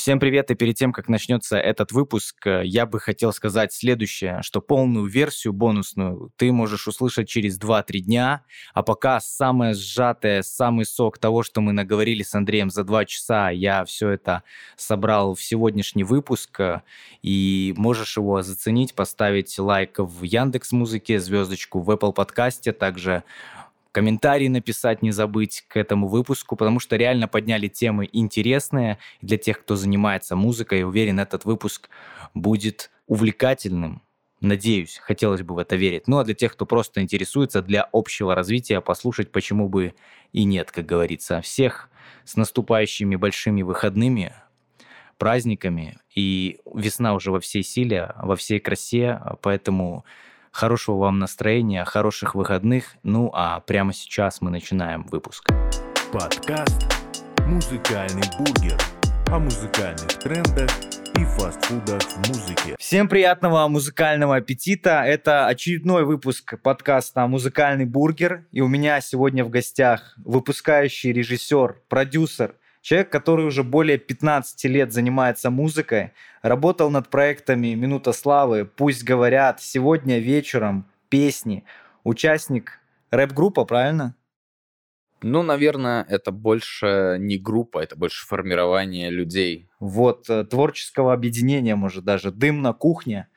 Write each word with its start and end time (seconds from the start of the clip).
Всем 0.00 0.18
привет, 0.18 0.50
и 0.50 0.54
перед 0.54 0.76
тем, 0.76 0.94
как 0.94 1.10
начнется 1.10 1.58
этот 1.58 1.92
выпуск, 1.92 2.46
э, 2.46 2.62
я 2.64 2.86
бы 2.86 2.98
хотел 2.98 3.34
сказать 3.34 3.70
следующее, 3.70 4.40
что 4.40 4.62
полную 4.62 5.04
версию 5.04 5.52
бонусную 5.52 6.32
ты 6.36 6.52
можешь 6.52 6.88
услышать 6.88 7.28
через 7.28 7.58
2-3 7.58 7.98
дня, 7.98 8.42
а 8.72 8.82
пока 8.82 9.20
самое 9.20 9.74
сжатое, 9.74 10.40
самый 10.40 10.86
сок 10.86 11.18
того, 11.18 11.42
что 11.42 11.60
мы 11.60 11.72
наговорили 11.72 12.22
с 12.22 12.34
Андреем 12.34 12.70
за 12.70 12.84
2 12.84 13.04
часа, 13.04 13.50
я 13.50 13.84
все 13.84 14.08
это 14.08 14.42
собрал 14.74 15.34
в 15.34 15.42
сегодняшний 15.42 16.04
выпуск, 16.04 16.58
э, 16.60 16.80
и 17.20 17.74
можешь 17.76 18.16
его 18.16 18.40
заценить, 18.40 18.94
поставить 18.94 19.58
лайк 19.58 19.98
в 19.98 20.22
Яндекс 20.22 20.72
Музыке, 20.72 21.20
звездочку 21.20 21.78
в 21.80 21.90
Apple 21.90 22.14
подкасте, 22.14 22.72
также 22.72 23.22
комментарий 23.92 24.48
написать 24.48 25.02
не 25.02 25.10
забыть 25.10 25.64
к 25.68 25.76
этому 25.76 26.08
выпуску, 26.08 26.56
потому 26.56 26.80
что 26.80 26.96
реально 26.96 27.28
подняли 27.28 27.68
темы 27.68 28.08
интересные 28.12 28.98
для 29.20 29.36
тех, 29.36 29.60
кто 29.60 29.76
занимается 29.76 30.36
музыкой. 30.36 30.84
Уверен, 30.84 31.20
этот 31.20 31.44
выпуск 31.44 31.88
будет 32.34 32.90
увлекательным. 33.06 34.02
Надеюсь, 34.40 34.98
хотелось 35.02 35.42
бы 35.42 35.54
в 35.54 35.58
это 35.58 35.76
верить. 35.76 36.08
Ну 36.08 36.18
а 36.18 36.24
для 36.24 36.34
тех, 36.34 36.52
кто 36.52 36.64
просто 36.64 37.02
интересуется, 37.02 37.60
для 37.60 37.88
общего 37.92 38.34
развития 38.34 38.80
послушать, 38.80 39.32
почему 39.32 39.68
бы 39.68 39.94
и 40.32 40.44
нет, 40.44 40.70
как 40.70 40.86
говорится. 40.86 41.40
Всех 41.42 41.90
с 42.24 42.36
наступающими 42.36 43.16
большими 43.16 43.62
выходными, 43.62 44.32
праздниками. 45.18 45.98
И 46.14 46.58
весна 46.74 47.14
уже 47.14 47.30
во 47.30 47.40
всей 47.40 47.62
силе, 47.62 48.14
во 48.16 48.36
всей 48.36 48.58
красе, 48.58 49.20
поэтому 49.42 50.04
Хорошего 50.52 50.96
вам 50.96 51.20
настроения, 51.20 51.84
хороших 51.84 52.34
выходных. 52.34 52.96
Ну 53.04 53.30
а 53.32 53.60
прямо 53.60 53.92
сейчас 53.92 54.40
мы 54.40 54.50
начинаем 54.50 55.06
выпуск. 55.10 55.48
Подкаст 56.12 56.92
«Музыкальный 57.46 58.24
бургер» 58.36 58.76
о 59.28 59.38
музыкальных 59.38 60.08
трендах 60.18 60.68
и 61.16 61.24
фастфудах 61.24 62.02
в 62.02 62.28
музыке. 62.28 62.74
Всем 62.80 63.08
приятного 63.08 63.68
музыкального 63.68 64.36
аппетита. 64.36 65.02
Это 65.04 65.46
очередной 65.46 66.04
выпуск 66.04 66.60
подкаста 66.60 67.28
«Музыкальный 67.28 67.86
бургер». 67.86 68.46
И 68.50 68.60
у 68.60 68.66
меня 68.66 69.00
сегодня 69.00 69.44
в 69.44 69.50
гостях 69.50 70.16
выпускающий 70.18 71.12
режиссер, 71.12 71.76
продюсер, 71.88 72.56
Человек, 72.80 73.10
который 73.10 73.44
уже 73.44 73.62
более 73.62 73.98
15 73.98 74.64
лет 74.64 74.92
занимается 74.92 75.50
музыкой, 75.50 76.12
работал 76.42 76.90
над 76.90 77.08
проектами 77.08 77.74
«Минута 77.74 78.12
славы», 78.12 78.64
«Пусть 78.64 79.04
говорят», 79.04 79.60
«Сегодня 79.60 80.18
вечером», 80.18 80.86
«Песни», 81.10 81.64
участник 82.04 82.80
рэп-группа, 83.10 83.64
правильно? 83.66 84.14
Ну, 85.22 85.42
наверное, 85.42 86.06
это 86.08 86.32
больше 86.32 87.18
не 87.20 87.36
группа, 87.36 87.80
это 87.80 87.96
больше 87.96 88.26
формирование 88.26 89.10
людей. 89.10 89.68
Вот, 89.78 90.30
э, 90.30 90.44
творческого 90.44 91.12
объединения, 91.12 91.76
может, 91.76 92.04
даже 92.04 92.30
«Дым 92.30 92.62
на 92.62 92.72
кухне», 92.72 93.28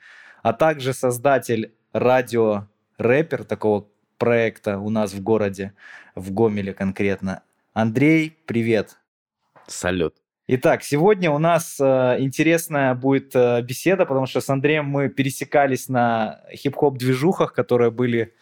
а 0.42 0.54
также 0.54 0.94
создатель 0.94 1.74
радио-рэпер 1.92 3.44
такого 3.44 3.86
проекта 4.16 4.78
у 4.78 4.88
нас 4.88 5.12
в 5.12 5.22
городе, 5.22 5.74
в 6.14 6.32
Гомеле 6.32 6.72
конкретно. 6.72 7.42
Андрей, 7.74 8.34
привет. 8.46 8.96
Салют. 9.66 10.14
Итак, 10.46 10.82
сегодня 10.82 11.30
у 11.30 11.38
нас 11.38 11.78
э, 11.80 12.16
интересная 12.18 12.94
будет 12.94 13.34
э, 13.34 13.62
беседа, 13.62 14.04
потому 14.04 14.26
что 14.26 14.42
с 14.42 14.50
Андреем 14.50 14.84
мы 14.84 15.08
пересекались 15.08 15.88
на 15.88 16.42
хип-хоп 16.52 16.98
движухах, 16.98 17.54
которые 17.54 17.90
были 17.90 18.34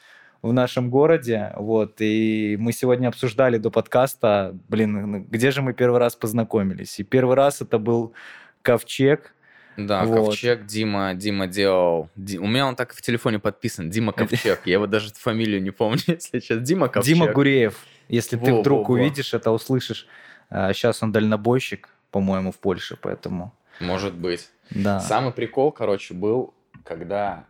в 0.43 0.53
нашем 0.53 0.91
городе, 0.91 1.53
вот, 1.57 2.01
и 2.01 2.57
мы 2.59 2.73
сегодня 2.73 3.07
обсуждали 3.07 3.59
до 3.59 3.71
подкаста, 3.71 4.59
блин, 4.69 5.25
где 5.31 5.53
же 5.53 5.63
мы 5.63 5.73
первый 5.73 6.01
раз 6.01 6.17
познакомились, 6.17 6.99
и 6.99 7.05
первый 7.05 7.37
раз 7.37 7.63
это 7.63 7.79
был 7.79 8.15
Ковчег, 8.63 9.33
да, 9.77 10.05
вот. 10.05 10.27
Ковчег, 10.27 10.67
Дима, 10.67 11.15
Дима 11.15 11.47
делал. 11.47 12.11
Ди... 12.15 12.39
У 12.39 12.47
меня 12.47 12.67
он 12.67 12.77
так 12.77 12.93
в 12.93 13.01
телефоне 13.01 13.39
подписан, 13.39 13.89
Дима 13.91 14.13
Ковчег. 14.13 14.61
Я 14.67 14.75
его 14.75 14.87
даже 14.87 15.13
фамилию 15.15 15.63
не 15.63 15.71
помню, 15.71 16.03
если 16.07 16.41
сейчас. 16.41 16.61
Дима 16.61 16.89
Ковчег. 16.89 17.15
Дима 17.15 17.33
Гуреев. 17.33 17.79
Если 18.09 18.37
во, 18.37 18.45
ты 18.45 18.55
вдруг 18.55 18.89
во, 18.89 18.95
увидишь 18.95 19.33
во. 19.33 19.39
это, 19.39 19.51
услышишь. 19.51 20.07
Сейчас 20.53 21.03
а, 21.03 21.07
он 21.07 21.13
дальнобойщик, 21.13 21.89
по-моему, 22.11 22.53
в 22.53 22.59
Польше, 22.59 22.99
поэтому... 23.01 23.55
Может 23.81 24.15
быть. 24.15 24.51
Да. 24.71 25.01
Самый 25.01 25.33
прикол, 25.33 25.73
короче, 25.73 26.13
был, 26.13 26.53
когда 26.85 27.47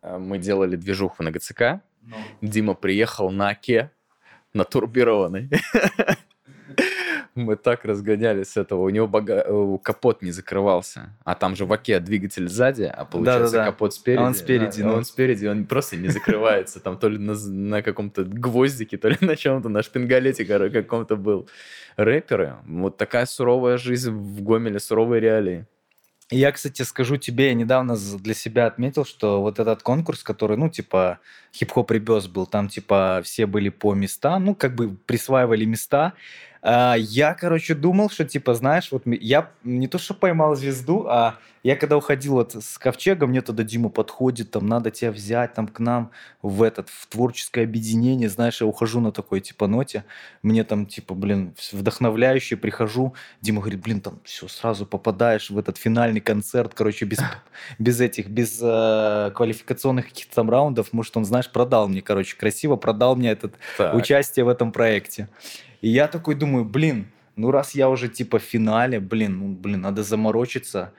э, 0.00 0.16
мы 0.16 0.38
делали 0.38 0.76
движуху 0.76 1.24
на 1.24 1.32
ГЦК, 1.32 1.60
Но. 1.60 1.80
Ну. 2.02 2.48
Дима 2.48 2.74
приехал 2.74 3.30
на 3.30 3.48
Оке, 3.48 3.90
на 4.54 4.64
турбированной. 4.64 5.50
Мы 7.36 7.56
так 7.56 7.84
разгонялись 7.84 8.48
с 8.48 8.56
этого. 8.56 8.82
У 8.82 8.88
него 8.88 9.06
бага... 9.06 9.46
Капот 9.82 10.22
не 10.22 10.30
закрывался. 10.30 11.14
А 11.22 11.34
там 11.34 11.54
же 11.54 11.66
в 11.66 11.72
оке 11.72 12.00
двигатель 12.00 12.48
сзади, 12.48 12.84
а 12.84 13.04
получается 13.04 13.52
да, 13.52 13.58
да, 13.58 13.64
да. 13.64 13.70
капот 13.70 13.94
спереди. 13.94 14.20
А 14.20 14.24
он 14.24 14.34
спереди. 14.34 14.82
Да, 14.82 14.88
ну. 14.88 14.94
Он 14.94 15.04
спереди, 15.04 15.46
он 15.46 15.66
просто 15.66 15.96
не 15.96 16.08
закрывается. 16.08 16.80
Там 16.80 16.98
то 16.98 17.08
ли 17.08 17.18
на, 17.18 17.34
на 17.34 17.82
каком-то 17.82 18.24
гвоздике, 18.24 18.96
то 18.96 19.08
ли 19.08 19.18
на 19.20 19.36
чем-то, 19.36 19.68
на 19.68 19.82
шпингалете 19.82 20.44
каком-то 20.44 21.16
был. 21.16 21.48
Рэперы. 21.96 22.54
Вот 22.66 22.96
такая 22.96 23.26
суровая 23.26 23.76
жизнь 23.76 24.10
в 24.10 24.42
Гомеле, 24.42 24.80
суровые 24.80 25.20
реалии. 25.20 25.66
Я, 26.30 26.50
кстати, 26.50 26.82
скажу 26.82 27.18
тебе, 27.18 27.48
я 27.48 27.54
недавно 27.54 27.96
для 27.96 28.34
себя 28.34 28.66
отметил, 28.66 29.04
что 29.04 29.40
вот 29.40 29.60
этот 29.60 29.82
конкурс, 29.84 30.24
который, 30.24 30.56
ну, 30.56 30.68
типа, 30.68 31.20
хип-хоп 31.54 31.92
ребес 31.92 32.26
был, 32.26 32.46
там, 32.46 32.68
типа, 32.68 33.20
все 33.22 33.46
были 33.46 33.68
по 33.68 33.94
местам, 33.94 34.44
ну, 34.44 34.54
как 34.56 34.74
бы 34.74 34.96
присваивали 35.06 35.64
места, 35.64 36.14
а, 36.55 36.55
я, 36.98 37.34
короче, 37.34 37.74
думал, 37.74 38.10
что, 38.10 38.24
типа, 38.24 38.54
знаешь, 38.54 38.90
вот 38.90 39.02
я 39.06 39.50
не 39.62 39.88
то, 39.88 39.98
что 39.98 40.14
поймал 40.14 40.56
звезду, 40.56 41.06
а 41.08 41.36
я 41.66 41.74
когда 41.74 41.96
уходил 41.96 42.34
вот 42.34 42.54
с 42.54 42.78
ковчега, 42.78 43.26
мне 43.26 43.42
тогда 43.42 43.64
Дима 43.64 43.88
подходит, 43.88 44.52
там, 44.52 44.68
надо 44.68 44.92
тебя 44.92 45.10
взять 45.10 45.52
там 45.54 45.66
к 45.66 45.80
нам 45.80 46.12
в 46.40 46.62
этот, 46.62 46.88
в 46.88 47.08
творческое 47.08 47.64
объединение, 47.64 48.28
знаешь, 48.28 48.60
я 48.60 48.68
ухожу 48.68 49.00
на 49.00 49.10
такой, 49.10 49.40
типа, 49.40 49.66
ноте, 49.66 50.04
мне 50.42 50.62
там, 50.62 50.86
типа, 50.86 51.14
блин, 51.14 51.56
вдохновляющий, 51.72 52.56
прихожу, 52.56 53.14
Дима 53.40 53.62
говорит, 53.62 53.80
блин, 53.80 54.00
там, 54.00 54.20
все, 54.22 54.46
сразу 54.46 54.86
попадаешь 54.86 55.50
в 55.50 55.58
этот 55.58 55.76
финальный 55.76 56.20
концерт, 56.20 56.72
короче, 56.72 57.04
без, 57.04 57.18
без 57.80 58.00
этих, 58.00 58.28
без 58.28 58.60
э, 58.62 59.32
квалификационных 59.34 60.06
каких-то 60.06 60.36
там 60.36 60.48
раундов, 60.48 60.92
может, 60.92 61.16
он, 61.16 61.24
знаешь, 61.24 61.50
продал 61.50 61.88
мне, 61.88 62.00
короче, 62.00 62.36
красиво 62.36 62.76
продал 62.76 63.16
мне 63.16 63.32
этот 63.32 63.54
так. 63.76 63.92
участие 63.92 64.44
в 64.44 64.48
этом 64.48 64.70
проекте. 64.70 65.28
И 65.80 65.88
я 65.88 66.08
такой 66.08 66.34
думаю, 66.34 66.64
блин, 66.64 67.06
ну 67.36 67.50
раз 67.50 67.74
я 67.74 67.88
уже 67.88 68.08
типа 68.08 68.38
в 68.38 68.42
финале, 68.42 69.00
блин, 69.00 69.38
ну 69.38 69.48
блин, 69.54 69.82
надо 69.82 70.02
заморочиться. 70.02 70.92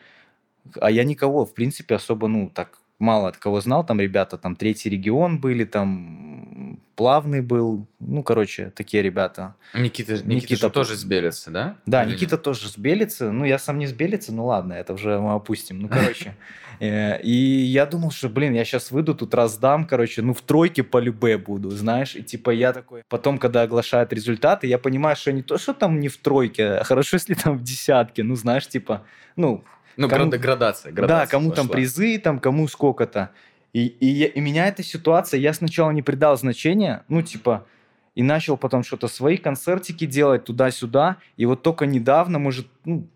А 0.82 0.92
я 0.92 1.04
никого, 1.04 1.46
в 1.46 1.54
принципе, 1.54 1.96
особо, 1.96 2.28
ну, 2.28 2.50
так 2.54 2.80
мало 3.00 3.30
от 3.30 3.38
кого 3.38 3.62
знал. 3.62 3.86
Там 3.86 4.00
ребята, 4.00 4.38
там 4.38 4.56
третий 4.56 4.90
регион 4.90 5.40
были, 5.40 5.64
там 5.64 6.80
плавный 6.96 7.42
был. 7.42 7.88
Ну, 8.00 8.24
короче, 8.24 8.72
такие 8.76 9.04
ребята. 9.04 9.56
Никита, 9.74 10.14
Никита, 10.14 10.28
Никита 10.34 10.70
тоже 10.70 10.96
с 10.96 11.04
Белицы, 11.04 11.52
да? 11.52 11.78
Да, 11.86 12.04
Или 12.04 12.14
Никита 12.14 12.36
нет? 12.36 12.44
тоже 12.44 12.70
с 12.70 12.78
Белицы. 12.78 13.32
Ну, 13.32 13.46
я 13.46 13.60
сам 13.60 13.78
не 13.78 13.88
с 13.88 13.94
Белицы, 13.94 14.32
ну 14.32 14.46
ладно, 14.48 14.74
это 14.74 14.94
уже 14.94 15.20
мы 15.20 15.34
опустим. 15.34 15.80
Ну, 15.80 15.88
короче. 15.90 16.36
Э, 16.80 17.20
и 17.24 17.32
я 17.32 17.88
думал, 17.88 18.12
что, 18.12 18.30
блин, 18.30 18.54
я 18.54 18.64
сейчас 18.64 18.92
выйду, 18.92 19.16
тут 19.16 19.34
раздам, 19.34 19.86
короче, 19.88 20.22
ну, 20.22 20.36
в 20.36 20.42
тройке 20.44 20.84
по 20.84 21.00
любе 21.00 21.40
буду, 21.40 21.72
знаешь. 21.72 22.16
И 22.16 22.22
типа 22.22 22.52
я 22.52 22.72
такой... 22.72 23.02
Потом, 23.10 23.40
когда 23.40 23.64
оглашают 23.64 24.14
результаты, 24.14 24.68
я 24.68 24.78
понимаю, 24.78 25.16
что 25.16 25.32
не 25.32 25.42
то, 25.42 25.58
что 25.58 25.74
там 25.74 26.00
не 26.00 26.08
в 26.08 26.18
тройке, 26.18 26.74
а 26.74 26.84
хорошо, 26.84 27.16
если 27.16 27.34
там 27.34 27.58
в 27.58 27.64
десятке. 27.64 28.22
Ну, 28.22 28.36
знаешь, 28.36 28.68
типа, 28.68 29.02
ну, 29.36 29.64
ну, 29.98 30.10
кому... 30.10 30.30
градация, 30.30 30.92
градация. 30.92 31.26
Да, 31.26 31.28
кому 31.30 31.50
пошла. 31.50 31.64
там 31.64 31.72
призы, 31.72 32.18
там 32.20 32.40
кому 32.40 32.68
сколько-то. 32.68 33.32
И, 33.74 33.86
и, 33.86 34.26
и 34.26 34.40
меня 34.40 34.68
эта 34.68 34.84
ситуация, 34.84 35.40
я 35.40 35.54
сначала 35.54 35.92
не 35.92 36.02
придал 36.02 36.38
значения, 36.38 37.04
ну, 37.10 37.22
типа, 37.22 37.66
и 38.16 38.24
начал 38.24 38.58
потом 38.58 38.84
что-то 38.84 39.08
свои 39.08 39.38
концертики 39.38 40.06
делать 40.06 40.46
туда-сюда. 40.46 41.18
И 41.36 41.46
вот 41.46 41.62
только 41.62 41.86
недавно, 41.86 42.40
может, 42.40 42.68
ну, 42.86 43.08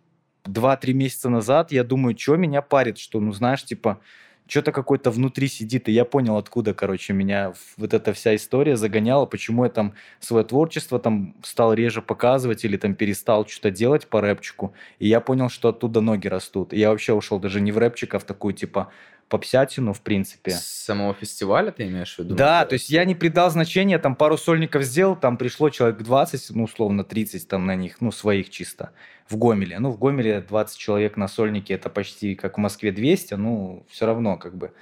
2-3 0.43 0.93
месяца 0.93 1.29
назад, 1.29 1.71
я 1.71 1.83
думаю, 1.83 2.17
что 2.17 2.35
меня 2.35 2.61
парит, 2.61 2.97
что, 2.97 3.19
ну, 3.19 3.31
знаешь, 3.31 3.63
типа, 3.63 3.99
что-то 4.47 4.71
какой-то 4.71 5.11
внутри 5.11 5.47
сидит, 5.47 5.87
и 5.87 5.91
я 5.91 6.05
понял, 6.05 6.37
откуда, 6.37 6.73
короче, 6.73 7.13
меня 7.13 7.53
вот 7.77 7.93
эта 7.93 8.13
вся 8.13 8.35
история 8.35 8.75
загоняла, 8.75 9.25
почему 9.25 9.63
я 9.63 9.69
там 9.69 9.93
свое 10.19 10.43
творчество 10.43 10.99
там 10.99 11.35
стал 11.43 11.73
реже 11.73 12.01
показывать 12.01 12.65
или 12.65 12.77
там 12.77 12.95
перестал 12.95 13.47
что-то 13.47 13.71
делать 13.71 14.07
по 14.07 14.21
рэпчику, 14.21 14.73
и 14.99 15.07
я 15.07 15.21
понял, 15.21 15.49
что 15.49 15.69
оттуда 15.69 16.01
ноги 16.01 16.27
растут. 16.27 16.73
И 16.73 16.79
я 16.79 16.89
вообще 16.89 17.13
ушел 17.13 17.39
даже 17.39 17.61
не 17.61 17.71
в 17.71 17.77
рэпчик, 17.77 18.13
а 18.15 18.19
в 18.19 18.23
такую, 18.23 18.53
типа, 18.53 18.91
попсятину, 19.31 19.93
в 19.93 20.01
принципе. 20.01 20.51
С 20.51 20.83
самого 20.85 21.13
фестиваля 21.13 21.71
ты 21.71 21.87
имеешь 21.87 22.13
в 22.15 22.19
виду? 22.19 22.35
Да, 22.35 22.65
то 22.65 22.73
есть 22.73 22.89
я 22.89 23.05
не 23.05 23.15
придал 23.15 23.49
значения, 23.49 23.97
там 23.97 24.15
пару 24.15 24.37
сольников 24.37 24.83
сделал, 24.83 25.15
там 25.15 25.37
пришло 25.37 25.69
человек 25.69 26.01
20, 26.01 26.55
ну, 26.55 26.65
условно, 26.65 27.05
30 27.05 27.47
там 27.47 27.65
на 27.65 27.75
них, 27.75 28.01
ну, 28.01 28.11
своих 28.11 28.49
чисто, 28.49 28.91
в 29.29 29.37
Гомеле. 29.37 29.79
Ну, 29.79 29.89
в 29.91 29.97
Гомеле 29.97 30.41
20 30.41 30.77
человек 30.77 31.15
на 31.15 31.29
сольнике, 31.29 31.73
это 31.73 31.89
почти 31.89 32.35
как 32.35 32.57
в 32.57 32.61
Москве 32.61 32.91
200, 32.91 33.35
ну, 33.35 33.85
все 33.89 34.05
равно 34.05 34.35
как 34.35 34.55
бы. 34.55 34.73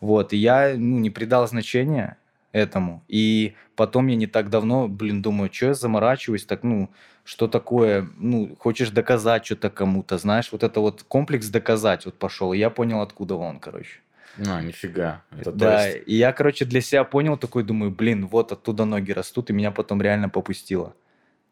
Вот, 0.00 0.32
и 0.32 0.38
я, 0.38 0.72
ну, 0.74 0.98
не 0.98 1.10
придал 1.10 1.46
значения 1.46 2.16
этому. 2.52 3.04
И 3.06 3.54
потом 3.76 4.06
я 4.06 4.16
не 4.16 4.26
так 4.26 4.48
давно, 4.48 4.88
блин, 4.88 5.20
думаю, 5.20 5.52
что 5.52 5.66
я 5.66 5.74
заморачиваюсь, 5.74 6.46
так, 6.46 6.62
ну, 6.62 6.90
что 7.30 7.46
такое, 7.46 8.08
ну, 8.16 8.56
хочешь 8.58 8.90
доказать 8.90 9.46
что-то 9.46 9.70
кому-то, 9.70 10.18
знаешь, 10.18 10.48
вот 10.50 10.64
это 10.64 10.80
вот 10.80 11.04
комплекс 11.04 11.46
доказать 11.46 12.04
вот 12.04 12.18
пошел, 12.18 12.52
и 12.52 12.58
я 12.58 12.70
понял, 12.70 13.02
откуда 13.02 13.36
он, 13.36 13.60
короче. 13.60 14.00
А, 14.48 14.60
нифига. 14.60 15.22
Это, 15.30 15.52
да, 15.52 15.86
есть... 15.86 16.08
и 16.08 16.16
я, 16.16 16.32
короче, 16.32 16.64
для 16.64 16.80
себя 16.80 17.04
понял, 17.04 17.36
такой 17.36 17.62
думаю, 17.62 17.92
блин, 17.92 18.26
вот 18.26 18.50
оттуда 18.50 18.84
ноги 18.84 19.12
растут, 19.12 19.48
и 19.48 19.52
меня 19.52 19.70
потом 19.70 20.02
реально 20.02 20.28
попустило. 20.28 20.96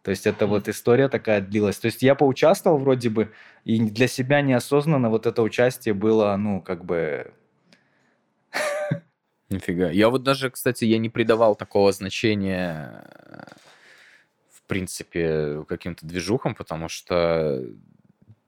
То 0.03 0.11
есть 0.11 0.27
это 0.27 0.49
вот 0.49 0.69
история 0.69 1.09
такая 1.09 1.41
длилась. 1.41 1.79
То 1.79 1.87
есть 1.87 2.03
я 2.03 2.17
поучаствовал 2.17 2.79
вроде 2.79 3.09
бы, 3.09 3.31
и 3.63 3.79
для 3.79 4.09
себя 4.09 4.41
неосознанно 4.41 5.11
вот 5.11 5.27
это 5.27 5.43
участие 5.43 5.95
было, 5.95 6.35
ну, 6.37 6.61
как 6.61 6.85
бы... 6.85 7.33
Нифига. 9.49 9.91
Я 9.91 10.09
вот 10.09 10.25
даже, 10.25 10.51
кстати, 10.51 10.85
я 10.87 10.99
не 10.99 11.09
придавал 11.09 11.55
такого 11.55 11.93
значения 11.93 13.05
принципе, 14.69 15.65
каким-то 15.69 16.07
движухам, 16.07 16.55
потому 16.55 16.89
что 16.89 17.65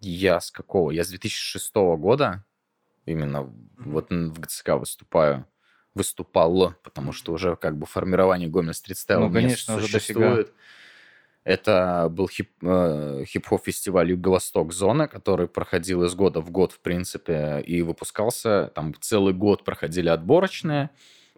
я 0.01 0.41
с 0.41 0.51
какого? 0.51 0.93
Я 0.93 1.05
с 1.05 1.09
2006 1.09 1.75
года 1.75 2.45
именно 3.07 3.53
вот 3.79 4.11
в 4.11 4.41
ГЦК 4.41 4.71
выступаю 4.71 5.47
выступал, 5.95 6.75
потому 6.83 7.13
что 7.13 7.33
уже 7.33 7.57
как 7.57 7.77
бы 7.77 7.85
формирование 7.85 8.49
Гомель 8.49 8.75
стрит 8.75 8.97
ну, 9.09 9.33
конечно, 9.33 9.77
уже 9.77 9.87
существует. 9.87 10.47
Дофига. 10.47 10.53
Это 11.43 12.09
был 12.11 12.29
хип, 12.29 12.51
э, 12.63 13.25
хип-хоп 13.27 13.65
фестиваль 13.65 14.11
Юго-Восток 14.11 14.73
Зона, 14.73 15.09
который 15.09 15.49
проходил 15.49 16.05
из 16.05 16.15
года 16.15 16.41
в 16.41 16.51
год, 16.51 16.73
в 16.73 16.81
принципе, 16.81 17.63
и 17.67 17.81
выпускался. 17.83 18.71
Там 18.75 18.95
целый 19.01 19.33
год 19.33 19.65
проходили 19.65 20.11
отборочные, 20.11 20.91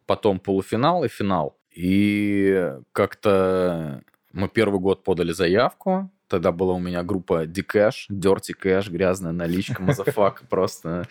потом 0.06 0.40
полуфинал 0.40 1.04
и 1.04 1.08
финал. 1.08 1.56
И 1.70 2.74
как-то 2.90 4.02
мы 4.32 4.48
первый 4.48 4.80
год 4.80 5.04
подали 5.04 5.32
заявку, 5.32 6.10
Тогда 6.32 6.50
была 6.50 6.72
у 6.72 6.78
меня 6.78 7.02
группа 7.02 7.44
D-Cash, 7.44 8.06
Dirty 8.10 8.54
Cash, 8.58 8.90
грязная 8.90 9.32
наличка, 9.32 9.82
motherfuck, 9.82 10.44
просто 10.48 11.06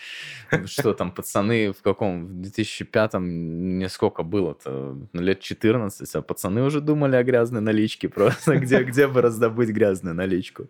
что 0.65 0.95
там, 0.95 1.11
пацаны 1.11 1.73
в 1.73 1.83
каком, 1.83 2.25
в 2.25 2.31
2005-м, 2.41 3.23
мне 3.23 3.87
сколько 3.87 4.23
было-то, 4.23 4.97
ну, 5.13 5.21
лет 5.21 5.39
14, 5.39 6.15
а 6.15 6.21
пацаны 6.23 6.63
уже 6.63 6.81
думали 6.81 7.17
о 7.17 7.23
грязной 7.23 7.61
наличке 7.61 8.09
просто, 8.09 8.57
где, 8.57 8.81
где 8.81 9.07
бы 9.07 9.21
раздобыть 9.21 9.69
грязную 9.69 10.15
наличку. 10.15 10.65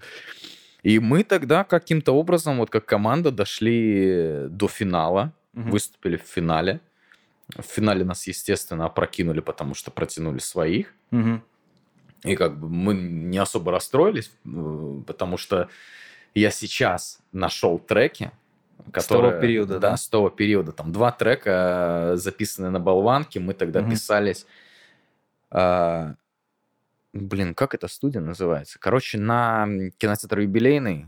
И 0.83 1.00
мы 1.00 1.24
тогда 1.24 1.63
каким-то 1.63 2.12
образом, 2.12 2.57
вот 2.57 2.69
как 2.69 2.86
команда, 2.86 3.31
дошли 3.31 4.47
до 4.50 4.68
финала, 4.68 5.31
угу. 5.54 5.69
выступили 5.69 6.18
в 6.18 6.24
финале. 6.24 6.81
В 7.56 7.63
финале 7.63 8.04
нас, 8.04 8.27
естественно, 8.27 8.83
опрокинули, 8.83 9.39
потому 9.39 9.75
что 9.75 9.92
протянули 9.92 10.39
своих. 10.39 10.94
Угу. 11.12 11.42
И 12.23 12.35
как 12.35 12.57
бы 12.57 12.69
мы 12.69 12.94
не 12.94 13.38
особо 13.38 13.71
расстроились, 13.71 14.31
э, 14.45 15.01
потому 15.07 15.38
что 15.38 15.69
я 16.35 16.51
сейчас 16.51 17.19
нашел 17.31 17.79
треки, 17.79 18.31
которые... 18.91 19.31
С 19.31 19.33
того 19.33 19.41
периода, 19.41 19.79
да? 19.79 19.91
Да, 19.91 19.97
с 19.97 20.07
того 20.07 20.29
периода. 20.29 20.71
Там 20.71 20.91
два 20.91 21.12
трека 21.12 22.13
э, 22.13 22.15
записаны 22.18 22.69
на 22.69 22.79
болванке, 22.79 23.39
мы 23.39 23.53
тогда 23.53 23.81
угу. 23.81 23.91
писались... 23.91 24.45
А, 25.53 26.15
блин, 27.13 27.53
как 27.53 27.75
эта 27.75 27.88
студия 27.88 28.21
называется? 28.21 28.79
Короче, 28.79 29.18
на 29.18 29.68
кинотеатр 29.97 30.39
юбилейный, 30.39 31.07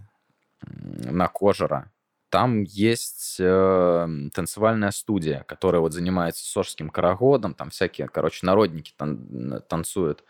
на 0.61 1.27
Кожера, 1.27 1.91
там 2.33 2.63
есть 2.63 3.35
э, 3.37 4.07
танцевальная 4.33 4.89
студия, 4.89 5.43
которая 5.47 5.81
вот 5.81 5.93
занимается 5.93 6.43
сожским 6.43 6.89
карагодом, 6.89 7.53
там 7.53 7.69
всякие, 7.69 8.07
короче, 8.07 8.43
народники 8.43 8.91
тан- 8.97 9.61
танцуют. 9.69 10.23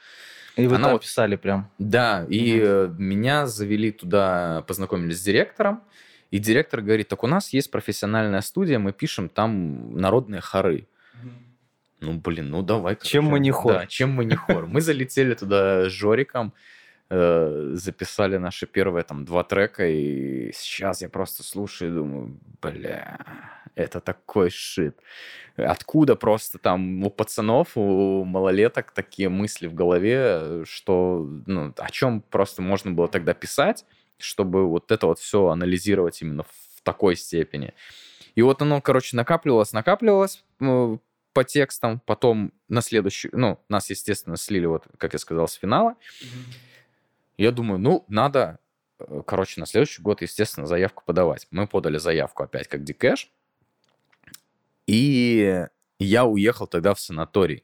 И 0.57 0.67
вы 0.67 0.75
Она 0.75 0.83
там 0.83 0.91
вот, 0.91 1.03
писали 1.03 1.37
прям? 1.37 1.71
Да, 1.77 2.25
и 2.27 2.59
mm 2.59 2.95
меня 2.97 3.47
завели 3.47 3.93
туда, 3.93 4.65
познакомились 4.67 5.17
с 5.17 5.23
директором, 5.23 5.81
и 6.29 6.39
директор 6.39 6.81
говорит, 6.81 7.07
так 7.07 7.23
у 7.23 7.27
нас 7.27 7.53
есть 7.53 7.71
профессиональная 7.71 8.41
студия, 8.41 8.79
мы 8.79 8.91
пишем 8.91 9.29
там 9.29 9.95
народные 9.95 10.41
хоры. 10.41 10.89
Ну, 12.01 12.19
блин, 12.19 12.49
ну 12.49 12.63
давай. 12.63 12.95
Короче. 12.95 13.11
Чем 13.11 13.25
мы 13.27 13.39
не 13.39 13.51
хор? 13.51 13.73
Да, 13.75 13.85
чем 13.87 14.11
мы 14.11 14.25
не 14.25 14.35
хор. 14.35 14.67
Мы 14.67 14.81
залетели 14.81 15.35
туда 15.35 15.85
с 15.85 15.93
Жориком, 15.93 16.51
э, 17.13 17.71
записали 17.73 18.37
наши 18.37 18.65
первые 18.65 19.03
там 19.03 19.25
два 19.25 19.43
трека, 19.43 19.87
и 19.87 20.51
сейчас 20.53 21.01
я 21.01 21.09
просто 21.09 21.43
слушаю 21.43 21.91
и 21.91 21.93
думаю, 21.93 22.39
бля, 22.61 23.19
это 23.75 23.99
такой 23.99 24.49
шит. 24.49 24.97
Откуда 25.55 26.15
просто 26.15 26.57
там 26.57 27.03
у 27.03 27.09
пацанов, 27.11 27.71
у 27.75 28.23
малолеток 28.23 28.91
такие 28.91 29.29
мысли 29.29 29.67
в 29.67 29.75
голове, 29.75 30.63
что, 30.65 31.27
ну, 31.45 31.73
о 31.77 31.89
чем 31.91 32.21
просто 32.21 32.61
можно 32.61 32.91
было 32.91 33.07
тогда 33.07 33.33
писать, 33.33 33.85
чтобы 34.17 34.67
вот 34.67 34.91
это 34.91 35.05
вот 35.07 35.19
все 35.19 35.47
анализировать 35.47 36.21
именно 36.21 36.43
в 36.43 36.81
такой 36.81 37.15
степени. 37.15 37.73
И 38.35 38.41
вот 38.41 38.61
оно, 38.63 38.81
короче, 38.81 39.15
накапливалось, 39.15 39.73
накапливалось 39.73 40.43
ну, 40.59 40.99
по 41.33 41.43
текстам, 41.43 42.01
потом 42.05 42.51
на 42.67 42.81
следующий, 42.81 43.29
ну, 43.31 43.59
нас, 43.69 43.91
естественно, 43.91 44.37
слили, 44.37 44.65
вот, 44.65 44.85
как 44.97 45.13
я 45.13 45.19
сказал, 45.19 45.47
с 45.47 45.53
финала. 45.53 45.91
Mm-hmm. 45.91 46.72
Я 47.37 47.51
думаю, 47.51 47.79
ну, 47.79 48.05
надо, 48.07 48.59
э, 48.99 49.21
короче, 49.25 49.59
на 49.59 49.65
следующий 49.65 50.01
год, 50.01 50.21
естественно, 50.21 50.67
заявку 50.67 51.03
подавать. 51.05 51.47
Мы 51.51 51.67
подали 51.67 51.97
заявку 51.97 52.43
опять 52.43 52.67
как 52.67 52.83
Дикэш. 52.83 53.31
И 54.85 55.65
я 55.99 56.25
уехал 56.25 56.67
тогда 56.67 56.93
в 56.93 56.99
санаторий. 56.99 57.63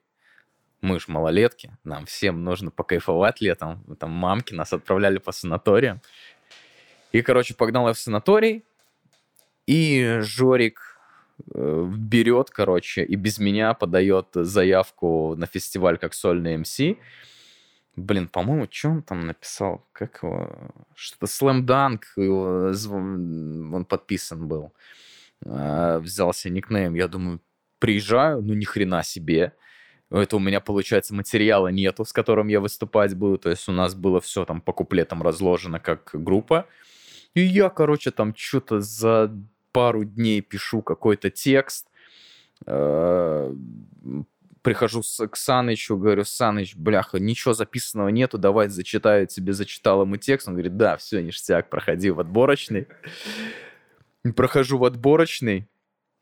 Мы 0.81 0.99
ж 0.99 1.09
малолетки, 1.09 1.77
нам 1.83 2.05
всем 2.05 2.43
нужно 2.43 2.71
покайфовать 2.71 3.41
летом. 3.41 3.83
Там 3.99 4.11
мамки 4.11 4.53
нас 4.53 4.71
отправляли 4.71 5.17
по 5.17 5.33
санаториям. 5.33 6.01
И, 7.11 7.21
короче, 7.21 7.53
погнал 7.53 7.87
я 7.87 7.93
в 7.93 7.99
санаторий, 7.99 8.63
и 9.65 10.19
Жорик 10.21 10.99
э, 11.53 11.91
берет, 11.95 12.49
короче, 12.49 13.03
и 13.03 13.15
без 13.15 13.39
меня 13.39 13.73
подает 13.73 14.27
заявку 14.33 15.35
на 15.35 15.47
фестиваль 15.47 15.97
как 15.97 16.13
сольный 16.13 16.57
МС. 16.57 16.79
Блин, 17.99 18.27
по-моему, 18.27 18.67
что 18.71 18.89
он 18.89 19.01
там 19.01 19.27
написал? 19.27 19.85
Как 19.91 20.23
его? 20.23 20.49
Что-то 20.95 21.25
Slam 21.25 21.65
Dunk, 21.65 22.01
его, 22.15 22.69
он 23.75 23.85
подписан 23.85 24.47
был. 24.47 24.73
А, 25.45 25.99
взялся 25.99 26.49
никнейм. 26.49 26.95
Я 26.95 27.07
думаю, 27.07 27.39
приезжаю, 27.79 28.41
ну 28.41 28.53
ни 28.53 28.65
хрена 28.65 29.03
себе. 29.03 29.53
Это 30.09 30.37
у 30.37 30.39
меня, 30.39 30.59
получается, 30.59 31.13
материала 31.13 31.67
нету, 31.67 32.03
с 32.03 32.13
которым 32.13 32.47
я 32.47 32.59
выступать 32.59 33.15
буду. 33.15 33.37
То 33.37 33.49
есть 33.49 33.69
у 33.69 33.71
нас 33.71 33.93
было 33.93 34.19
все 34.19 34.45
там 34.45 34.61
по 34.61 34.73
куплетам 34.73 35.21
разложено 35.21 35.79
как 35.79 36.09
группа. 36.13 36.65
И 37.35 37.41
я, 37.41 37.69
короче, 37.69 38.11
там 38.11 38.33
что-то 38.35 38.81
за 38.81 39.31
пару 39.71 40.03
дней 40.03 40.41
пишу 40.41 40.81
какой-то 40.81 41.29
текст. 41.29 41.87
Прихожу 44.61 45.01
к 45.01 45.35
Санычу, 45.35 45.97
говорю, 45.97 46.25
Саныч, 46.25 46.75
бляха, 46.75 47.19
ничего 47.19 47.53
записанного 47.53 48.09
нету, 48.09 48.37
давай 48.37 48.67
зачитаю 48.67 49.27
тебе, 49.27 49.53
зачитал 49.53 50.01
ему 50.01 50.17
текст. 50.17 50.47
Он 50.47 50.55
говорит, 50.55 50.75
да, 50.77 50.97
все, 50.97 51.21
ништяк, 51.21 51.69
проходи 51.69 52.09
в 52.09 52.19
отборочный 52.19 52.87
прохожу 54.35 54.77
в 54.77 54.85
отборочный, 54.85 55.67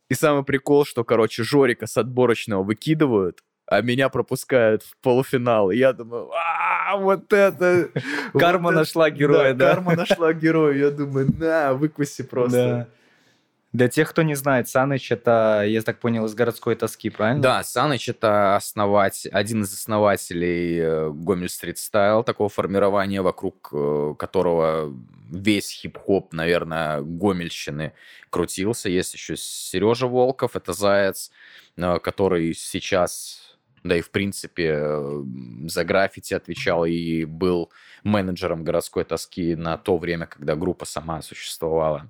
и 0.10 0.14
самый 0.14 0.44
прикол, 0.44 0.86
что, 0.86 1.04
короче, 1.04 1.44
Жорика 1.44 1.88
с 1.88 1.98
отборочного 1.98 2.64
выкидывают, 2.64 3.44
а 3.66 3.82
меня 3.82 4.10
пропускают 4.10 4.84
в 4.84 4.96
полуфинал. 5.02 5.72
И 5.72 5.78
я 5.78 5.92
думаю, 5.92 6.30
а, 6.32 6.96
вот 6.98 7.34
это... 7.34 7.90
Карма 8.34 8.72
нашла 8.72 9.10
героя, 9.10 9.54
да? 9.54 9.74
Карма 9.74 9.96
нашла 9.96 10.32
героя. 10.34 10.78
Я 10.78 10.92
думаю, 10.92 11.28
на, 11.38 11.74
выкуси 11.74 12.24
просто. 12.24 12.88
Для 13.78 13.90
тех, 13.90 14.10
кто 14.10 14.24
не 14.24 14.34
знает, 14.34 14.68
Саныч 14.68 15.12
это, 15.12 15.64
я 15.64 15.84
так 15.84 16.00
понял, 16.00 16.26
из 16.26 16.34
городской 16.34 16.74
тоски, 16.74 17.12
правильно? 17.12 17.44
Да, 17.44 17.64
Саныч 17.64 18.10
это 18.10 18.56
основатель, 18.56 19.30
один 19.30 19.62
из 19.62 19.72
основателей 19.72 20.80
э, 20.80 21.10
Гомель 21.12 21.48
Стрит 21.48 21.78
Стайл, 21.78 22.24
такого 22.24 22.50
формирования, 22.50 23.22
вокруг 23.22 23.70
э, 23.72 24.16
которого 24.18 24.92
весь 25.30 25.70
хип-хоп, 25.70 26.34
наверное, 26.34 27.02
Гомельщины 27.02 27.94
крутился. 28.32 28.90
Есть 28.90 29.14
еще 29.14 29.38
Сережа 29.38 30.08
Волков, 30.08 30.56
это 30.56 30.74
Заяц, 30.74 31.30
э, 31.76 32.00
который 32.00 32.56
сейчас, 32.56 33.60
да 33.84 33.96
и 33.96 34.02
в 34.02 34.10
принципе, 34.10 34.98
за 35.68 35.86
граффити 35.86 36.34
отвечал 36.34 36.84
и 36.86 37.26
был 37.26 37.72
менеджером 38.04 38.64
городской 38.64 39.04
тоски 39.04 39.56
на 39.56 39.78
то 39.78 40.00
время, 40.00 40.26
когда 40.26 40.56
группа 40.56 40.86
сама 40.86 41.22
существовала. 41.22 42.10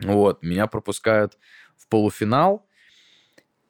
Вот, 0.00 0.42
меня 0.42 0.66
пропускают 0.66 1.38
в 1.76 1.86
полуфинал, 1.88 2.66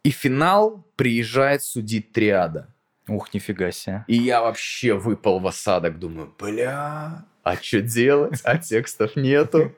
и 0.02 0.10
финал 0.10 0.86
приезжает 0.96 1.62
судить 1.62 2.12
триада. 2.12 2.72
Ух, 3.08 3.34
нифига 3.34 3.70
себе. 3.70 4.04
И 4.06 4.16
я 4.16 4.40
вообще 4.40 4.94
выпал 4.94 5.40
в 5.40 5.46
осадок, 5.46 5.98
думаю, 5.98 6.32
бля, 6.38 7.24
а 7.42 7.56
что 7.56 7.80
делать? 7.80 8.40
А 8.44 8.58
текстов 8.58 9.16
нету. 9.16 9.74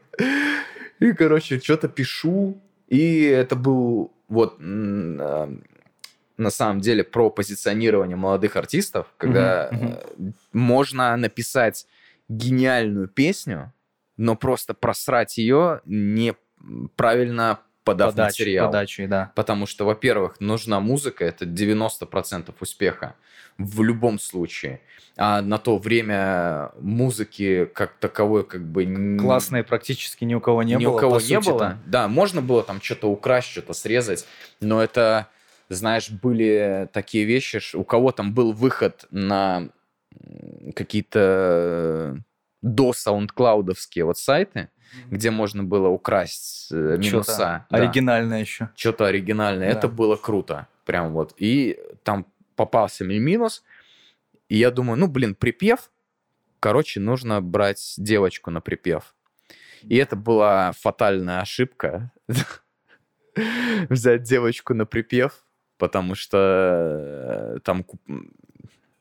И, 1.01 1.13
короче, 1.13 1.59
что-то 1.59 1.89
пишу. 1.89 2.61
И 2.89 3.23
это 3.25 3.57
был 3.57 4.13
вот 4.29 4.59
а, 4.61 5.53
на 6.37 6.51
самом 6.51 6.81
деле 6.81 7.05
про 7.05 7.31
позиционирование 7.31 8.17
молодых 8.17 8.57
артистов, 8.57 9.07
когда 9.17 9.71
uh-huh. 9.71 10.33
можно 10.53 11.17
написать 11.17 11.87
гениальную 12.29 13.09
песню, 13.09 13.73
но 14.17 14.37
просто 14.37 14.75
просрать 14.75 15.39
ее 15.39 15.81
неправильно 15.85 17.61
подав 17.85 18.13
Подачи, 18.13 18.43
материал. 18.43 18.67
подачи, 18.67 19.07
да. 19.07 19.33
Потому 19.35 19.67
что, 19.67 19.85
во-первых, 19.85 20.41
нужна 20.41 20.81
музыка, 20.81 21.25
это 21.25 21.45
90% 21.45 22.55
успеха 22.61 23.15
в 23.59 23.83
любом 23.83 24.19
случае. 24.19 24.81
А 25.17 25.43
на 25.43 25.59
то 25.59 25.77
время 25.79 26.71
музыки 26.81 27.67
как 27.75 27.95
таковой 27.99 28.45
как 28.45 28.65
бы... 28.65 29.19
Классной 29.21 29.63
практически 29.63 30.25
ни 30.25 30.35
у 30.35 30.41
кого 30.41 30.63
не 30.63 30.75
ни 30.75 30.85
было. 30.85 30.97
у 30.97 30.99
кого 30.99 31.21
не 31.21 31.41
было. 31.41 31.79
Да, 31.87 32.09
можно 32.09 32.41
было 32.41 32.63
там 32.63 32.81
что-то 32.81 33.11
украсть, 33.11 33.49
что-то 33.49 33.75
срезать, 33.75 34.27
но 34.61 34.83
это, 34.83 35.29
знаешь, 35.69 36.11
были 36.11 36.89
такие 36.93 37.25
вещи, 37.25 37.61
у 37.77 37.85
кого 37.85 38.13
там 38.13 38.33
был 38.33 38.53
выход 38.53 39.07
на 39.11 39.69
какие-то 40.75 42.23
до 42.63 42.93
саундклаудовские 42.93 44.05
вот 44.05 44.19
сайты, 44.19 44.71
где 45.11 45.31
можно 45.31 45.65
было 45.65 45.89
украсть 45.89 46.69
э, 46.71 46.97
минуса. 46.99 47.67
Да 47.71 47.79
оригинальное 47.79 48.41
еще. 48.41 48.71
что-то 48.77 49.07
оригинальное. 49.07 49.73
Да. 49.73 49.79
Это 49.79 49.89
было 49.89 50.17
круто. 50.17 50.69
Прям 50.85 51.13
вот. 51.13 51.35
И 51.37 51.79
там 52.05 52.27
попался 52.57 53.05
мне 53.05 53.19
минус. 53.19 53.63
И 54.49 54.57
я 54.57 54.71
думаю, 54.71 54.99
ну, 54.99 55.09
блин, 55.09 55.35
припев. 55.35 55.91
Короче, 56.61 57.01
нужно 57.01 57.41
брать 57.41 57.95
девочку 57.97 58.51
на 58.51 58.61
припев. 58.61 59.15
И 59.83 59.97
это 59.97 60.15
была 60.15 60.73
фатальная 60.73 61.41
ошибка. 61.41 62.13
Взять 63.89 64.23
девочку 64.23 64.75
на 64.75 64.87
припев, 64.87 65.45
потому 65.79 66.15
что 66.15 67.57
э, 67.57 67.59
там... 67.65 67.85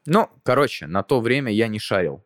Ну, 0.05 0.29
короче, 0.43 0.87
на 0.87 1.03
то 1.03 1.19
время 1.19 1.51
я 1.51 1.67
не 1.67 1.77
шарил. 1.77 2.23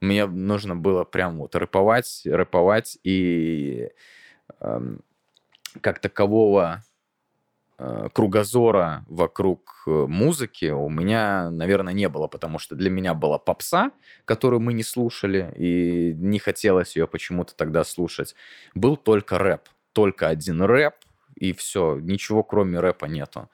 Мне 0.00 0.26
нужно 0.26 0.76
было 0.76 1.04
прям 1.04 1.38
вот 1.38 1.54
рэповать, 1.54 2.22
рэповать, 2.24 2.98
и 3.02 3.90
эм, 4.60 5.00
как 5.80 6.00
такового 6.00 6.82
э, 7.78 8.08
кругозора 8.12 9.04
вокруг 9.08 9.84
э, 9.86 9.90
музыки 9.90 10.66
у 10.70 10.88
меня, 10.90 11.50
наверное, 11.50 11.94
не 11.94 12.08
было, 12.08 12.26
потому 12.26 12.58
что 12.58 12.74
для 12.74 12.90
меня 12.90 13.14
была 13.14 13.38
попса, 13.38 13.92
которую 14.24 14.60
мы 14.60 14.74
не 14.74 14.82
слушали, 14.82 15.52
и 15.56 16.12
не 16.14 16.38
хотелось 16.38 16.96
ее 16.96 17.06
почему-то 17.06 17.56
тогда 17.56 17.82
слушать. 17.84 18.34
Был 18.74 18.96
только 18.96 19.38
рэп, 19.38 19.62
только 19.92 20.28
один 20.28 20.62
рэп, 20.62 20.94
и 21.36 21.52
все, 21.52 21.98
ничего 21.98 22.42
кроме 22.42 22.80
рэпа 22.80 23.06
нету. 23.06 23.48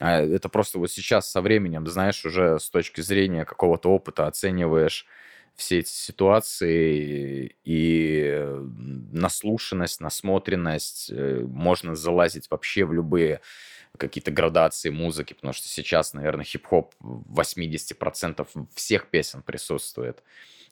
А 0.00 0.20
это 0.20 0.48
просто 0.48 0.78
вот 0.78 0.90
сейчас 0.90 1.30
со 1.30 1.40
временем, 1.40 1.86
знаешь, 1.86 2.24
уже 2.24 2.58
с 2.58 2.68
точки 2.68 3.00
зрения 3.00 3.44
какого-то 3.44 3.90
опыта 3.90 4.26
оцениваешь 4.26 5.06
все 5.56 5.80
эти 5.80 5.90
ситуации 5.90 7.56
и 7.64 8.22
э, 8.26 8.66
наслушанность, 9.12 10.00
насмотренность, 10.00 11.10
э, 11.10 11.40
можно 11.46 11.94
залазить 11.94 12.50
вообще 12.50 12.84
в 12.84 12.92
любые 12.92 13.40
какие-то 13.96 14.32
градации 14.32 14.90
музыки, 14.90 15.34
потому 15.34 15.52
что 15.52 15.68
сейчас, 15.68 16.14
наверное, 16.14 16.44
хип-хоп 16.44 16.94
в 16.98 17.40
80% 17.40 18.46
всех 18.74 19.06
песен 19.06 19.42
присутствует. 19.42 20.22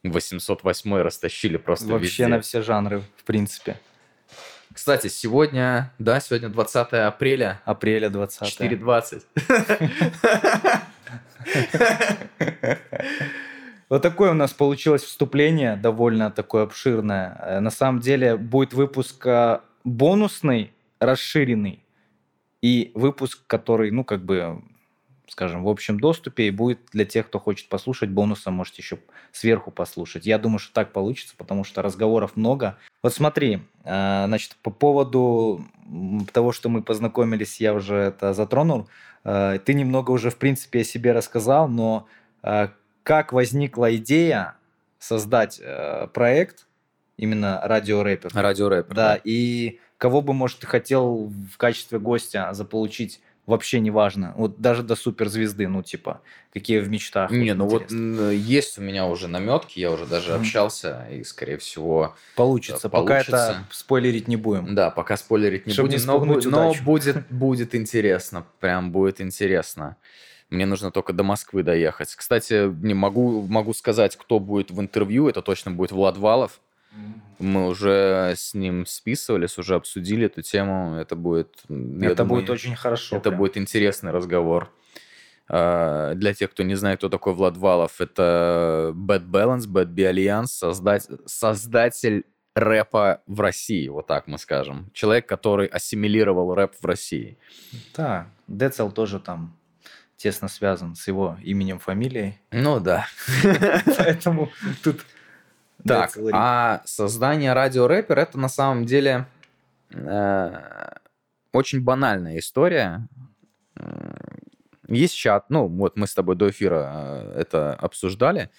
808 0.03 0.97
растащили 0.97 1.57
просто 1.57 1.87
Вообще 1.87 2.07
везде. 2.07 2.27
на 2.27 2.41
все 2.41 2.63
жанры, 2.63 3.03
в 3.17 3.23
принципе. 3.25 3.79
Кстати, 4.75 5.07
сегодня, 5.07 5.93
да, 5.99 6.19
сегодня 6.19 6.49
20 6.49 6.93
апреля, 6.95 7.61
Апреля 7.65 8.09
20 8.09 8.61
4.20. 8.61 9.23
Вот 13.93 14.01
такое 14.01 14.31
у 14.31 14.35
нас 14.35 14.55
получилось 14.55 15.03
вступление, 15.03 15.77
довольно 15.77 16.31
такое 16.31 16.63
обширное. 16.63 17.39
Э, 17.39 17.61
На 17.61 17.69
самом 17.69 18.01
деле 18.01 18.39
будет 18.39 18.73
выпуск 18.73 19.27
э, 19.27 19.61
бонусный, 19.85 20.73
расширенный, 20.99 21.85
и 22.63 22.91
выпуск, 22.95 23.41
который, 23.47 23.91
ну, 23.91 24.03
как 24.03 24.25
бы, 24.25 24.63
скажем, 25.29 25.63
в 25.63 25.69
общем 25.69 26.01
доступе, 26.01 26.47
и 26.47 26.51
будет 26.51 26.79
для 26.93 27.05
тех, 27.05 27.27
кто 27.27 27.39
хочет 27.39 27.69
послушать, 27.69 28.09
бонусом 28.09 28.55
можете 28.55 28.81
еще 28.81 28.99
сверху 29.31 29.71
послушать. 29.71 30.25
Я 30.25 30.39
думаю, 30.39 30.59
что 30.59 30.73
так 30.73 30.95
получится, 30.95 31.35
потому 31.37 31.63
что 31.63 31.83
разговоров 31.83 32.35
много. 32.35 32.79
Вот 33.03 33.13
смотри, 33.13 33.61
э, 33.85 34.25
значит, 34.27 34.57
по 34.63 34.71
поводу 34.71 35.67
того, 36.33 36.53
что 36.53 36.71
мы 36.71 36.83
познакомились, 36.83 37.61
я 37.61 37.75
уже 37.75 37.97
это 37.97 38.33
затронул. 38.33 38.89
Ты 39.23 39.75
немного 39.75 40.13
уже, 40.13 40.31
в 40.31 40.37
принципе, 40.37 40.81
о 40.81 40.85
себе 40.85 41.13
рассказал, 41.13 41.69
но 41.69 42.09
как 43.03 43.33
возникла 43.33 43.95
идея 43.97 44.57
создать 44.99 45.61
э, 45.63 46.07
проект 46.13 46.67
именно 47.17 47.61
радиорэпер? 47.65 48.31
Радиорэпер. 48.35 48.95
Да, 48.95 49.21
и 49.23 49.81
кого 49.99 50.21
бы, 50.23 50.33
может, 50.33 50.61
ты 50.61 50.67
хотел 50.67 51.33
в 51.53 51.57
качестве 51.57 51.99
гостя 51.99 52.51
заполучить, 52.53 53.21
вообще 53.47 53.81
не 53.81 53.91
важно. 53.91 54.35
Вот 54.37 54.61
даже 54.61 54.83
до 54.85 54.95
суперзвезды, 54.95 55.67
ну, 55.67 55.83
типа, 55.83 56.21
какие 56.53 56.79
в 56.79 56.89
мечтах. 56.89 57.31
Не, 57.33 57.55
ну 57.55 57.67
вот 57.67 57.83
интересно. 57.83 58.23
м, 58.23 58.31
есть 58.31 58.79
у 58.79 58.83
меня 58.83 59.07
уже 59.07 59.27
наметки, 59.27 59.81
я 59.81 59.91
уже 59.91 60.07
даже 60.07 60.35
общался, 60.35 61.07
и, 61.11 61.25
скорее 61.25 61.59
всего, 61.59 62.15
Получится. 62.37 62.89
да, 62.89 62.99
Пока 62.99 63.19
это 63.19 63.31
получится. 63.33 63.67
спойлерить 63.73 64.29
не 64.29 64.37
будем. 64.37 64.75
да, 64.77 64.91
пока 64.91 65.17
спойлерить 65.17 65.67
не 65.67 65.73
Чтоб 65.73 65.89
не 65.89 65.97
будем, 65.97 66.07
но, 66.07 66.19
бу- 66.19 66.49
но 66.49 66.69
удачу. 66.71 66.85
будет, 66.85 67.29
будет 67.31 67.75
интересно, 67.75 68.47
прям 68.61 68.93
будет 68.93 69.21
интересно. 69.21 69.97
Мне 70.53 70.67
нужно 70.67 70.91
только 70.91 71.15
до 71.15 71.23
Москвы 71.23 71.63
доехать. 71.63 72.15
Кстати, 72.15 72.71
не 72.85 72.93
могу, 72.93 73.47
могу 73.49 73.73
сказать, 73.73 74.17
кто 74.17 74.39
будет 74.39 74.71
в 74.71 74.79
интервью, 74.81 75.29
это 75.29 75.41
точно 75.41 75.71
будет 75.71 75.93
Влад 75.93 76.19
Валов. 76.19 76.61
Мы 77.39 77.69
уже 77.69 78.35
с 78.37 78.53
ним 78.53 78.85
списывались, 78.85 79.57
уже 79.57 79.77
обсудили 79.77 80.27
эту 80.27 80.43
тему. 80.43 80.97
Это 80.97 81.17
будет... 81.17 81.63
это 81.65 81.71
думаю, 81.71 82.27
будет 82.27 82.51
очень 82.51 82.77
хорошо. 82.77 83.17
Это 83.17 83.31
прям. 83.31 83.39
будет 83.39 83.57
интересный 83.57 84.11
разговор. 84.11 84.71
А, 85.49 86.15
Для 86.15 86.35
тех, 86.35 86.51
кто 86.51 86.63
не 86.65 86.75
знает, 86.75 86.99
кто 86.99 87.09
такой 87.09 87.33
Влад 87.33 87.57
Валов, 87.57 88.01
это 88.03 88.93
Bad 88.95 89.25
Balance, 89.25 89.67
Bad 89.67 89.87
B 89.87 90.03
Alliance, 90.03 90.49
создать, 90.49 91.09
создатель 91.25 92.27
рэпа 92.55 93.23
в 93.27 93.41
России, 93.41 93.89
вот 93.89 94.07
так 94.07 94.27
мы 94.27 94.37
скажем. 94.37 94.91
Человек, 94.93 95.27
который 95.27 95.67
ассимилировал 95.67 96.55
рэп 96.55 96.75
в 96.79 96.85
России. 96.85 97.39
Да, 97.97 98.29
Децл 98.49 98.91
тоже 98.91 99.19
там 99.19 99.57
тесно 100.23 100.47
связан 100.49 100.95
с 100.95 101.09
его 101.09 101.37
именем, 101.43 101.81
фамилией. 101.81 102.39
Ну 102.53 102.79
да. 102.79 103.07
Поэтому 103.99 104.51
тут... 104.85 105.05
Так, 105.85 106.17
а 106.33 106.81
создание 106.85 107.53
радиорэпер 107.55 108.17
это 108.17 108.39
на 108.39 108.49
самом 108.49 108.87
деле 108.87 109.27
э, 109.91 110.53
очень 111.53 111.83
банальная 111.83 112.39
история. 112.39 113.09
М, 113.75 114.15
Есть 114.87 115.17
чат, 115.17 115.51
ну 115.51 115.67
вот 115.67 115.97
мы 115.97 116.07
с 116.07 116.15
тобой 116.15 116.37
до 116.37 116.51
эфира 116.51 116.93
э, 116.95 117.41
это 117.41 117.75
обсуждали. 117.75 118.51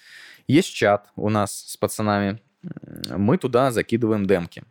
Есть 0.46 0.74
чат 0.74 1.08
у 1.16 1.30
нас 1.30 1.50
с 1.66 1.78
пацанами. 1.78 2.42
Мы 3.08 3.38
туда 3.38 3.70
закидываем 3.70 4.26
демки. 4.26 4.64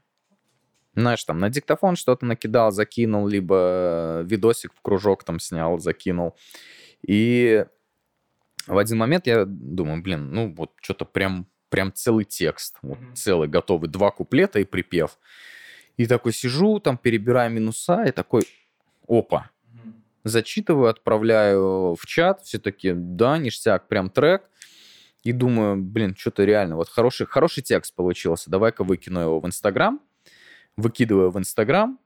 Знаешь, 0.95 1.23
там 1.23 1.39
на 1.39 1.49
диктофон 1.49 1.95
что-то 1.95 2.23
накидал, 2.27 2.71
закинул, 2.71 3.27
либо 3.27 3.55
э, 3.57 4.23
видосик 4.27 4.73
в 4.75 4.81
кружок 4.83 5.23
там 5.23 5.39
снял, 5.39 5.79
закинул. 5.79 6.35
И 7.05 7.65
в 8.67 8.77
один 8.77 8.97
момент 8.97 9.27
я 9.27 9.45
думаю, 9.45 10.01
блин, 10.01 10.31
ну 10.31 10.53
вот 10.55 10.71
что-то 10.81 11.05
прям, 11.05 11.47
прям 11.69 11.91
целый 11.93 12.25
текст, 12.25 12.77
вот 12.81 12.99
Мгм. 12.99 13.15
целый 13.15 13.47
готовый, 13.47 13.89
два 13.89 14.11
куплета 14.11 14.59
и 14.59 14.63
припев. 14.65 15.17
И 15.97 16.05
такой 16.07 16.33
сижу, 16.33 16.79
там 16.79 16.97
перебираю 16.97 17.51
минуса, 17.51 18.03
и 18.05 18.11
такой, 18.11 18.43
опа, 19.07 19.49
зачитываю, 20.23 20.89
отправляю 20.89 21.95
в 21.95 22.05
чат, 22.05 22.41
все 22.41 22.57
таки 22.57 22.93
да, 22.95 23.37
ништяк, 23.37 23.87
прям 23.87 24.09
трек. 24.09 24.49
И 25.23 25.31
думаю, 25.31 25.77
блин, 25.77 26.15
что-то 26.17 26.43
реально, 26.43 26.75
вот 26.75 26.89
хороший, 26.89 27.27
хороший 27.27 27.63
текст 27.63 27.93
получился, 27.95 28.49
давай-ка 28.49 28.83
выкину 28.83 29.19
его 29.19 29.39
в 29.39 29.45
Инстаграм. 29.45 30.01
Выкидываю 30.75 31.29
в 31.29 31.37
Инстаграм, 31.37 31.99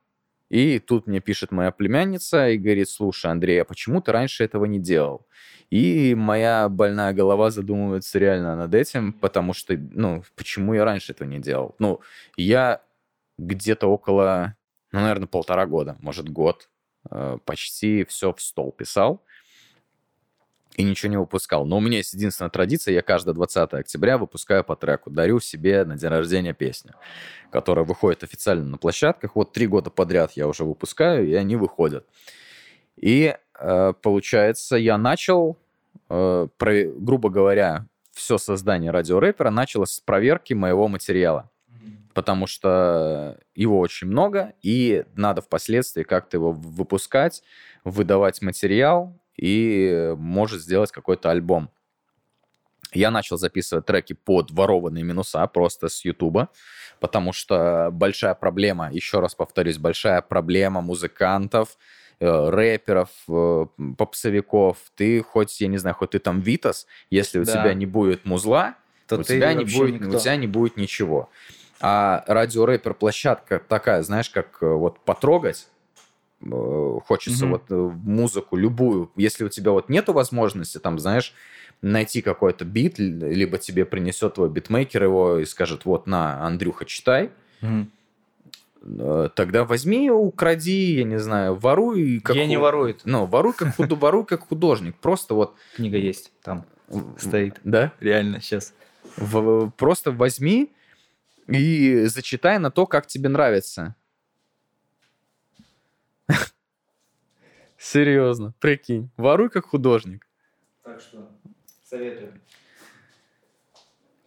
и 0.50 0.80
тут 0.80 1.08
мне 1.08 1.20
пишет 1.20 1.52
моя 1.52 1.72
племянница 1.72 2.50
и 2.50 2.58
говорит, 2.58 2.90
слушай, 2.90 3.30
Андрей, 3.30 3.62
а 3.62 3.66
почему 3.66 4.02
ты 4.02 4.12
раньше 4.12 4.44
этого 4.44 4.66
не 4.66 4.80
делал? 4.80 5.28
И 5.70 6.16
моя 6.16 6.70
больная 6.70 7.14
голова 7.14 7.50
задумывается 7.52 8.20
реально 8.20 8.56
над 8.56 8.74
этим, 8.74 9.12
потому 9.12 9.54
что, 9.54 9.78
ну, 9.78 10.24
почему 10.36 10.74
я 10.74 10.86
раньше 10.86 11.12
этого 11.12 11.28
не 11.28 11.40
делал? 11.40 11.76
Ну, 11.80 12.00
я 12.38 12.82
где-то 13.38 13.88
около, 13.88 14.56
ну, 14.92 15.02
наверное, 15.02 15.28
полтора 15.28 15.66
года, 15.66 15.98
может, 16.00 16.30
год, 16.30 16.70
э, 17.12 17.38
почти 17.44 18.06
все 18.06 18.34
в 18.34 18.42
стол 18.42 18.72
писал 18.72 19.24
и 20.78 20.84
ничего 20.84 21.10
не 21.10 21.18
выпускал. 21.18 21.66
Но 21.66 21.78
у 21.78 21.80
меня 21.80 21.98
есть 21.98 22.14
единственная 22.14 22.52
традиция, 22.52 22.94
я 22.94 23.02
каждое 23.02 23.34
20 23.34 23.74
октября 23.74 24.20
выпускаю 24.20 24.64
по 24.64 24.76
треку, 24.76 25.10
дарю 25.10 25.40
себе 25.40 25.84
на 25.84 25.98
день 25.98 26.10
рождения 26.10 26.54
песню, 26.54 26.94
которая 27.52 27.84
выходит 27.84 28.24
официально 28.24 28.64
на 28.64 28.78
площадках. 28.78 29.36
Вот 29.36 29.52
три 29.52 29.66
года 29.66 29.90
подряд 29.90 30.34
я 30.34 30.48
уже 30.48 30.64
выпускаю, 30.64 31.28
и 31.28 31.34
они 31.34 31.56
выходят. 31.56 32.06
И 32.96 33.36
э, 33.60 33.94
получается, 34.02 34.78
я 34.78 35.00
начал, 35.00 35.58
э, 36.10 36.48
про- 36.58 36.86
грубо 36.86 37.32
говоря, 37.32 37.88
все 38.12 38.38
создание 38.38 38.92
радиорэпера 38.92 39.50
началось 39.50 39.92
с 39.92 40.00
проверки 40.00 40.54
моего 40.54 40.88
материала. 40.88 41.50
Потому 42.14 42.48
что 42.48 43.38
его 43.54 43.80
очень 43.80 44.08
много, 44.08 44.54
и 44.64 45.06
надо 45.16 45.42
впоследствии 45.42 46.02
как-то 46.02 46.38
его 46.38 46.52
выпускать, 46.52 47.44
выдавать 47.84 48.42
материал, 48.42 49.16
и 49.38 50.14
может 50.18 50.62
сделать 50.62 50.92
какой-то 50.92 51.30
альбом. 51.32 51.70
Я 52.94 53.12
начал 53.12 53.38
записывать 53.38 53.86
треки 53.86 54.14
под 54.14 54.52
ворованные 54.52 55.04
минуса 55.04 55.46
просто 55.48 55.90
с 55.90 56.06
Ютуба, 56.06 56.50
потому 57.00 57.34
что 57.34 57.90
большая 57.92 58.34
проблема, 58.34 58.90
еще 58.92 59.20
раз 59.20 59.36
повторюсь, 59.36 59.78
большая 59.78 60.22
проблема 60.22 60.82
музыкантов, 60.82 61.78
э, 62.20 62.50
рэперов, 62.50 63.10
э, 63.28 63.66
попсовиков. 63.98 64.78
Ты 64.96 65.22
хоть, 65.22 65.60
я 65.62 65.68
не 65.68 65.78
знаю, 65.78 65.96
хоть 65.96 66.12
ты 66.12 66.20
там 66.20 66.40
Витас, 66.40 66.88
если 67.12 67.40
у 67.40 67.44
Да. 67.44 67.52
тебя 67.52 67.74
не 67.74 67.86
будет 67.86 68.26
музла, 68.26 68.76
То 69.08 69.18
у, 69.18 69.24
тебя 69.24 69.54
не 69.54 69.66
будет, 69.66 70.02
никто. 70.02 70.18
у 70.18 70.20
тебя 70.20 70.36
не 70.38 70.48
будет 70.48 70.78
ничего. 70.78 71.30
А 71.80 72.24
радиорэпер 72.26 72.96
площадка 72.96 73.60
такая, 73.60 74.02
знаешь, 74.02 74.30
как 74.32 74.58
э, 74.62 74.66
вот 74.66 75.00
потрогать, 75.02 75.68
хочется 76.40 77.46
Мгм. 77.46 77.52
вот 77.54 77.64
э, 77.70 77.76
музыку 77.76 78.56
любую. 78.56 79.12
Если 79.16 79.44
у 79.44 79.50
тебя 79.50 79.72
вот 79.72 79.90
нету 79.90 80.14
возможности, 80.14 80.78
там, 80.78 81.00
знаешь, 81.00 81.34
найти 81.82 82.22
какой-то 82.22 82.64
бит, 82.66 83.00
либо 83.00 83.58
тебе 83.58 83.86
принесет 83.86 84.36
твой 84.36 84.50
битмейкер 84.50 85.04
его 85.04 85.40
и 85.40 85.46
скажет, 85.46 85.86
вот, 85.86 86.06
на, 86.08 86.46
Андрюха, 86.46 86.86
читай, 86.86 87.32
э, 88.84 89.30
тогда 89.36 89.64
возьми, 89.66 90.10
укради, 90.12 90.96
я 90.96 91.04
не 91.04 91.20
знаю, 91.20 91.56
воруй. 91.56 92.20
Как 92.24 92.36
Гений 92.36 92.56
ху- 92.56 92.62
ворует. 92.62 93.02
Ну, 93.06 93.26
воруй 93.26 93.54
как, 93.54 93.76
худ... 93.76 93.92
воруй 93.94 94.26
как 94.26 94.48
художник. 94.48 94.96
Просто 94.98 95.34
вот... 95.34 95.56
Книга 95.76 95.98
есть 95.98 96.32
там. 96.44 96.66
Стоит. 97.18 97.60
Да? 97.64 97.92
Реально, 98.00 98.42
сейчас. 98.42 98.74
В- 99.18 99.72
просто 99.72 100.12
возьми 100.12 100.72
и 101.48 102.06
зачитай 102.06 102.60
на 102.60 102.72
то, 102.72 102.86
как 102.86 103.08
тебе 103.08 103.30
нравится. 103.30 103.96
Серьезно, 107.78 108.54
прикинь. 108.60 109.10
Воруй 109.18 109.50
как 109.50 109.68
художник. 109.68 110.28
Так 110.84 111.00
что 111.00 111.30
советую. 111.84 112.34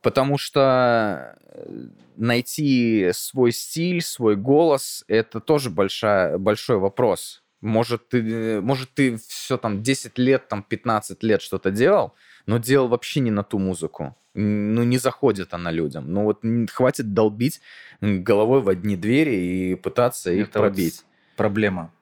Потому 0.03 0.39
что 0.39 1.37
э, 1.45 1.89
найти 2.17 3.11
свой 3.13 3.53
стиль, 3.53 4.01
свой 4.01 4.37
голос, 4.37 5.05
это 5.09 5.41
тоже 5.41 5.69
большая, 5.69 6.39
большой 6.39 6.79
вопрос. 6.79 7.43
Может, 7.61 8.09
ты, 8.09 8.19
э, 8.19 8.61
может, 8.61 8.95
ты 8.95 9.17
все 9.17 9.59
там 9.59 9.83
10 9.83 10.17
лет, 10.17 10.49
там 10.49 10.63
15 10.63 11.23
лет 11.23 11.43
что-то 11.43 11.71
делал, 11.71 12.15
но 12.47 12.59
делал 12.59 12.89
вообще 12.89 13.21
не 13.21 13.31
на 13.31 13.43
ту 13.43 13.59
музыку. 13.59 14.17
Ну, 14.33 14.85
не 14.85 14.97
заходит 14.97 15.53
она 15.53 15.71
людям. 15.71 16.11
Ну, 16.11 16.23
вот 16.25 16.43
хватит 16.71 17.13
долбить 17.13 17.61
головой 18.01 18.63
в 18.63 18.69
одни 18.69 18.97
двери 18.97 19.35
и 19.35 19.75
пытаться 19.75 20.33
их 20.33 20.49
Это 20.49 20.61
вот 20.61 20.69
пробить. 20.69 21.05
Проблема 21.37 21.93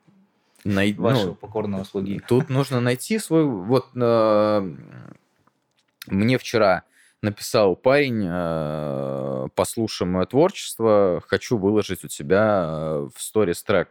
Най- 0.65 0.93
вашего 0.93 1.29
ну, 1.29 1.35
покорного 1.35 1.85
слуги. 1.85 2.21
Тут 2.27 2.49
нужно 2.49 2.81
найти 2.81 3.19
свой... 3.19 3.45
Вот 3.45 3.89
э, 3.95 4.77
мне 6.07 6.39
вчера 6.39 6.85
написал 7.23 7.77
парень, 7.77 8.27
э, 8.29 9.49
послушай 9.55 10.07
мое 10.07 10.27
творчество, 10.27 11.23
хочу 11.27 11.59
выложить 11.59 12.05
у 12.05 12.09
тебя 12.09 12.65
э, 12.67 13.09
в 13.15 13.21
сторис 13.21 13.63
трек. 13.63 13.89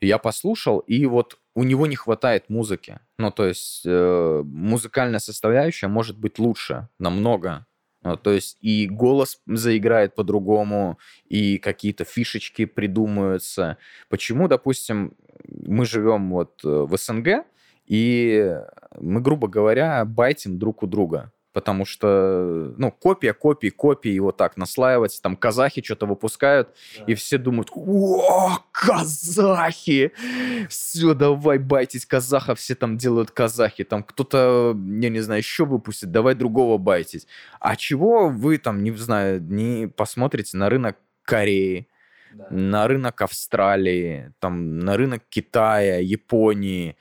Я 0.00 0.18
послушал, 0.18 0.78
и 0.80 1.04
вот 1.06 1.38
у 1.54 1.62
него 1.62 1.86
не 1.86 1.96
хватает 1.96 2.48
музыки. 2.48 3.00
Ну, 3.18 3.30
то 3.30 3.46
есть 3.46 3.82
э, 3.84 4.42
музыкальная 4.44 5.18
составляющая 5.18 5.88
может 5.88 6.18
быть 6.18 6.38
лучше 6.38 6.88
намного. 6.98 7.66
Ну, 8.02 8.16
то 8.16 8.30
есть 8.30 8.56
и 8.62 8.86
голос 8.86 9.40
заиграет 9.46 10.14
по-другому, 10.14 10.98
и 11.28 11.58
какие-то 11.58 12.04
фишечки 12.04 12.64
придумаются. 12.64 13.76
Почему, 14.08 14.48
допустим, 14.48 15.14
мы 15.46 15.84
живем 15.84 16.30
вот 16.30 16.60
э, 16.64 16.68
в 16.68 16.96
СНГ, 16.96 17.44
и 17.86 18.56
мы, 18.98 19.20
грубо 19.20 19.48
говоря, 19.48 20.04
байтим 20.04 20.58
друг 20.58 20.82
у 20.82 20.86
друга. 20.86 21.32
Потому 21.52 21.84
что, 21.84 22.72
ну, 22.76 22.92
копия, 22.92 23.32
копии, 23.32 23.70
копии, 23.70 24.16
вот 24.20 24.36
так 24.36 24.56
наслаивать. 24.56 25.20
Там 25.20 25.36
казахи 25.36 25.82
что-то 25.82 26.06
выпускают, 26.06 26.68
и 27.06 27.14
все 27.14 27.38
думают, 27.38 27.70
о, 27.74 28.58
казахи! 28.70 30.12
Все, 30.68 31.14
давай 31.14 31.58
байтить 31.58 32.06
казахов, 32.06 32.60
все 32.60 32.76
там 32.76 32.96
делают 32.96 33.32
казахи. 33.32 33.82
Там 33.82 34.04
кто-то, 34.04 34.76
я 34.76 35.08
не 35.08 35.20
знаю, 35.20 35.40
еще 35.40 35.64
выпустит, 35.64 36.12
давай 36.12 36.34
другого 36.36 36.78
байтить. 36.78 37.26
А 37.58 37.74
чего 37.74 38.28
вы 38.28 38.58
там, 38.58 38.84
не 38.84 38.92
знаю, 38.92 39.42
не 39.42 39.88
посмотрите 39.88 40.56
на 40.56 40.70
рынок 40.70 40.98
Кореи, 41.22 41.88
на 42.50 42.86
рынок 42.86 43.22
Австралии, 43.22 44.32
там, 44.38 44.78
на 44.78 44.96
рынок 44.96 45.22
Китая, 45.28 45.98
Японии. 45.98 46.96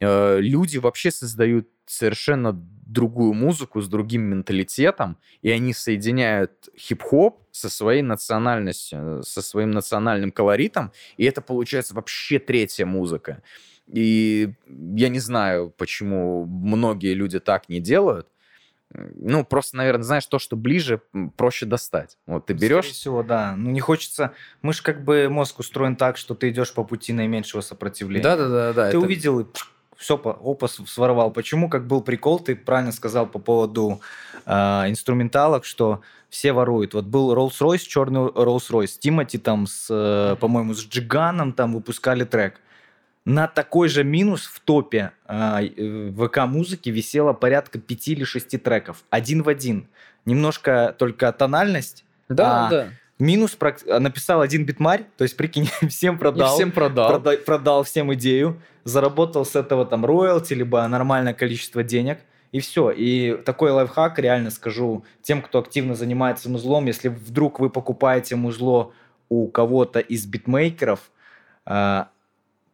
Э, 0.00 0.38
Люди 0.40 0.78
вообще 0.78 1.10
создают 1.10 1.68
совершенно 1.86 2.52
другую 2.94 3.34
музыку 3.34 3.82
с 3.82 3.88
другим 3.88 4.22
менталитетом, 4.22 5.18
и 5.42 5.50
они 5.50 5.74
соединяют 5.74 6.70
хип-хоп 6.78 7.40
со 7.50 7.68
своей 7.68 8.02
национальностью, 8.02 9.22
со 9.22 9.42
своим 9.42 9.72
национальным 9.72 10.32
колоритом, 10.32 10.92
и 11.18 11.24
это 11.24 11.42
получается 11.42 11.94
вообще 11.94 12.38
третья 12.38 12.86
музыка. 12.86 13.42
И 13.86 14.54
я 14.96 15.10
не 15.10 15.18
знаю, 15.18 15.74
почему 15.76 16.46
многие 16.46 17.12
люди 17.12 17.38
так 17.38 17.68
не 17.68 17.80
делают. 17.80 18.28
Ну, 18.90 19.44
просто, 19.44 19.76
наверное, 19.76 20.04
знаешь, 20.04 20.26
то, 20.26 20.38
что 20.38 20.56
ближе, 20.56 21.00
проще 21.36 21.66
достать. 21.66 22.16
Вот 22.26 22.46
ты 22.46 22.52
берешь... 22.54 22.84
Скорее 22.84 22.92
всего, 22.92 23.22
да. 23.22 23.56
Ну, 23.56 23.70
не 23.70 23.80
хочется... 23.80 24.32
Мы 24.62 24.72
же 24.72 24.82
как 24.82 25.04
бы 25.04 25.28
мозг 25.28 25.58
устроен 25.58 25.96
так, 25.96 26.16
что 26.16 26.34
ты 26.34 26.50
идешь 26.50 26.72
по 26.72 26.84
пути 26.84 27.12
наименьшего 27.12 27.60
сопротивления. 27.60 28.22
Да-да-да. 28.22 28.90
Ты 28.90 28.98
увидел 28.98 29.40
и 29.40 29.44
все, 29.96 30.16
опа, 30.16 30.68
с- 30.68 30.84
своровал. 30.86 31.30
Почему, 31.30 31.68
как 31.68 31.86
был 31.86 32.00
прикол, 32.02 32.38
ты 32.40 32.54
правильно 32.56 32.92
сказал 32.92 33.26
по 33.26 33.38
поводу 33.38 34.00
э, 34.46 34.52
инструменталок, 34.88 35.64
что 35.64 36.00
все 36.30 36.52
воруют. 36.52 36.94
Вот 36.94 37.04
был 37.04 37.32
Rolls-Royce, 37.34 37.78
черный 37.86 38.20
Rolls-Royce. 38.20 38.98
Тимати 38.98 39.38
там, 39.38 39.66
с, 39.66 39.86
э, 39.90 40.36
по-моему, 40.40 40.74
с 40.74 40.84
Джиганом 40.86 41.52
там 41.52 41.74
выпускали 41.74 42.24
трек. 42.24 42.60
На 43.24 43.46
такой 43.46 43.88
же 43.88 44.04
минус 44.04 44.44
в 44.44 44.60
топе 44.60 45.12
э, 45.26 46.10
ВК-музыки 46.16 46.90
висело 46.90 47.32
порядка 47.32 47.78
пяти 47.78 48.12
или 48.12 48.24
шести 48.24 48.58
треков. 48.58 49.04
Один 49.10 49.42
в 49.42 49.48
один. 49.48 49.88
Немножко 50.26 50.94
только 50.98 51.32
тональность. 51.32 52.04
Да, 52.28 52.66
А, 52.66 52.70
да. 52.70 52.88
Минус 53.18 53.56
прак- 53.58 53.98
написал 54.00 54.40
один 54.40 54.64
битмарь, 54.66 55.04
то 55.16 55.22
есть, 55.24 55.36
прикинь, 55.36 55.68
всем 55.88 56.16
И 56.16 56.18
продал 56.18 56.54
всем 56.54 56.72
продал. 56.72 57.10
прода- 57.12 57.36
продал 57.38 57.82
всем 57.84 58.12
идею, 58.14 58.60
заработал 58.84 59.44
с 59.44 59.54
этого 59.54 59.86
там 59.86 60.04
роялти, 60.04 60.52
либо 60.54 60.86
нормальное 60.88 61.34
количество 61.34 61.82
денег, 61.84 62.18
и 62.50 62.60
все. 62.60 62.90
И 62.90 63.36
такой 63.44 63.70
лайфхак, 63.70 64.18
реально 64.18 64.50
скажу, 64.50 65.04
тем, 65.22 65.42
кто 65.42 65.58
активно 65.60 65.94
занимается 65.94 66.48
музлом, 66.50 66.86
если 66.86 67.08
вдруг 67.08 67.60
вы 67.60 67.70
покупаете 67.70 68.36
музло 68.36 68.92
у 69.28 69.48
кого-то 69.48 70.00
из 70.00 70.26
битмейкеров, 70.26 71.00
а, 71.66 72.08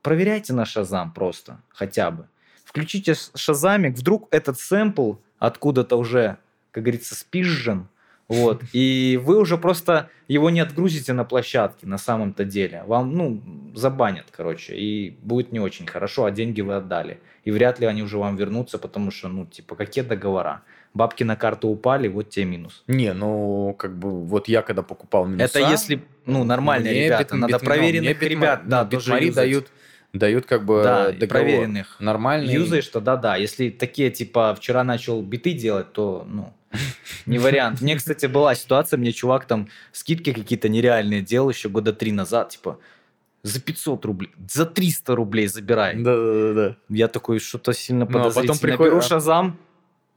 проверяйте 0.02 0.52
на 0.52 0.64
Шазам 0.64 1.12
просто, 1.12 1.60
хотя 1.68 2.10
бы. 2.10 2.26
Включите 2.64 3.14
Шазамик, 3.34 3.96
вдруг 3.96 4.28
этот 4.30 4.58
сэмпл 4.58 5.14
откуда-то 5.38 5.96
уже, 5.96 6.38
как 6.70 6.82
говорится, 6.84 7.14
спизжен, 7.14 7.88
вот, 8.30 8.62
и 8.72 9.20
вы 9.22 9.38
уже 9.38 9.58
просто 9.58 10.08
его 10.28 10.50
не 10.50 10.60
отгрузите 10.60 11.12
на 11.12 11.24
площадке 11.24 11.86
на 11.86 11.98
самом-то 11.98 12.44
деле. 12.44 12.84
Вам, 12.86 13.12
ну, 13.16 13.42
забанят, 13.74 14.26
короче, 14.30 14.74
и 14.76 15.10
будет 15.22 15.52
не 15.52 15.58
очень 15.60 15.86
хорошо, 15.86 16.24
а 16.24 16.30
деньги 16.30 16.60
вы 16.60 16.76
отдали. 16.76 17.18
И 17.44 17.50
вряд 17.50 17.80
ли 17.80 17.86
они 17.86 18.02
уже 18.02 18.18
вам 18.18 18.36
вернутся, 18.36 18.78
потому 18.78 19.10
что, 19.10 19.28
ну, 19.28 19.46
типа, 19.46 19.74
какие 19.74 20.04
договора? 20.04 20.62
Бабки 20.94 21.24
на 21.24 21.36
карту 21.36 21.68
упали, 21.68 22.08
вот 22.08 22.30
тебе 22.30 22.44
минус. 22.46 22.82
Не, 22.86 23.12
ну, 23.12 23.74
как 23.78 23.96
бы, 23.98 24.24
вот 24.24 24.48
я 24.48 24.62
когда 24.62 24.82
покупал 24.82 25.26
минуса... 25.26 25.58
Это 25.58 25.70
если, 25.70 26.02
ну, 26.26 26.44
нормальные 26.44 26.92
мне 26.92 27.04
ребята, 27.06 27.34
бит- 27.34 27.40
надо 27.40 27.54
битма- 27.54 27.64
проверенных 27.64 28.02
мне 28.20 28.28
битма- 28.28 28.28
ребят, 28.28 28.68
да, 28.68 28.84
ну, 28.84 28.90
тоже 28.90 29.04
битмари 29.06 29.26
юзать. 29.26 29.44
дают, 29.44 29.66
дают 30.12 30.46
как 30.46 30.64
бы 30.64 30.82
да, 30.82 31.12
договор. 31.12 31.28
проверенных. 31.28 31.96
Нормальный. 32.00 32.52
Юзаешь, 32.52 32.88
то 32.88 33.00
да-да. 33.00 33.36
Если 33.36 33.70
такие, 33.70 34.10
типа, 34.10 34.54
вчера 34.56 34.82
начал 34.84 35.22
биты 35.22 35.52
делать, 35.52 35.92
то, 35.92 36.26
ну, 36.28 36.52
не 37.26 37.38
вариант. 37.38 37.80
Мне, 37.80 37.96
кстати, 37.96 38.26
была 38.26 38.54
ситуация, 38.54 38.98
мне 38.98 39.12
чувак 39.12 39.44
там 39.46 39.68
скидки 39.92 40.32
какие-то 40.32 40.68
нереальные 40.68 41.22
делал 41.22 41.50
еще 41.50 41.68
года 41.68 41.92
три 41.92 42.12
назад, 42.12 42.50
типа, 42.50 42.78
за 43.42 43.60
500 43.60 44.04
рублей, 44.04 44.30
за 44.52 44.66
300 44.66 45.14
рублей 45.16 45.46
забирай. 45.46 45.96
Да, 45.96 46.14
да, 46.16 46.32
да, 46.32 46.54
да. 46.54 46.76
Я 46.88 47.08
такой, 47.08 47.38
что-то 47.40 47.72
сильно 47.72 48.04
Ну, 48.04 48.10
а 48.10 48.22
потом 48.24 48.34
подозрительно. 48.34 48.58
приходит- 48.72 48.92
Беру 48.92 49.02
Шазам, 49.02 49.58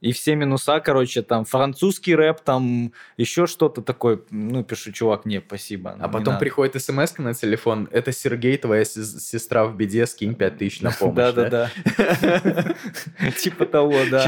И 0.04 0.12
все 0.12 0.34
минуса, 0.36 0.80
короче, 0.80 1.22
там 1.22 1.46
французский 1.46 2.14
рэп, 2.14 2.42
там 2.42 2.92
еще 3.16 3.46
что-то 3.46 3.80
такое. 3.80 4.20
Ну, 4.30 4.62
пишу, 4.62 4.92
чувак, 4.92 5.24
не, 5.24 5.40
спасибо. 5.40 5.96
А 5.98 6.08
потом 6.08 6.38
приходит 6.38 6.82
смс 6.82 7.16
на 7.16 7.32
телефон. 7.32 7.88
Это 7.90 8.12
Сергей, 8.12 8.58
твоя 8.58 8.84
сестра 8.84 9.64
в 9.64 9.74
беде, 9.74 10.04
скинь 10.06 10.34
5000 10.34 10.82
на 10.82 10.90
помощь. 10.98 11.16
Да-да-да. 11.16 11.70
Типа 13.42 13.64
того, 13.64 13.94
да. 14.10 14.24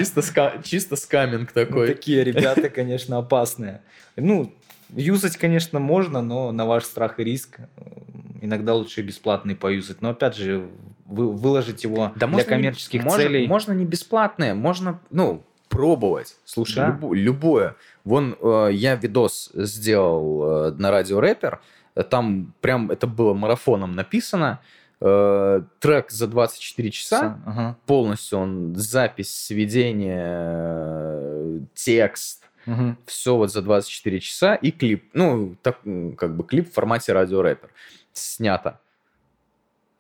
Чисто 0.63 0.97
скаминг 0.97 1.51
Ну, 1.55 1.65
такой. 1.67 1.87
Такие 1.89 2.25
ребята, 2.25 2.71
конечно, 2.71 3.19
опасные. 3.19 3.83
Ну, 4.17 4.55
юзать, 4.95 5.37
конечно, 5.37 5.79
можно, 5.79 6.23
но 6.23 6.53
на 6.53 6.65
ваш 6.65 6.85
страх 6.85 7.21
и 7.21 7.25
риск. 7.25 7.59
Иногда 8.41 8.73
лучше 8.75 9.03
бесплатный 9.03 9.55
поюзать. 9.57 10.01
Но 10.01 10.09
опять 10.11 10.37
же, 10.37 10.71
вы, 11.05 11.31
выложить 11.33 11.85
его 11.85 12.13
Да 12.15 12.21
для 12.21 12.27
можно 12.29 12.45
не- 12.45 12.49
коммерческих 12.57 13.03
можно- 13.05 13.19
целей. 13.23 13.47
Можно 13.47 13.73
не 13.73 13.85
бесплатное, 13.85 14.55
можно, 14.55 15.01
ну, 15.11 15.45
пробовать. 15.77 16.37
Слушай, 16.45 16.77
Да. 16.77 16.89
любо- 16.91 17.15
любое. 17.15 17.75
Вон 18.05 18.37
э, 18.41 18.71
я 18.73 18.95
видос 18.97 19.51
сделал 19.55 20.69
э, 20.69 20.71
на 20.73 20.91
радио 20.91 21.21
рэпер. 21.21 21.61
Э, 21.95 22.03
Там 22.03 22.55
прям 22.61 22.91
это 22.91 23.07
было 23.07 23.35
марафоном 23.35 23.95
написано. 23.95 24.61
Э, 25.01 25.61
трек 25.81 26.11
за 26.11 26.27
24 26.27 26.91
часа. 26.91 27.39
Ага. 27.47 27.77
Полностью 27.87 28.39
он 28.39 28.75
запись, 28.77 29.31
сведение, 29.31 30.25
э, 30.27 31.61
текст. 31.75 32.43
Мгм. 32.67 32.97
Все 33.07 33.37
вот 33.37 33.53
за 33.53 33.63
24 33.63 34.19
часа 34.21 34.55
и 34.55 34.71
клип. 34.73 35.11
Ну, 35.13 35.55
так, 35.63 35.79
как 36.19 36.37
бы 36.37 36.45
клип 36.45 36.69
в 36.71 36.73
формате 36.75 37.13
радио 37.13 37.43
рэпер. 37.43 37.69
Снято. 38.13 38.81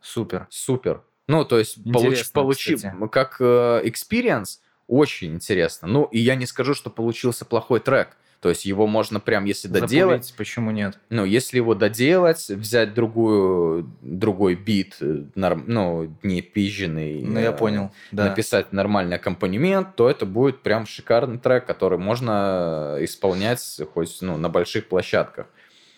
Супер. 0.00 0.46
Супер. 0.50 1.02
Ну, 1.28 1.44
то 1.44 1.58
есть 1.58 1.78
Интересно, 1.84 2.32
получи, 2.32 2.76
кстати. 2.76 3.08
как 3.10 3.36
э, 3.40 3.82
experience 3.84 4.60
очень 4.88 5.34
интересно. 5.34 5.88
Ну, 5.88 6.04
и 6.04 6.18
я 6.18 6.34
не 6.34 6.46
скажу, 6.46 6.74
что 6.74 6.90
получился 6.90 7.44
плохой 7.44 7.80
трек. 7.80 8.16
То 8.40 8.50
есть 8.50 8.66
его 8.66 8.86
можно 8.86 9.18
прям, 9.18 9.46
если 9.46 9.66
доделать, 9.66 10.32
почему 10.36 10.70
нет? 10.70 10.98
ну, 11.08 11.24
если 11.24 11.56
его 11.56 11.74
доделать, 11.74 12.46
взять 12.50 12.92
другую, 12.92 13.90
другой 14.02 14.54
бит, 14.54 14.98
э, 15.00 15.24
норм- 15.34 15.64
ну, 15.66 16.14
не 16.22 16.42
пизженный, 16.42 17.22
Ну, 17.22 17.40
я 17.40 17.50
э, 17.50 17.56
понял. 17.56 17.90
Да. 18.12 18.26
написать 18.26 18.72
нормальный 18.74 19.16
аккомпанемент, 19.16 19.96
то 19.96 20.08
это 20.10 20.26
будет 20.26 20.60
прям 20.62 20.86
шикарный 20.86 21.38
трек, 21.38 21.64
который 21.66 21.98
можно 21.98 22.98
исполнять 23.00 23.80
хоть 23.94 24.18
ну, 24.20 24.36
на 24.36 24.50
больших 24.50 24.86
площадках. 24.88 25.46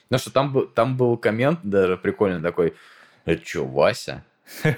Потому 0.09 0.20
что 0.20 0.31
там, 0.33 0.53
был- 0.53 0.66
там 0.68 0.96
был 0.96 1.16
коммент 1.18 1.59
даже 1.64 1.96
прикольный 1.96 2.40
такой, 2.40 2.74
это 3.24 3.44
что, 3.44 3.66
Вася? 3.66 4.24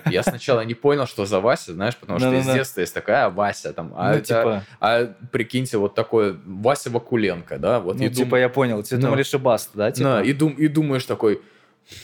Я 0.06 0.22
сначала 0.22 0.62
не 0.62 0.74
понял, 0.74 1.06
что 1.06 1.26
за 1.26 1.40
Вася, 1.40 1.72
знаешь, 1.74 1.96
потому 1.96 2.18
что 2.18 2.28
из 2.32 2.44
Да-да-да. 2.44 2.58
детства 2.58 2.80
есть 2.80 2.92
такая 2.94 3.26
«А, 3.26 3.30
Вася, 3.30 3.72
там, 3.72 3.92
а, 3.96 4.10
ну, 4.12 4.18
это- 4.18 4.24
типа, 4.26 4.64
а 4.80 5.04
прикиньте, 5.30 5.78
вот 5.78 5.94
такой 5.94 6.36
Вася 6.44 6.90
Вакуленко, 6.90 7.58
да, 7.58 7.80
вот 7.80 7.98
ну, 7.98 8.08
типа, 8.08 8.36
я 8.36 8.48
понял. 8.48 8.82
Тебе 8.82 8.98
Ну. 8.98 9.06
думали, 9.06 9.22
что 9.22 9.38
баста, 9.38 9.78
да? 9.78 9.90
Типа? 9.92 10.08
Да, 10.08 10.22
и, 10.22 10.32
дум- 10.32 10.54
и 10.56 10.68
думаешь 10.68 11.04
такой, 11.04 11.40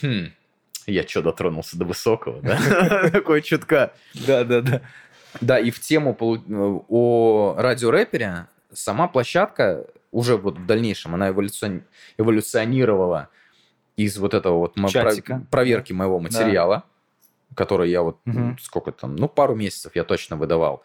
хм, 0.01 0.27
я 0.85 1.07
что, 1.07 1.21
дотронулся 1.21 1.77
до 1.77 1.85
высокого, 1.85 2.41
да? 2.41 2.57
Такой 3.11 3.41
чутка. 3.41 3.91
да, 4.13 4.43
да, 4.43 4.61
да. 4.61 4.81
Да, 5.41 5.59
и 5.59 5.69
в 5.71 5.79
тему 5.81 6.15
о 6.89 7.55
радиорэпере 7.57 8.47
сама 8.73 9.07
площадка 9.07 9.85
уже 10.11 10.37
вот 10.37 10.57
в 10.57 10.65
дальнейшем, 10.65 11.13
она 11.15 11.29
эволюцион- 11.29 11.83
эволюционировала 12.17 13.29
из 13.97 14.17
вот 14.17 14.33
этого 14.33 14.57
вот 14.59 14.75
Чатика. 14.89 15.45
проверки 15.51 15.91
моего 15.93 16.19
материала, 16.19 16.83
который 17.57 17.89
я 17.89 18.03
вот, 18.03 18.19
ну, 18.25 18.55
сколько 18.59 18.91
там, 18.91 19.15
ну, 19.15 19.27
пару 19.27 19.55
месяцев 19.55 19.95
я 19.95 20.03
точно 20.03 20.37
выдавал, 20.37 20.83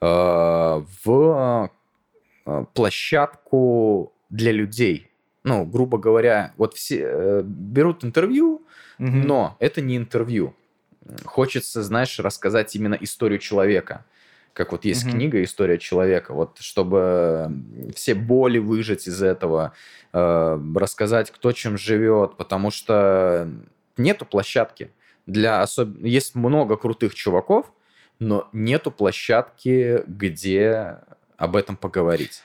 э, 0.00 0.06
в 1.04 1.70
э, 2.46 2.64
площадку 2.74 4.12
для 4.28 4.52
людей. 4.52 5.10
Ну, 5.44 5.64
грубо 5.64 5.98
говоря, 5.98 6.52
вот 6.58 6.74
все 6.74 7.00
э, 7.00 7.42
берут 7.44 8.04
интервью, 8.04 8.62
Мгм. 8.98 9.26
но 9.26 9.56
это 9.60 9.80
не 9.80 9.96
интервью. 9.96 10.54
Хочется, 11.24 11.82
знаешь, 11.82 12.18
рассказать 12.18 12.76
именно 12.76 12.94
историю 13.00 13.38
человека. 13.38 14.04
Как 14.52 14.72
вот 14.72 14.84
есть 14.84 15.04
Мгм. 15.04 15.12
книга 15.12 15.42
«История 15.42 15.78
человека», 15.78 16.32
вот 16.32 16.58
чтобы 16.60 17.50
все 17.94 18.14
боли 18.14 18.58
выжать 18.58 19.08
из 19.08 19.22
этого, 19.22 19.72
э, 20.12 20.58
рассказать, 20.76 21.30
кто 21.30 21.52
чем 21.52 21.76
живет, 21.76 22.36
потому 22.36 22.70
что 22.70 23.48
нету 23.96 24.24
площадки. 24.26 24.90
Для 25.26 25.62
особ... 25.62 25.96
Есть 25.98 26.34
много 26.34 26.76
крутых 26.76 27.14
чуваков, 27.14 27.72
но 28.18 28.48
нету 28.52 28.90
площадки, 28.90 30.02
где 30.06 30.98
об 31.36 31.56
этом 31.56 31.76
поговорить 31.76 32.42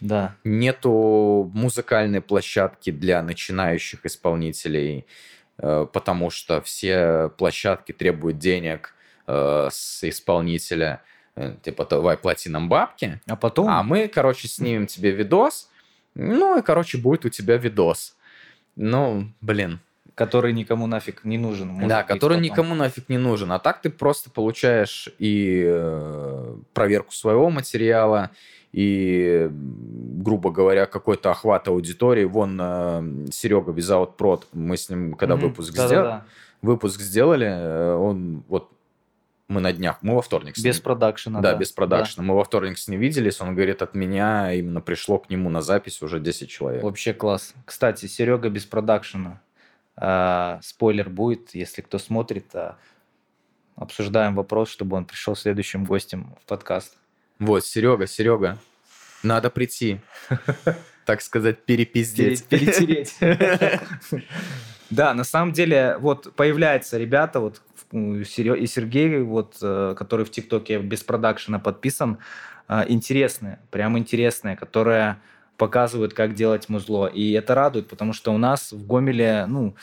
Да. 0.00 0.36
нету 0.44 1.50
музыкальной 1.54 2.20
площадки 2.20 2.90
для 2.90 3.22
начинающих 3.22 4.06
исполнителей, 4.06 5.06
э, 5.58 5.86
потому 5.92 6.30
что 6.30 6.60
все 6.62 7.30
площадки 7.36 7.92
требуют 7.92 8.38
денег 8.38 8.94
э, 9.26 9.68
с 9.70 10.02
исполнителя. 10.08 11.02
Э, 11.36 11.54
Типа, 11.62 11.84
давай 11.84 12.16
плати 12.16 12.48
нам 12.48 12.68
бабки, 12.68 13.20
А 13.26 13.36
потом... 13.36 13.68
а 13.68 13.82
мы, 13.82 14.08
короче, 14.08 14.48
снимем 14.48 14.86
тебе 14.86 15.10
видос, 15.10 15.68
ну 16.14 16.58
и, 16.58 16.62
короче, 16.62 16.98
будет 16.98 17.24
у 17.24 17.28
тебя 17.28 17.56
видос. 17.56 18.16
Ну, 18.76 19.32
блин. 19.40 19.80
Который 20.26 20.52
никому 20.52 20.86
нафиг 20.86 21.24
не 21.24 21.38
нужен. 21.38 21.68
может 21.68 21.88
да, 21.88 22.02
который 22.02 22.34
потом. 22.34 22.42
никому 22.42 22.74
нафиг 22.74 23.08
не 23.08 23.18
нужен. 23.18 23.50
А 23.52 23.58
так 23.58 23.80
ты 23.80 23.90
просто 23.90 24.30
получаешь 24.30 25.08
и 25.18 25.64
э, 25.66 26.56
проверку 26.74 27.12
своего 27.12 27.50
материала, 27.50 28.30
и, 28.72 29.48
грубо 29.50 30.50
говоря, 30.52 30.86
какой-то 30.86 31.30
охват 31.30 31.66
аудитории. 31.68 32.24
Вон 32.24 32.56
Серега 33.32 33.72
Визаут 33.72 34.16
Прод, 34.16 34.46
мы 34.52 34.76
с 34.76 34.88
ним, 34.90 35.14
когда 35.14 35.36
Мгм. 35.36 35.48
выпуск, 35.48 35.74
Да-да-да. 35.74 35.94
сдел- 36.02 36.22
выпуск 36.62 37.00
сделали, 37.00 37.46
э, 37.48 37.94
он 37.94 38.44
вот 38.48 38.70
мы 39.48 39.60
на 39.60 39.72
днях, 39.72 39.98
мы 40.02 40.14
во 40.14 40.22
вторник 40.22 40.56
с 40.56 40.62
Без 40.62 40.76
ним- 40.76 40.84
продакшена. 40.84 41.40
да, 41.40 41.56
без 41.56 41.72
продакшена. 41.72 42.22
Мы 42.24 42.36
во 42.36 42.44
вторник 42.44 42.78
с 42.78 42.86
ним 42.86 43.00
виделись, 43.00 43.40
он 43.40 43.56
говорит, 43.56 43.82
от 43.82 43.94
меня 43.96 44.52
именно 44.52 44.80
пришло 44.80 45.18
к 45.18 45.28
нему 45.28 45.50
на 45.50 45.60
запись 45.62 46.02
уже 46.02 46.20
10 46.20 46.48
человек. 46.48 46.84
Вообще 46.84 47.12
класс. 47.12 47.54
Кстати, 47.64 48.06
Серега 48.06 48.48
без 48.48 48.64
продакшена. 48.64 49.40
А, 50.02 50.58
спойлер 50.62 51.10
будет, 51.10 51.54
если 51.54 51.82
кто 51.82 51.98
смотрит. 51.98 52.46
а, 52.54 52.76
обсуждаем 53.76 54.34
вопрос, 54.34 54.68
чтобы 54.70 54.96
он 54.96 55.04
пришел 55.04 55.36
следующим 55.36 55.84
гостем 55.84 56.34
в 56.42 56.46
подкаст. 56.46 56.96
Вот, 57.38 57.64
Серега, 57.64 58.06
Серега, 58.06 58.58
надо 59.22 59.48
прийти, 59.50 60.00
так 61.06 61.20
сказать, 61.22 61.64
перепиздеть. 61.64 62.44
Пере- 62.44 62.66
Перетереть. 62.66 63.16
Да, 64.90 65.14
на 65.14 65.22
самом 65.22 65.52
деле, 65.52 65.96
вот 66.00 66.34
появляются 66.34 66.98
ребята, 66.98 67.38
вот 67.38 67.62
и 67.92 68.24
Сергей, 68.24 69.20
вот, 69.22 69.56
э, 69.62 69.94
который 69.96 70.24
в 70.26 70.32
ТикТоке 70.32 70.80
без 70.80 71.04
продакшена 71.04 71.60
подписан, 71.60 72.18
э, 72.68 72.86
интересные, 72.88 73.60
прям 73.70 73.96
интересные, 73.96 74.56
которые 74.56 75.18
показывают, 75.60 76.14
как 76.14 76.34
делать 76.34 76.70
музло. 76.70 77.06
И 77.06 77.32
это 77.32 77.54
радует, 77.54 77.86
потому 77.86 78.14
что 78.14 78.32
у 78.32 78.38
нас 78.38 78.72
в 78.72 78.86
Гомеле, 78.86 79.44
ну, 79.46 79.74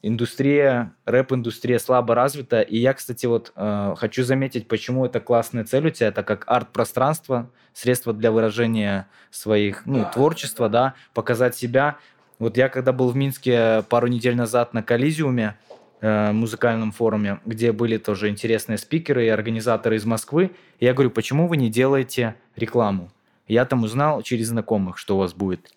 индустрия, 0.00 0.94
рэп-индустрия 1.04 1.78
слабо 1.78 2.14
развита. 2.14 2.62
И 2.62 2.78
я, 2.78 2.94
кстати, 2.94 3.26
вот 3.26 3.52
э, 3.54 3.94
хочу 3.98 4.24
заметить, 4.24 4.68
почему 4.68 5.04
это 5.04 5.20
классная 5.20 5.64
цель 5.64 5.88
у 5.88 5.90
тебя. 5.90 6.08
Это 6.08 6.22
как 6.22 6.44
арт-пространство, 6.46 7.50
средство 7.74 8.14
для 8.14 8.32
выражения 8.32 9.08
своих, 9.30 9.84
ну, 9.84 10.06
творчества, 10.10 10.70
да, 10.70 10.94
показать 11.12 11.54
себя. 11.54 11.98
Вот 12.38 12.56
я 12.56 12.70
когда 12.70 12.92
был 12.92 13.10
в 13.10 13.16
Минске 13.16 13.84
пару 13.90 14.06
недель 14.06 14.36
назад 14.36 14.72
на 14.72 14.82
Коллизиуме, 14.82 15.58
э, 16.00 16.32
музыкальном 16.32 16.92
форуме, 16.92 17.40
где 17.44 17.72
были 17.72 17.98
тоже 17.98 18.30
интересные 18.30 18.78
спикеры 18.78 19.26
и 19.26 19.28
организаторы 19.28 19.96
из 19.96 20.06
Москвы, 20.06 20.52
и 20.80 20.86
я 20.86 20.94
говорю, 20.94 21.10
почему 21.10 21.46
вы 21.46 21.58
не 21.58 21.68
делаете 21.68 22.36
рекламу? 22.56 23.10
Я 23.52 23.64
там 23.66 23.84
узнал 23.84 24.22
через 24.22 24.48
знакомых, 24.48 24.96
что 24.98 25.16
у 25.16 25.18
вас 25.18 25.34
будет. 25.34 25.70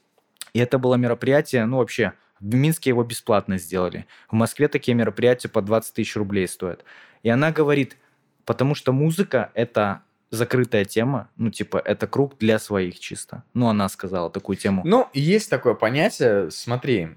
И 0.54 0.60
это 0.60 0.78
было 0.80 0.96
мероприятие, 0.96 1.66
ну, 1.66 1.78
вообще, 1.78 2.14
в 2.40 2.56
Минске 2.56 2.90
его 2.92 3.04
бесплатно 3.04 3.58
сделали. 3.58 4.06
В 4.30 4.34
Москве 4.34 4.68
такие 4.68 4.96
мероприятия 4.96 5.50
по 5.50 5.62
20 5.62 5.94
тысяч 5.94 6.16
рублей 6.16 6.48
стоят. 6.48 6.86
И 7.24 7.30
она 7.30 7.52
говорит, 7.52 7.98
потому 8.46 8.76
что 8.76 8.94
музыка– 8.94 9.50
это 9.54 10.02
закрытая 10.32 10.86
тема, 10.86 11.28
ну, 11.38 11.50
типа, 11.50 11.78
это 11.78 12.08
круг 12.08 12.38
для 12.40 12.60
своих 12.60 13.00
чисто. 13.00 13.44
Ну, 13.54 13.68
она 13.68 13.90
сказала 13.90 14.30
такую 14.30 14.56
тему. 14.58 14.82
Ну, 14.86 15.08
есть 15.14 15.50
такое 15.50 15.74
понятие, 15.74 16.52
смотри, 16.52 17.10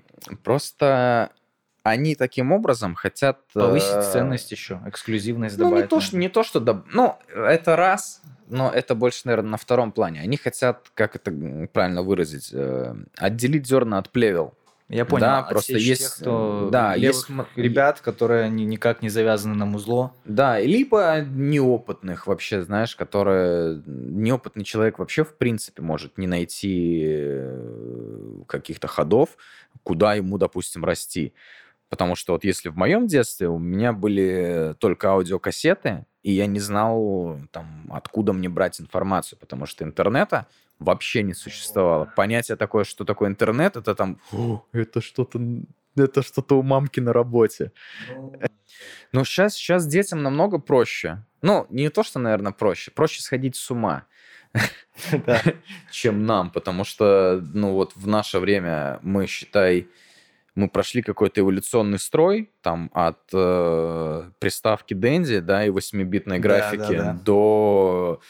просто 0.43 1.31
они 1.83 2.15
таким 2.17 2.53
образом 2.53 2.95
хотят... 2.95 3.39
э, 3.55 3.61
Повысить 3.61 4.03
ценность 4.13 4.51
еще, 4.53 4.81
эксклюзивность 4.87 5.57
Ну, 5.59 5.65
не 5.67 5.71
добавить. 5.71 5.89
то, 5.91 6.01
что, 6.01 6.17
не 6.17 6.29
то, 6.29 6.43
что... 6.43 6.59
доб- 6.61 6.85
Ну, 6.93 7.17
это 7.35 7.77
раз, 7.77 8.21
но 8.51 8.71
это 8.71 8.95
больше, 8.95 9.23
наверное, 9.25 9.51
на 9.51 9.57
втором 9.57 9.93
плане. 9.93 10.21
Они 10.21 10.37
хотят, 10.37 10.91
как 10.95 11.17
это 11.17 11.33
правильно 11.73 12.03
выразить, 12.03 12.51
э, 12.53 12.95
отделить 13.17 13.67
зерна 13.67 13.99
от 13.99 14.11
плевел. 14.11 14.55
Я 14.89 15.05
понял. 15.05 15.27
Да, 15.27 15.39
Отсечь 15.41 15.51
просто 15.53 15.73
тех, 15.75 15.83
есть, 15.83 16.09
кто 16.15 16.69
да, 16.73 16.95
есть 16.95 17.27
ребят, 17.57 18.01
которые 18.01 18.49
ни- 18.49 18.63
никак 18.63 19.03
не 19.03 19.11
завязаны 19.11 19.55
на 19.55 19.67
музло. 19.67 20.15
Да, 20.25 20.59
либо 20.59 21.21
неопытных 21.21 22.27
вообще, 22.27 22.63
знаешь, 22.63 22.97
которые... 22.97 23.83
Неопытный 23.85 24.65
человек 24.65 24.99
вообще, 24.99 25.25
в 25.25 25.35
принципе, 25.35 25.83
может 25.83 26.17
не 26.17 26.27
найти 26.27 27.03
э, 27.05 28.43
каких-то 28.47 28.87
ходов, 28.87 29.37
куда 29.83 30.15
ему, 30.15 30.39
допустим, 30.39 30.85
расти. 30.87 31.35
Потому 31.89 32.15
что 32.15 32.35
вот 32.35 32.45
если 32.45 32.69
в 32.69 32.77
моем 32.77 33.07
детстве 33.07 33.49
у 33.49 33.59
меня 33.59 33.93
были 33.93 34.75
только 34.79 35.11
аудиокассеты, 35.11 36.05
и 36.23 36.33
я 36.33 36.47
не 36.47 36.61
знал, 36.61 37.39
там, 37.51 37.87
откуда 37.91 38.33
мне 38.33 38.49
брать 38.49 38.81
информацию, 38.81 39.39
потому 39.39 39.65
что 39.67 39.85
интернета 39.85 40.47
вообще 40.79 41.23
не 41.23 41.35
существовало. 41.35 42.13
Понятие 42.17 42.57
такое, 42.57 42.85
что 42.85 43.05
такое 43.05 43.31
интернет, 43.31 43.77
это 43.77 43.95
там, 43.95 44.21
«О, 44.33 44.63
это 44.73 45.01
что-то 45.01 45.41
это 45.97 46.23
что-то 46.23 46.59
у 46.59 46.63
мамки 46.63 47.01
на 47.01 47.13
работе. 47.13 47.73
Ну, 49.13 49.25
сейчас, 49.25 49.55
сейчас 49.55 49.87
детям 49.87 50.23
намного 50.23 50.59
проще. 50.59 51.25
Ну, 51.43 51.67
не 51.71 51.89
то, 51.89 52.03
что, 52.03 52.19
наверное, 52.19 52.53
проще. 52.53 52.91
Проще 52.91 53.23
сходить 53.23 53.57
с 53.57 53.71
ума, 53.71 54.05
чем 55.91 56.27
нам. 56.27 56.51
Потому 56.51 56.85
что, 56.85 57.43
ну, 57.53 57.73
вот 57.73 57.97
в 57.97 58.07
наше 58.07 58.39
время 58.39 59.01
мы, 59.03 59.27
считай, 59.27 59.89
мы 60.59 60.69
прошли 60.69 61.03
какой-то 61.03 61.41
эволюционный 61.41 61.99
строй, 61.99 62.51
там, 62.63 62.91
от 62.93 63.21
э, 63.33 64.31
приставки 64.41 64.93
Dendy, 64.93 65.41
да, 65.41 65.65
и 65.65 65.71
8-битной 65.71 66.39
Да, 66.39 66.43
графики 66.43 66.97
да, 66.97 67.05
да. 67.05 67.21
до 67.25 68.21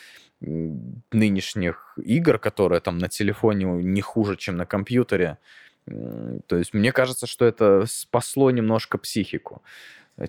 м, 0.43 1.03
нынешних 1.11 1.95
игр, 1.97 2.38
которые 2.38 2.81
там 2.81 2.99
на 2.99 3.09
телефоне 3.09 3.64
не 3.83 4.03
хуже, 4.03 4.37
чем 4.37 4.57
на 4.57 4.67
компьютере. 4.67 5.38
То 5.87 6.57
есть 6.57 6.75
мне 6.75 6.93
кажется, 6.93 7.27
что 7.27 7.47
это 7.47 7.87
спасло 7.87 8.51
немножко 8.51 8.99
психику, 8.99 9.62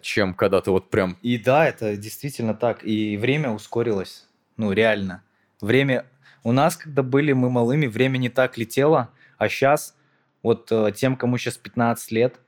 чем 0.02 0.34
когда 0.34 0.62
ты 0.62 0.72
вот 0.72 0.90
прям... 0.90 1.18
И 1.22 1.38
да, 1.38 1.68
это 1.68 1.98
действительно 1.98 2.54
так. 2.54 2.86
И 2.86 3.18
время 3.18 3.52
ускорилось. 3.52 4.26
Ну, 4.56 4.72
реально. 4.72 5.22
Время... 5.60 6.06
У 6.46 6.54
нас, 6.54 6.78
когда 6.78 7.04
были 7.04 7.34
мы 7.34 7.50
малыми, 7.50 7.88
время 7.88 8.18
не 8.18 8.30
так 8.30 8.58
летело, 8.58 9.10
а 9.38 9.50
сейчас, 9.50 9.98
вот 10.44 10.72
э, 10.72 10.92
тем, 10.96 11.16
кому 11.16 11.38
сейчас 11.38 11.58
15 11.58 12.12
лет, 12.12 12.40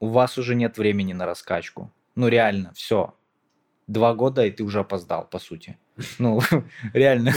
у 0.00 0.08
вас 0.08 0.38
уже 0.38 0.54
нет 0.54 0.78
времени 0.78 1.12
на 1.12 1.26
раскачку. 1.26 1.92
Ну, 2.14 2.28
реально, 2.28 2.72
все. 2.74 3.14
Два 3.86 4.14
года, 4.14 4.44
и 4.44 4.50
ты 4.50 4.62
уже 4.64 4.80
опоздал, 4.80 5.26
по 5.26 5.38
сути. 5.38 5.78
Ну, 6.18 6.40
реально. 6.92 7.32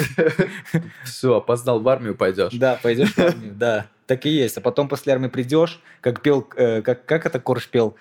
Все, 1.03 1.35
опоздал 1.35 1.79
в 1.79 1.89
армию, 1.89 2.15
пойдешь. 2.15 2.53
Да, 2.53 2.79
пойдешь 2.81 3.13
в 3.13 3.19
армию, 3.19 3.53
да. 3.55 3.87
Так 4.07 4.25
и 4.25 4.29
есть. 4.29 4.57
А 4.57 4.61
потом 4.61 4.87
после 4.87 5.13
армии 5.13 5.27
придешь, 5.27 5.81
как 6.01 6.21
пел, 6.21 6.47
э, 6.55 6.81
как, 6.81 7.05
как 7.05 7.25
это 7.25 7.39
Корж 7.39 7.67
пел? 7.67 7.95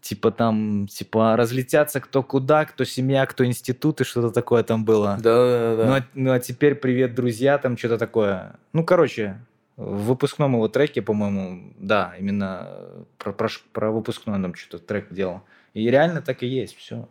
Типа 0.00 0.30
там, 0.30 0.86
типа, 0.86 1.36
разлетятся 1.36 2.00
кто 2.00 2.22
куда, 2.22 2.64
кто 2.64 2.84
семья, 2.84 3.26
кто 3.26 3.44
институт, 3.44 4.00
и 4.00 4.04
что-то 4.04 4.30
такое 4.30 4.62
там 4.62 4.84
было. 4.84 5.18
Да, 5.20 5.76
да, 5.76 5.86
Ну, 5.86 5.92
а, 5.92 6.04
ну, 6.14 6.32
а 6.32 6.40
теперь 6.40 6.74
привет, 6.74 7.14
друзья, 7.14 7.58
там 7.58 7.76
что-то 7.76 7.98
такое. 7.98 8.56
Ну, 8.72 8.82
короче, 8.82 9.38
в 9.80 10.08
выпускном 10.08 10.52
его 10.52 10.68
треке, 10.68 11.00
по-моему, 11.00 11.72
да, 11.78 12.14
именно 12.18 12.68
э, 12.68 13.04
про, 13.16 13.32
про, 13.32 13.48
про 13.72 13.90
выпускной 13.90 14.36
он 14.36 14.42
там 14.42 14.54
что-то 14.54 14.84
трек 14.84 15.10
делал. 15.10 15.40
И 15.72 15.88
реально 15.88 16.20
так 16.20 16.42
и 16.42 16.46
есть, 16.46 16.76
все. 16.76 17.08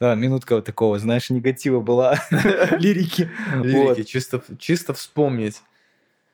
Да, 0.00 0.16
минутка 0.16 0.56
вот 0.56 0.64
такого, 0.64 0.98
знаешь, 0.98 1.30
негатива 1.30 1.80
была, 1.80 2.16
лирики. 2.78 3.30
Лирики, 3.54 4.02
чисто, 4.02 4.42
чисто 4.58 4.94
вспомнить. 4.94 5.62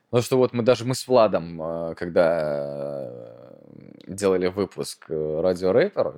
Потому 0.08 0.22
что 0.22 0.38
вот 0.38 0.54
мы 0.54 0.62
даже 0.62 0.86
мы 0.86 0.94
с 0.94 1.06
Владом, 1.06 1.60
э, 1.60 1.94
когда 1.96 3.10
э, 3.10 4.04
делали 4.06 4.46
выпуск 4.46 5.04
Радио 5.10 5.72
Рэпер, 5.72 6.14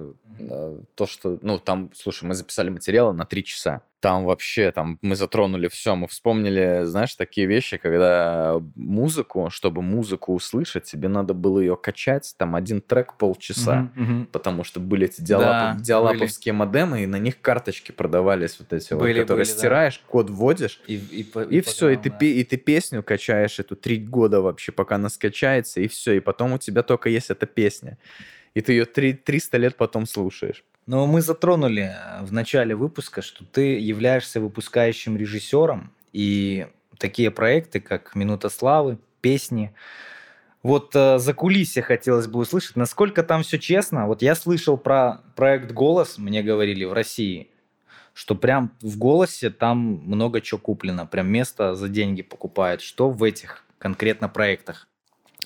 то, 0.94 1.06
что, 1.06 1.40
ну, 1.42 1.58
там, 1.58 1.90
слушай, 1.92 2.22
мы 2.22 2.34
записали 2.34 2.70
материалы 2.70 3.12
на 3.14 3.26
три 3.26 3.42
часа. 3.42 3.82
Там 4.00 4.24
вообще, 4.24 4.72
там, 4.72 4.98
мы 5.02 5.14
затронули 5.14 5.68
все, 5.68 5.94
мы 5.94 6.08
вспомнили, 6.08 6.84
знаешь, 6.84 7.14
такие 7.16 7.46
вещи, 7.46 7.76
когда 7.76 8.58
музыку, 8.74 9.48
чтобы 9.50 9.82
музыку 9.82 10.32
услышать, 10.34 10.84
тебе 10.84 11.08
надо 11.08 11.34
было 11.34 11.60
ее 11.60 11.76
качать, 11.76 12.34
там, 12.38 12.56
один 12.56 12.80
трек 12.80 13.18
полчаса. 13.18 13.90
Мгм, 13.94 14.02
мгм. 14.14 14.26
Потому 14.32 14.64
что 14.64 14.80
были 14.80 15.04
эти 15.06 15.20
диалап- 15.20 15.74
Да, 15.74 15.76
диалаповские 15.78 16.54
модемы, 16.54 17.02
и 17.02 17.06
на 17.06 17.16
них 17.16 17.42
карточки 17.42 17.92
продавались 17.92 18.58
вот 18.58 18.72
эти 18.72 18.94
вот, 18.94 19.00
Были, 19.02 19.20
которые 19.20 19.44
были, 19.44 19.52
да. 19.52 19.58
стираешь, 19.58 19.98
код 20.06 20.30
вводишь, 20.30 20.80
И, 20.86 20.94
и, 20.96 21.22
по- 21.22 21.42
и 21.42 21.60
все, 21.60 21.90
и 21.90 21.96
ты, 21.96 22.08
и 22.40 22.42
ты 22.44 22.56
песню 22.56 23.02
качаешь 23.02 23.58
эту 23.58 23.76
три 23.76 23.98
года 23.98 24.40
вообще, 24.40 24.72
пока 24.72 24.94
она 24.94 25.10
скачается, 25.10 25.80
и 25.82 25.88
все, 25.88 26.12
и 26.14 26.20
потом 26.20 26.54
у 26.54 26.58
тебя 26.58 26.82
только 26.82 27.10
есть 27.10 27.28
эта 27.28 27.44
песня. 27.44 27.98
И 28.54 28.62
ты 28.62 28.72
ее 28.72 28.86
три, 28.86 29.12
300 29.12 29.58
лет 29.58 29.76
потом 29.76 30.06
слушаешь. 30.06 30.64
Но 30.90 31.06
мы 31.06 31.22
затронули 31.22 31.94
э, 31.94 32.24
в 32.24 32.32
начале 32.32 32.74
выпуска, 32.74 33.22
что 33.22 33.44
ты 33.44 33.78
являешься 33.78 34.40
выпускающим 34.40 35.16
режиссером, 35.16 35.92
и 36.12 36.66
такие 36.98 37.30
проекты, 37.30 37.78
как 37.78 38.16
«Минута 38.16 38.48
славы», 38.48 38.98
песни. 39.20 39.72
Вот 40.64 40.90
э, 40.96 41.20
за 41.20 41.32
кулисье 41.32 41.80
хотелось 41.80 42.26
бы 42.26 42.40
услышать, 42.40 42.74
насколько 42.74 43.22
там 43.22 43.44
все 43.44 43.60
честно. 43.60 44.08
Вот 44.08 44.20
я 44.20 44.34
слышал 44.34 44.76
про 44.76 45.20
проект 45.36 45.70
«Голос», 45.70 46.18
мне 46.18 46.42
говорили, 46.42 46.84
в 46.84 46.92
России, 46.92 47.50
что 48.12 48.34
прям 48.34 48.72
в 48.80 48.98
«Голосе» 48.98 49.50
там 49.50 49.78
много 49.78 50.40
чего 50.40 50.58
куплено, 50.58 51.06
прям 51.06 51.28
место 51.28 51.76
за 51.76 51.88
деньги 51.88 52.22
покупают. 52.22 52.80
Что 52.80 53.10
в 53.10 53.22
этих 53.22 53.64
конкретно 53.78 54.28
проектах? 54.28 54.88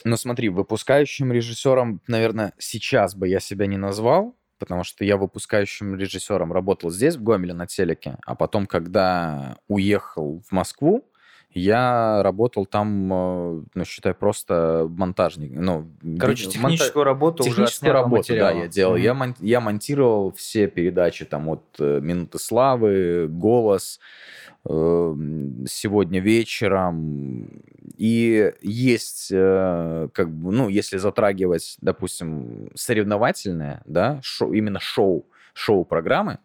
Но 0.04 0.16
смотри, 0.16 0.48
выпускающим 0.48 1.30
режиссером, 1.33 2.00
наверное, 2.07 2.54
сейчас 2.57 3.14
бы 3.14 3.28
я 3.28 3.40
себя 3.40 3.66
не 3.66 3.76
назвал, 3.76 4.35
потому 4.64 4.83
что 4.83 5.05
я 5.05 5.18
выпускающим 5.18 5.94
режиссером 5.94 6.50
работал 6.53 6.90
здесь, 6.90 7.16
в 7.16 7.22
Гомеле, 7.22 7.53
на 7.53 7.66
телеке, 7.66 8.16
а 8.24 8.35
потом, 8.35 8.66
когда 8.66 9.59
уехал 9.68 10.42
в 10.48 10.53
Москву, 10.53 11.05
я 11.54 12.22
работал 12.22 12.66
там, 12.66 13.12
э, 13.12 13.62
ну, 13.74 13.84
считай, 13.84 14.12
просто 14.14 14.86
монтажник. 14.90 15.52
Ну, 15.54 15.86
Короче, 16.18 16.46
видео- 16.46 16.60
монта- 16.60 16.72
техническую 16.76 17.04
работу 17.04 17.42
уже 17.44 17.50
Техническую 17.52 17.90
отснятого 17.92 18.02
работу, 18.04 18.28
да, 18.28 18.34
материала. 18.34 18.62
я 18.62 18.68
делал. 18.68 18.92
Мгм. 18.94 19.02
Я, 19.02 19.14
мон- 19.14 19.36
я 19.40 19.60
монтировал 19.60 20.32
все 20.32 20.66
передачи, 20.66 21.24
там, 21.24 21.48
от 21.48 21.62
э, 21.78 22.00
«Минуты 22.00 22.38
славы», 22.38 23.28
«Голос», 23.28 24.00
э, 24.66 25.14
«Сегодня 25.68 26.20
вечером». 26.20 27.62
И 27.96 28.52
есть, 28.62 29.28
э, 29.32 30.08
как 30.12 30.30
бы, 30.30 30.50
ну, 30.52 30.68
если 30.68 30.96
затрагивать, 30.96 31.76
допустим, 31.80 32.70
соревновательное, 32.74 33.82
да, 33.86 34.18
шоу, 34.22 34.52
именно 34.52 34.80
шоу, 34.80 35.26
шоу-программы, 35.52 36.38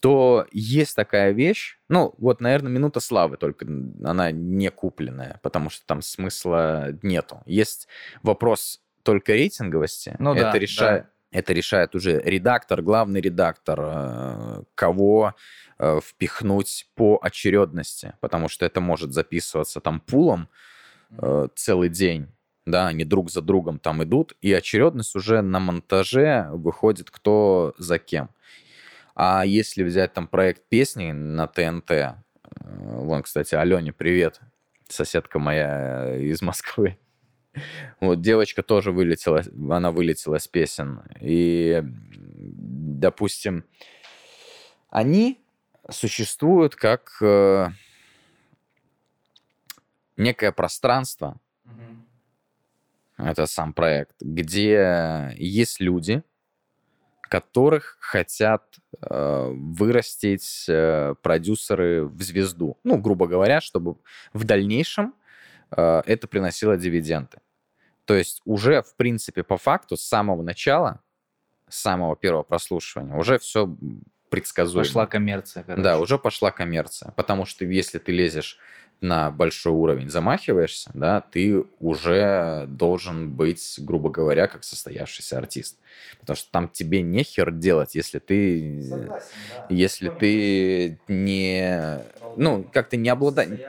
то 0.00 0.46
есть 0.50 0.96
такая 0.96 1.32
вещь, 1.32 1.78
ну, 1.88 2.14
вот, 2.18 2.40
наверное, 2.40 2.72
«Минута 2.72 3.00
славы», 3.00 3.36
только 3.36 3.66
она 4.04 4.30
не 4.30 4.70
купленная, 4.70 5.40
потому 5.42 5.70
что 5.70 5.84
там 5.86 6.02
смысла 6.02 6.98
нету. 7.02 7.42
Есть 7.46 7.88
вопрос 8.22 8.80
только 9.02 9.32
рейтинговости. 9.32 10.16
Ну 10.18 10.32
это 10.34 10.52
да, 10.52 10.58
решает, 10.58 11.06
это 11.30 11.52
решает 11.52 11.94
уже 11.94 12.20
редактор, 12.20 12.82
главный 12.82 13.20
редактор, 13.20 13.80
э, 13.82 14.62
кого 14.74 15.34
э, 15.78 16.00
впихнуть 16.02 16.88
по 16.94 17.18
очередности, 17.22 18.14
потому 18.20 18.48
что 18.48 18.66
это 18.66 18.80
может 18.80 19.12
записываться 19.12 19.80
там 19.80 20.00
пулом 20.00 20.48
э, 21.18 21.48
целый 21.54 21.88
день, 21.88 22.28
да, 22.66 22.88
они 22.88 23.04
друг 23.04 23.30
за 23.30 23.42
другом 23.42 23.78
там 23.78 24.02
идут, 24.02 24.34
и 24.40 24.52
очередность 24.52 25.14
уже 25.14 25.40
на 25.40 25.60
монтаже 25.60 26.48
выходит 26.52 27.10
кто 27.10 27.74
за 27.78 27.98
кем. 27.98 28.30
А 29.14 29.44
если 29.44 29.82
взять 29.82 30.12
там 30.12 30.26
проект 30.28 30.68
песни 30.68 31.12
на 31.12 31.46
ТНТ, 31.46 31.90
э, 31.90 32.14
вон, 32.44 33.22
кстати, 33.22 33.54
Алене 33.54 33.92
привет, 33.92 34.40
соседка 34.88 35.38
моя 35.38 36.16
из 36.16 36.42
Москвы. 36.42 36.98
Вот 38.00 38.20
девочка 38.20 38.62
тоже 38.62 38.92
вылетела, 38.92 39.42
она 39.70 39.90
вылетела 39.90 40.38
с 40.38 40.46
песен. 40.46 41.02
И, 41.20 41.82
допустим, 41.82 43.64
они 44.88 45.40
существуют 45.88 46.76
как 46.76 47.16
э, 47.20 47.68
некое 50.16 50.52
пространство, 50.52 51.40
это 53.16 53.46
сам 53.46 53.74
проект, 53.74 54.16
где 54.20 55.34
есть 55.36 55.80
люди, 55.80 56.22
которых 57.30 57.96
хотят 58.00 58.62
э, 59.00 59.50
вырастить 59.54 60.66
э, 60.68 61.14
продюсеры 61.22 62.04
в 62.04 62.20
звезду. 62.22 62.76
Ну, 62.82 62.98
грубо 62.98 63.28
говоря, 63.28 63.60
чтобы 63.60 63.96
в 64.32 64.42
дальнейшем 64.42 65.14
э, 65.70 66.02
это 66.06 66.26
приносило 66.26 66.76
дивиденды. 66.76 67.38
То 68.04 68.14
есть 68.14 68.42
уже, 68.44 68.82
в 68.82 68.96
принципе, 68.96 69.44
по 69.44 69.56
факту, 69.56 69.96
с 69.96 70.02
самого 70.02 70.42
начала, 70.42 71.00
с 71.68 71.78
самого 71.78 72.16
первого 72.16 72.42
прослушивания, 72.42 73.14
уже 73.14 73.38
все 73.38 73.76
предсказуемо. 74.28 74.84
Пошла 74.84 75.06
коммерция, 75.06 75.62
короче. 75.62 75.82
Да, 75.82 76.00
уже 76.00 76.18
пошла 76.18 76.50
коммерция. 76.50 77.12
Потому 77.12 77.46
что 77.46 77.64
если 77.64 77.98
ты 77.98 78.10
лезешь 78.10 78.58
на 79.00 79.30
большой 79.30 79.72
уровень, 79.72 80.10
замахиваешься, 80.10 80.90
да, 80.94 81.20
ты 81.20 81.64
уже 81.78 82.66
должен 82.68 83.32
быть, 83.32 83.76
грубо 83.78 84.10
говоря, 84.10 84.46
как 84.46 84.64
состоявшийся 84.64 85.38
артист. 85.38 85.78
Потому 86.20 86.36
что 86.36 86.50
там 86.50 86.68
тебе 86.68 87.02
нехер 87.02 87.50
делать, 87.50 87.94
если 87.94 88.18
ты... 88.18 88.82
Согласен, 88.82 89.30
да. 89.68 89.74
Если 89.74 90.08
ты 90.08 91.00
не... 91.08 92.04
Ну, 92.36 92.64
как-то 92.72 92.96
не 92.96 93.08
обладаешь... 93.08 93.60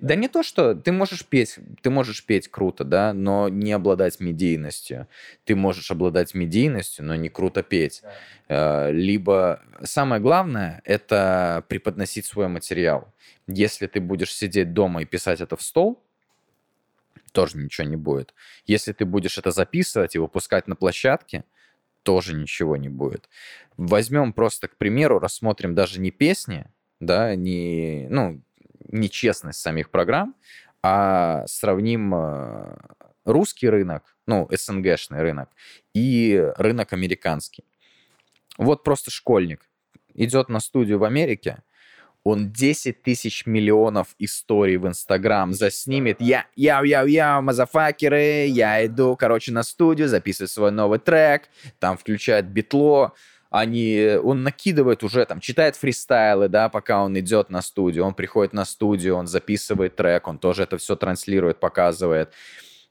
Да 0.00 0.14
не 0.14 0.28
то, 0.28 0.42
что 0.42 0.74
ты 0.74 0.92
можешь 0.92 1.24
петь, 1.24 1.58
ты 1.82 1.90
можешь 1.90 2.24
петь 2.24 2.48
круто, 2.48 2.84
да, 2.84 3.12
но 3.12 3.48
не 3.48 3.72
обладать 3.72 4.20
медийностью. 4.20 5.08
Ты 5.44 5.56
можешь 5.56 5.90
обладать 5.90 6.34
медийностью, 6.34 7.04
но 7.04 7.14
не 7.14 7.28
круто 7.28 7.62
петь. 7.62 8.02
Э, 8.48 8.90
Либо 8.92 9.62
самое 9.82 10.20
главное 10.20 10.82
это 10.84 11.64
преподносить 11.68 12.26
свой 12.26 12.48
материал. 12.48 13.12
Если 13.46 13.86
ты 13.86 14.00
будешь 14.00 14.34
сидеть 14.34 14.72
дома 14.72 15.02
и 15.02 15.06
писать 15.06 15.40
это 15.40 15.56
в 15.56 15.62
стол, 15.62 16.02
тоже 17.32 17.58
ничего 17.58 17.86
не 17.86 17.96
будет. 17.96 18.34
Если 18.66 18.92
ты 18.92 19.04
будешь 19.04 19.38
это 19.38 19.50
записывать 19.50 20.14
и 20.14 20.18
выпускать 20.18 20.68
на 20.68 20.74
площадке, 20.74 21.44
тоже 22.02 22.34
ничего 22.34 22.76
не 22.76 22.88
будет. 22.88 23.28
Возьмем 23.76 24.32
просто, 24.32 24.68
к 24.68 24.76
примеру, 24.76 25.18
рассмотрим 25.18 25.74
даже 25.74 26.00
не 26.00 26.10
песни, 26.10 26.66
да, 27.00 27.34
не, 27.34 28.06
ну, 28.08 28.40
нечестность 28.88 29.60
самих 29.60 29.90
программ, 29.90 30.34
а 30.82 31.46
сравним 31.46 32.14
э, 32.14 32.76
русский 33.24 33.68
рынок, 33.68 34.16
ну, 34.26 34.48
СНГшный 34.50 35.20
рынок, 35.20 35.48
и 35.94 36.52
рынок 36.56 36.92
американский. 36.92 37.64
Вот 38.58 38.84
просто 38.84 39.10
школьник 39.10 39.68
идет 40.14 40.48
на 40.48 40.60
студию 40.60 40.98
в 40.98 41.04
Америке, 41.04 41.62
он 42.26 42.50
10 42.50 43.02
тысяч 43.02 43.46
миллионов 43.46 44.16
историй 44.18 44.78
в 44.78 44.88
Инстаграм 44.88 45.52
заснимет. 45.52 46.20
Я, 46.20 46.46
я, 46.56 46.82
я, 46.82 47.04
я, 47.04 47.40
мазафакеры, 47.40 48.46
я 48.46 48.84
иду, 48.84 49.14
короче, 49.14 49.52
на 49.52 49.62
студию, 49.62 50.08
записываю 50.08 50.48
свой 50.48 50.72
новый 50.72 50.98
трек, 50.98 51.48
там 51.78 51.96
включает 51.96 52.48
битло, 52.48 53.12
они, 53.58 54.18
он 54.22 54.42
накидывает 54.42 55.02
уже, 55.02 55.24
там, 55.24 55.40
читает 55.40 55.76
фристайлы, 55.76 56.48
да, 56.48 56.68
пока 56.68 57.02
он 57.02 57.18
идет 57.18 57.50
на 57.50 57.62
студию, 57.62 58.04
он 58.04 58.14
приходит 58.14 58.52
на 58.52 58.64
студию, 58.64 59.16
он 59.16 59.26
записывает 59.26 59.96
трек, 59.96 60.28
он 60.28 60.38
тоже 60.38 60.62
это 60.64 60.76
все 60.78 60.96
транслирует, 60.96 61.58
показывает. 61.58 62.32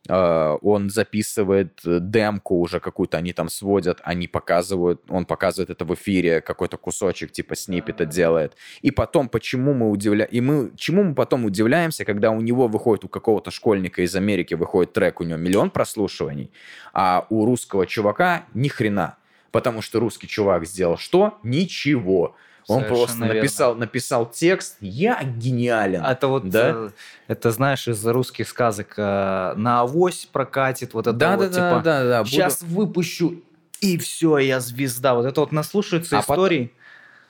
Э, 0.08 0.58
он 0.62 0.90
записывает 0.90 1.82
э, 1.86 2.00
демку 2.02 2.60
уже 2.60 2.80
какую-то, 2.80 3.18
они 3.18 3.34
там 3.34 3.50
сводят, 3.50 4.00
они 4.04 4.28
показывают, 4.28 5.02
он 5.10 5.26
показывает 5.26 5.70
это 5.70 5.86
в 5.86 5.94
эфире, 5.94 6.42
какой-то 6.42 6.78
кусочек 6.78 7.32
типа 7.32 7.56
сниппета 7.56 8.06
делает. 8.06 8.56
И 8.82 8.92
потом, 8.92 9.30
почему 9.30 9.74
мы 9.74 9.90
удивляем, 9.90 10.32
и 10.32 10.42
мы, 10.42 10.72
чему 10.76 11.04
мы 11.04 11.16
потом 11.16 11.46
удивляемся, 11.46 12.06
когда 12.06 12.32
у 12.32 12.42
него 12.42 12.68
выходит, 12.68 13.06
у 13.06 13.08
какого-то 13.08 13.52
школьника 13.52 14.02
из 14.02 14.16
Америки 14.16 14.54
выходит 14.54 14.94
трек, 14.94 15.22
у 15.22 15.24
него 15.24 15.38
миллион 15.38 15.70
прослушиваний, 15.70 16.52
а 16.94 17.26
у 17.30 17.46
русского 17.46 17.86
чувака 17.86 18.46
ни 18.54 18.68
хрена. 18.68 19.18
Потому 19.56 19.82
что 19.82 20.00
русский 20.00 20.28
чувак 20.28 20.66
сделал 20.66 20.98
что? 20.98 21.38
Ничего. 21.44 22.36
Он 22.68 22.80
Совершенно 22.82 22.98
просто 22.98 23.18
верно. 23.20 23.34
написал, 23.36 23.76
написал 23.76 24.26
текст, 24.32 24.78
я 24.82 25.22
гениален. 25.24 26.02
А 26.04 26.12
Это 26.14 26.28
вот, 26.28 26.50
Да? 26.50 26.72
э, 26.74 26.90
это 27.28 27.52
знаешь, 27.52 27.88
из 27.88 28.04
русских 28.06 28.50
сказок 28.50 28.96
э, 28.98 29.54
на 29.56 29.82
авось 29.82 30.26
прокатит, 30.32 30.94
вот 30.94 31.06
это 31.08 31.16
да, 31.16 31.38
вот, 31.38 31.42
да, 31.42 31.48
да, 31.48 31.54
типа, 31.72 31.82
да, 31.84 32.04
да, 32.04 32.20
буду- 32.24 32.32
сейчас 32.32 32.62
выпущу, 32.64 33.42
и 33.82 33.98
все, 34.00 34.40
я 34.40 34.60
звезда. 34.60 35.14
Вот 35.14 35.26
это 35.26 35.40
вот 35.42 35.52
наслушаются 35.52 36.18
А 36.18 36.22
потом- 36.22 36.36
историй. 36.46 36.74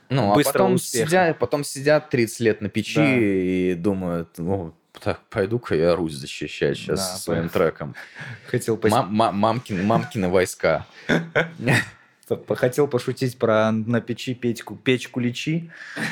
Ну, 0.10 0.32
а 0.32 0.36
потом 0.44 0.76
успеха. 0.76 1.08
сидят, 1.08 1.40
потом 1.40 1.64
сидят 1.64 2.10
30 2.10 2.40
лет 2.40 2.62
на 2.62 2.70
печи 2.70 2.96
Да. 2.96 3.16
и 3.18 3.74
думают, 3.74 4.30
ну, 4.38 4.74
так, 5.04 5.20
пойду-ка 5.30 5.76
я 5.76 5.96
Русь 5.96 6.14
защищать 6.14 6.78
сейчас 6.78 7.00
Да, 7.00 7.18
своим 7.18 7.50
пой- 7.50 7.60
треком. 7.60 7.96
Хотел, 8.48 8.78
пос- 8.78 8.90
Мам- 8.90 9.14
ма- 9.14 9.32
мамкины, 9.34 9.84
мамкины 9.84 10.30
войска. 10.30 10.86
хотел 12.56 12.88
пошутить 12.88 13.38
про 13.38 13.72
на 13.72 14.02
печи 14.02 14.34
печку, 14.34 14.76
печку 14.76 15.20
лечи. 15.20 15.70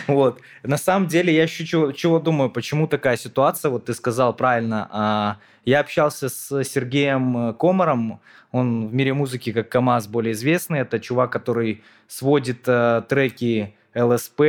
Вот. 0.08 0.42
На 0.64 0.78
самом 0.78 1.08
деле, 1.08 1.34
я 1.34 1.44
еще 1.44 1.66
чего, 1.66 1.92
чего 1.92 2.20
думаю, 2.20 2.50
почему 2.50 2.88
такая 2.88 3.18
ситуация, 3.18 3.72
вот 3.72 3.86
ты 3.86 3.94
сказал 3.94 4.36
правильно, 4.36 4.88
а, 4.92 5.38
я 5.66 5.80
общался 5.80 6.30
с 6.30 6.64
Сергеем 6.64 7.54
Комаром, 7.56 8.20
он 8.52 8.88
в 8.88 8.94
мире 8.94 9.14
музыки 9.14 9.52
как 9.52 9.70
КамАЗ 9.70 10.08
более 10.08 10.34
известный, 10.34 10.80
это 10.80 11.00
чувак, 11.00 11.32
который 11.32 11.84
сводит 12.08 12.68
э, 12.68 13.02
треки 13.10 13.76
ЛСП, 13.96 14.42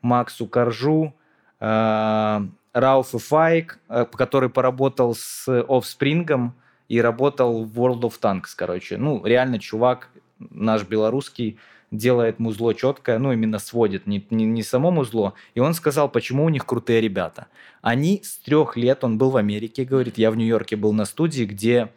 Максу 0.00 0.46
Коржу, 0.46 1.14
э, 1.60 2.40
Рауф 2.72 3.14
и 3.14 3.18
Файк, 3.18 3.78
э, 3.88 4.06
который 4.12 4.48
поработал 4.48 5.14
с 5.14 5.46
Offspring 5.48 6.52
и 6.88 7.00
работал 7.00 7.64
в 7.64 7.78
World 7.78 8.00
of 8.00 8.20
Tanks, 8.20 8.54
короче. 8.56 8.96
Ну, 8.96 9.24
реально 9.24 9.58
чувак 9.58 10.08
наш 10.50 10.84
белорусский 10.84 11.58
делает 11.90 12.38
музло 12.38 12.74
четкое, 12.74 13.18
ну, 13.18 13.32
именно 13.32 13.58
сводит, 13.58 14.06
не, 14.06 14.26
не, 14.30 14.46
не 14.46 14.62
само 14.62 14.90
музло. 14.90 15.34
И 15.54 15.60
он 15.60 15.74
сказал, 15.74 16.08
почему 16.08 16.44
у 16.44 16.48
них 16.48 16.64
крутые 16.66 17.00
ребята. 17.00 17.46
Они 17.82 18.22
с 18.24 18.38
трех 18.38 18.76
лет, 18.76 19.04
он 19.04 19.18
был 19.18 19.30
в 19.30 19.36
Америке, 19.36 19.84
говорит, 19.84 20.18
я 20.18 20.30
в 20.30 20.36
Нью-Йорке 20.36 20.76
был 20.76 20.92
на 20.92 21.04
студии, 21.04 21.44
где, 21.44 21.92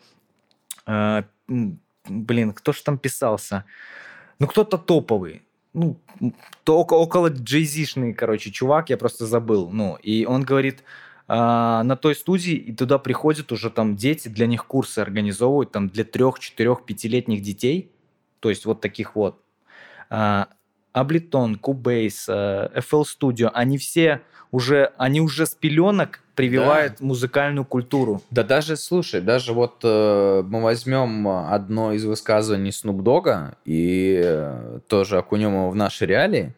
э, 0.86 1.23
блин, 2.08 2.51
кто 2.53 2.73
ж 2.73 2.81
там 2.81 2.97
писался? 2.97 3.63
Ну, 4.39 4.47
кто-то 4.47 4.77
топовый. 4.77 5.41
Ну, 5.73 5.97
то 6.63 6.77
около, 6.77 6.99
около 6.99 7.27
джейзишный, 7.29 8.13
короче, 8.13 8.51
чувак, 8.51 8.89
я 8.89 8.97
просто 8.97 9.25
забыл. 9.25 9.69
Ну, 9.71 9.97
и 10.01 10.25
он 10.25 10.43
говорит, 10.43 10.84
а, 11.27 11.84
на 11.84 11.95
той 11.95 12.15
студии, 12.15 12.53
и 12.53 12.73
туда 12.73 12.99
приходят 12.99 13.51
уже 13.51 13.69
там 13.69 13.95
дети, 13.95 14.27
для 14.27 14.45
них 14.45 14.65
курсы 14.67 14.99
организовывают, 14.99 15.71
там 15.71 15.89
для 15.89 16.03
трех, 16.03 16.39
четырех, 16.39 16.86
пятилетних 16.86 17.41
детей, 17.41 17.91
то 18.39 18.50
есть 18.50 18.65
вот 18.65 18.82
таких 18.82 19.15
вот. 19.15 19.41
Ableton, 20.95 21.60
Cubase, 21.60 22.28
FL 22.74 23.04
Studio, 23.04 23.50
они 23.54 23.78
все 23.78 24.21
уже, 24.52 24.91
они 24.98 25.19
уже 25.19 25.45
с 25.45 25.54
пеленок 25.54 26.21
прививают 26.36 27.02
музыкальную 27.02 27.65
культуру. 27.65 28.21
Да 28.32 28.43
даже, 28.43 28.78
слушай, 28.78 29.21
даже 29.21 29.54
вот 29.54 29.80
э, 29.84 30.43
мы 30.45 30.62
возьмем 30.62 31.28
одно 31.28 31.93
из 31.93 32.06
высказываний 32.06 32.71
Dogg 32.71 33.56
и 33.65 34.21
э, 34.24 34.80
тоже 34.88 35.17
окунем 35.17 35.54
его 35.54 35.69
в 35.69 35.76
наши 35.76 36.06
реалии. 36.06 36.54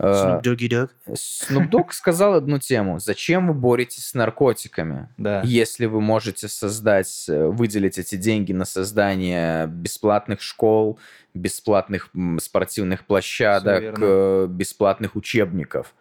Dogg. 0.00 0.90
Snoop 1.08 1.70
Dogg 1.70 1.92
сказал 1.92 2.34
одну 2.34 2.58
тему. 2.58 2.98
Зачем 3.00 3.48
вы 3.48 3.54
боретесь 3.54 4.06
с 4.06 4.14
наркотиками? 4.14 5.08
Да. 5.16 5.42
Если 5.44 5.86
вы 5.86 6.00
можете 6.00 6.48
создать, 6.48 7.26
э, 7.28 7.46
выделить 7.46 7.98
эти 7.98 8.14
деньги 8.16 8.52
на 8.52 8.64
создание 8.64 9.66
бесплатных 9.66 10.40
школ, 10.40 10.98
бесплатных 11.34 12.10
спортивных 12.40 13.04
площадок, 13.06 13.98
э, 14.00 14.46
бесплатных 14.48 15.16
учебников, 15.16 15.94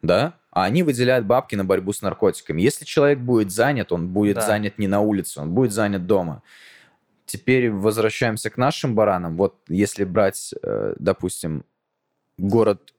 да? 0.00 0.34
А 0.50 0.64
они 0.64 0.82
выделяют 0.82 1.26
бабки 1.26 1.54
на 1.54 1.64
борьбу 1.64 1.92
с 1.92 2.02
наркотиками. 2.02 2.60
Если 2.60 2.84
человек 2.84 3.18
будет 3.18 3.50
занят, 3.50 3.92
он 3.92 4.08
будет 4.08 4.36
Да. 4.36 4.42
занят 4.42 4.78
не 4.78 4.86
на 4.88 5.00
улице, 5.00 5.40
он 5.40 5.52
будет 5.52 5.72
занят 5.72 6.06
дома. 6.06 6.42
Теперь 7.24 7.70
возвращаемся 7.70 8.50
к 8.50 8.56
нашим 8.58 8.94
баранам. 8.94 9.36
Вот 9.36 9.56
если 9.68 10.04
брать, 10.04 10.54
э, 10.62 10.94
допустим, 10.98 11.64
город... 12.36 12.91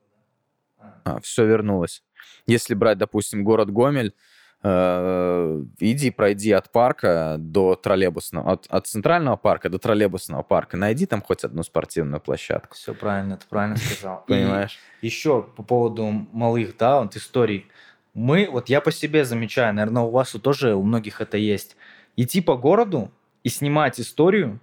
А, 1.04 1.20
все 1.20 1.44
вернулось. 1.46 2.02
Если 2.46 2.74
брать, 2.74 2.98
допустим, 2.98 3.44
город 3.44 3.70
Гомель, 3.70 4.14
э, 4.62 5.62
иди, 5.78 6.10
пройди 6.10 6.52
от 6.52 6.72
парка 6.72 7.36
до 7.38 7.74
троллейбусного, 7.74 8.52
от, 8.52 8.66
от 8.68 8.86
центрального 8.86 9.36
парка 9.36 9.68
до 9.68 9.78
троллейбусного 9.78 10.42
парка, 10.42 10.76
найди 10.76 11.06
там 11.06 11.22
хоть 11.22 11.44
одну 11.44 11.62
спортивную 11.62 12.20
площадку. 12.20 12.74
Все 12.74 12.94
правильно, 12.94 13.36
ты 13.36 13.46
правильно 13.48 13.76
сказал. 13.76 14.24
И 14.28 14.32
Понимаешь? 14.32 14.78
еще 15.02 15.42
по 15.42 15.62
поводу 15.62 16.06
малых, 16.32 16.76
да, 16.76 17.00
вот 17.00 17.16
историй. 17.16 17.66
Мы, 18.14 18.48
вот 18.50 18.68
я 18.68 18.80
по 18.80 18.92
себе 18.92 19.24
замечаю, 19.24 19.74
наверное, 19.74 20.02
у 20.02 20.10
вас 20.10 20.30
тоже, 20.32 20.74
у 20.74 20.82
многих 20.82 21.20
это 21.20 21.36
есть. 21.36 21.76
Идти 22.16 22.40
по 22.40 22.56
городу 22.56 23.10
и 23.42 23.48
снимать 23.48 24.00
историю, 24.00 24.60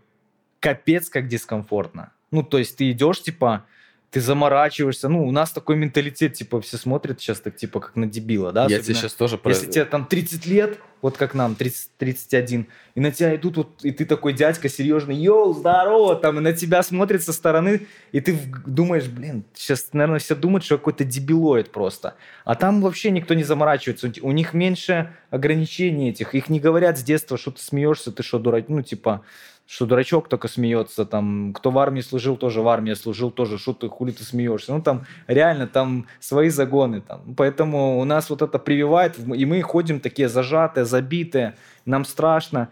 капец 0.59 1.09
как 1.09 1.27
дискомфортно. 1.27 2.13
Ну, 2.31 2.43
то 2.43 2.57
есть 2.57 2.77
ты 2.77 2.91
идешь, 2.91 3.21
типа, 3.21 3.65
ты 4.11 4.19
заморачиваешься. 4.19 5.07
Ну, 5.07 5.25
у 5.25 5.31
нас 5.31 5.51
такой 5.51 5.77
менталитет, 5.77 6.33
типа, 6.33 6.59
все 6.59 6.75
смотрят 6.75 7.21
сейчас 7.21 7.39
так, 7.39 7.55
типа, 7.55 7.79
как 7.79 7.95
на 7.95 8.05
дебила, 8.05 8.51
да? 8.51 8.61
Я 8.61 8.65
особенно 8.65 8.83
тебе 8.83 8.95
сейчас 8.95 9.13
тоже 9.13 9.37
про... 9.37 9.49
Если 9.49 9.71
тебе 9.71 9.85
там 9.85 10.05
30 10.05 10.45
лет, 10.47 10.79
вот 11.01 11.15
как 11.15 11.33
нам, 11.33 11.55
30, 11.55 11.91
31, 11.97 12.67
и 12.95 12.99
на 12.99 13.11
тебя 13.11 13.33
идут, 13.37 13.55
вот, 13.55 13.85
и 13.85 13.91
ты 13.91 14.03
такой 14.03 14.33
дядька 14.33 14.67
серьезный, 14.67 15.15
йоу, 15.15 15.53
здорово, 15.53 16.17
там, 16.17 16.39
и 16.39 16.41
на 16.41 16.51
тебя 16.51 16.83
смотрят 16.83 17.23
со 17.23 17.31
стороны, 17.31 17.87
и 18.11 18.19
ты 18.19 18.37
думаешь, 18.65 19.07
блин, 19.07 19.45
сейчас, 19.53 19.87
наверное, 19.93 20.19
все 20.19 20.35
думают, 20.35 20.65
что 20.65 20.77
какой-то 20.77 21.05
дебилоид 21.05 21.71
просто. 21.71 22.15
А 22.43 22.55
там 22.55 22.81
вообще 22.81 23.11
никто 23.11 23.33
не 23.33 23.45
заморачивается, 23.45 24.11
у 24.21 24.31
них 24.33 24.53
меньше 24.53 25.13
ограничений 25.29 26.09
этих, 26.09 26.35
их 26.35 26.49
не 26.49 26.59
говорят 26.59 26.99
с 26.99 27.03
детства, 27.03 27.37
что 27.37 27.51
ты 27.51 27.61
смеешься, 27.61 28.11
ты 28.11 28.23
что, 28.23 28.39
дурак, 28.39 28.65
ну, 28.67 28.81
типа, 28.81 29.23
что 29.71 29.85
дурачок 29.85 30.27
только 30.27 30.49
смеется, 30.49 31.05
там, 31.05 31.53
кто 31.53 31.71
в 31.71 31.79
армии 31.79 32.01
служил, 32.01 32.35
тоже 32.35 32.61
в 32.61 32.67
армии 32.67 32.93
служил, 32.93 33.31
тоже, 33.31 33.57
что 33.57 33.71
ты, 33.71 33.87
хули 33.87 34.11
ты 34.11 34.25
смеешься. 34.25 34.73
Ну, 34.73 34.81
там, 34.81 35.05
реально, 35.27 35.65
там 35.65 36.07
свои 36.19 36.49
загоны, 36.49 36.99
там. 36.99 37.35
Поэтому 37.37 37.97
у 37.97 38.03
нас 38.03 38.29
вот 38.29 38.41
это 38.41 38.59
прививает, 38.59 39.17
и 39.17 39.45
мы 39.45 39.61
ходим 39.61 40.01
такие 40.01 40.27
зажатые, 40.27 40.83
забитые, 40.83 41.55
нам 41.85 42.03
страшно. 42.03 42.67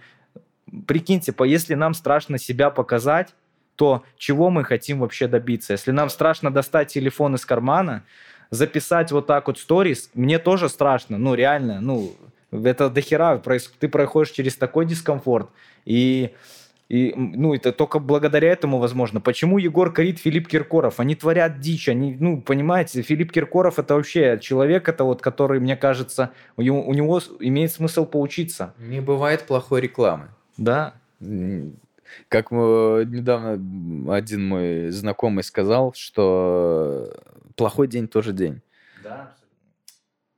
Прикиньте, 0.88 1.34
если 1.46 1.74
нам 1.74 1.94
страшно 1.94 2.38
себя 2.38 2.70
показать, 2.70 3.34
то 3.78 4.04
чего 4.18 4.50
мы 4.50 4.66
хотим 4.66 5.00
вообще 5.00 5.30
добиться? 5.30 5.72
Если 5.72 5.92
нам 5.92 6.10
страшно 6.10 6.52
достать 6.52 6.90
телефон 6.90 7.36
из 7.36 7.46
кармана, 7.46 8.04
записать 8.50 9.14
вот 9.14 9.26
так 9.26 9.48
вот 9.48 9.58
сторис, 9.58 10.10
мне 10.16 10.38
тоже 10.38 10.68
страшно, 10.68 11.18
ну, 11.18 11.34
реально, 11.34 11.80
ну, 11.80 12.12
это 12.52 12.90
дохера, 12.90 13.42
ты 13.80 13.88
проходишь 13.88 14.34
через 14.34 14.58
такой 14.58 14.86
дискомфорт, 14.86 15.50
и 15.86 16.34
и, 16.90 17.14
ну, 17.16 17.54
это 17.54 17.72
только 17.72 18.00
благодаря 18.00 18.52
этому 18.52 18.80
возможно. 18.80 19.22
Почему 19.22 19.60
Егор 19.60 19.94
Крид, 19.94 20.18
Филипп 20.18 20.48
Киркоров? 20.48 21.00
Они 21.00 21.16
творят 21.16 21.60
дичь. 21.60 21.88
Они, 21.88 22.18
ну, 22.20 22.42
понимаете, 22.42 23.04
Филипп 23.04 23.32
Киркоров 23.32 23.78
это 23.78 23.94
вообще 23.94 24.40
человек, 24.42 24.90
это 24.90 25.04
вот, 25.04 25.22
который, 25.22 25.60
мне 25.60 25.78
кажется, 25.78 26.32
у 26.58 26.64
него, 26.64 26.82
у 26.82 26.94
него 26.96 27.22
имеет 27.40 27.72
смысл 27.72 28.08
поучиться. 28.08 28.74
Не 28.80 29.02
бывает 29.02 29.44
плохой 29.44 29.82
рекламы. 29.82 30.30
Да. 30.58 30.96
Как 32.28 32.50
недавно 32.50 34.16
один 34.16 34.48
мой 34.48 34.90
знакомый 34.90 35.44
сказал, 35.44 35.94
что 35.96 37.16
плохой 37.56 37.88
день 37.88 38.08
тоже 38.08 38.34
день. 38.34 38.62
Да, 39.04 39.36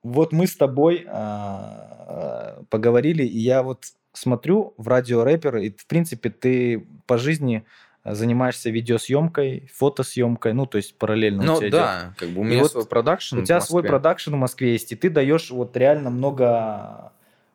вот 0.04 0.34
мы 0.34 0.48
с 0.48 0.56
тобой 0.56 1.06
а, 1.08 2.58
а, 2.60 2.64
поговорили, 2.70 3.24
и 3.24 3.38
я 3.38 3.62
вот 3.64 3.86
смотрю 4.14 4.74
в 4.78 4.88
радиорэпер, 4.88 5.58
и, 5.58 5.72
в 5.72 5.86
принципе, 5.86 6.30
ты 6.30 6.86
по 7.06 7.18
жизни 7.18 7.66
э, 8.04 8.14
занимаешься 8.14 8.70
видеосъемкой, 8.70 9.70
фотосъемкой, 9.74 10.54
ну, 10.54 10.66
то 10.66 10.78
есть 10.78 10.98
параллельно 10.98 11.44
ну, 11.44 11.56
у 11.56 11.60
тебя 11.60 11.70
да, 11.70 12.02
идет. 12.08 12.18
как 12.18 12.30
бы 12.30 12.42
у 12.42 12.44
меня 12.44 12.62
и 12.62 12.66
свой 12.66 12.84
вот 12.84 12.90
продакшн 12.90 13.40
У 13.40 13.44
тебя 13.44 13.62
свой 13.62 13.84
продакшн 13.84 14.34
в 14.34 14.38
Москве 14.38 14.74
есть, 14.74 14.92
и 14.92 14.96
ты 14.96 15.10
даешь 15.10 15.50
вот 15.52 15.76
реально 15.78 16.10
много 16.10 17.14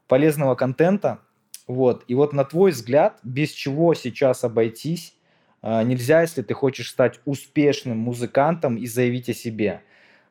полезного 0.08 0.54
контента, 0.54 1.18
вот, 1.66 2.04
и 2.06 2.14
вот 2.14 2.32
на 2.32 2.44
твой 2.44 2.70
взгляд, 2.70 3.18
без 3.22 3.50
чего 3.50 3.94
сейчас 3.94 4.44
обойтись 4.44 5.14
э, 5.62 5.82
нельзя, 5.82 6.22
если 6.22 6.42
ты 6.42 6.54
хочешь 6.54 6.90
стать 6.90 7.20
успешным 7.24 7.98
музыкантом 7.98 8.76
и 8.76 8.86
заявить 8.86 9.28
о 9.28 9.34
себе. 9.34 9.82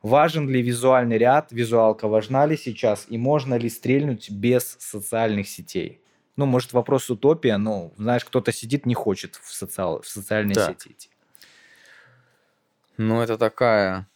Важен 0.02 0.48
ли 0.48 0.62
визуальный 0.62 1.18
ряд, 1.18 1.52
визуалка 1.52 2.08
важна 2.08 2.46
ли 2.46 2.56
сейчас, 2.56 3.06
и 3.08 3.18
можно 3.18 3.54
ли 3.56 3.68
стрельнуть 3.68 4.30
без 4.30 4.76
социальных 4.78 5.48
сетей? 5.48 6.00
Ну, 6.36 6.46
может, 6.46 6.72
вопрос 6.72 7.10
утопия, 7.10 7.56
но, 7.56 7.92
знаешь, 7.96 8.24
кто-то 8.24 8.52
сидит, 8.52 8.86
не 8.86 8.94
хочет 8.94 9.36
в, 9.36 9.52
социал, 9.52 10.02
в 10.02 10.08
социальные 10.08 10.54
да. 10.54 10.68
сети 10.68 10.92
идти. 10.92 11.08
Ну, 12.98 13.20
это 13.22 13.38
такая 13.38 14.06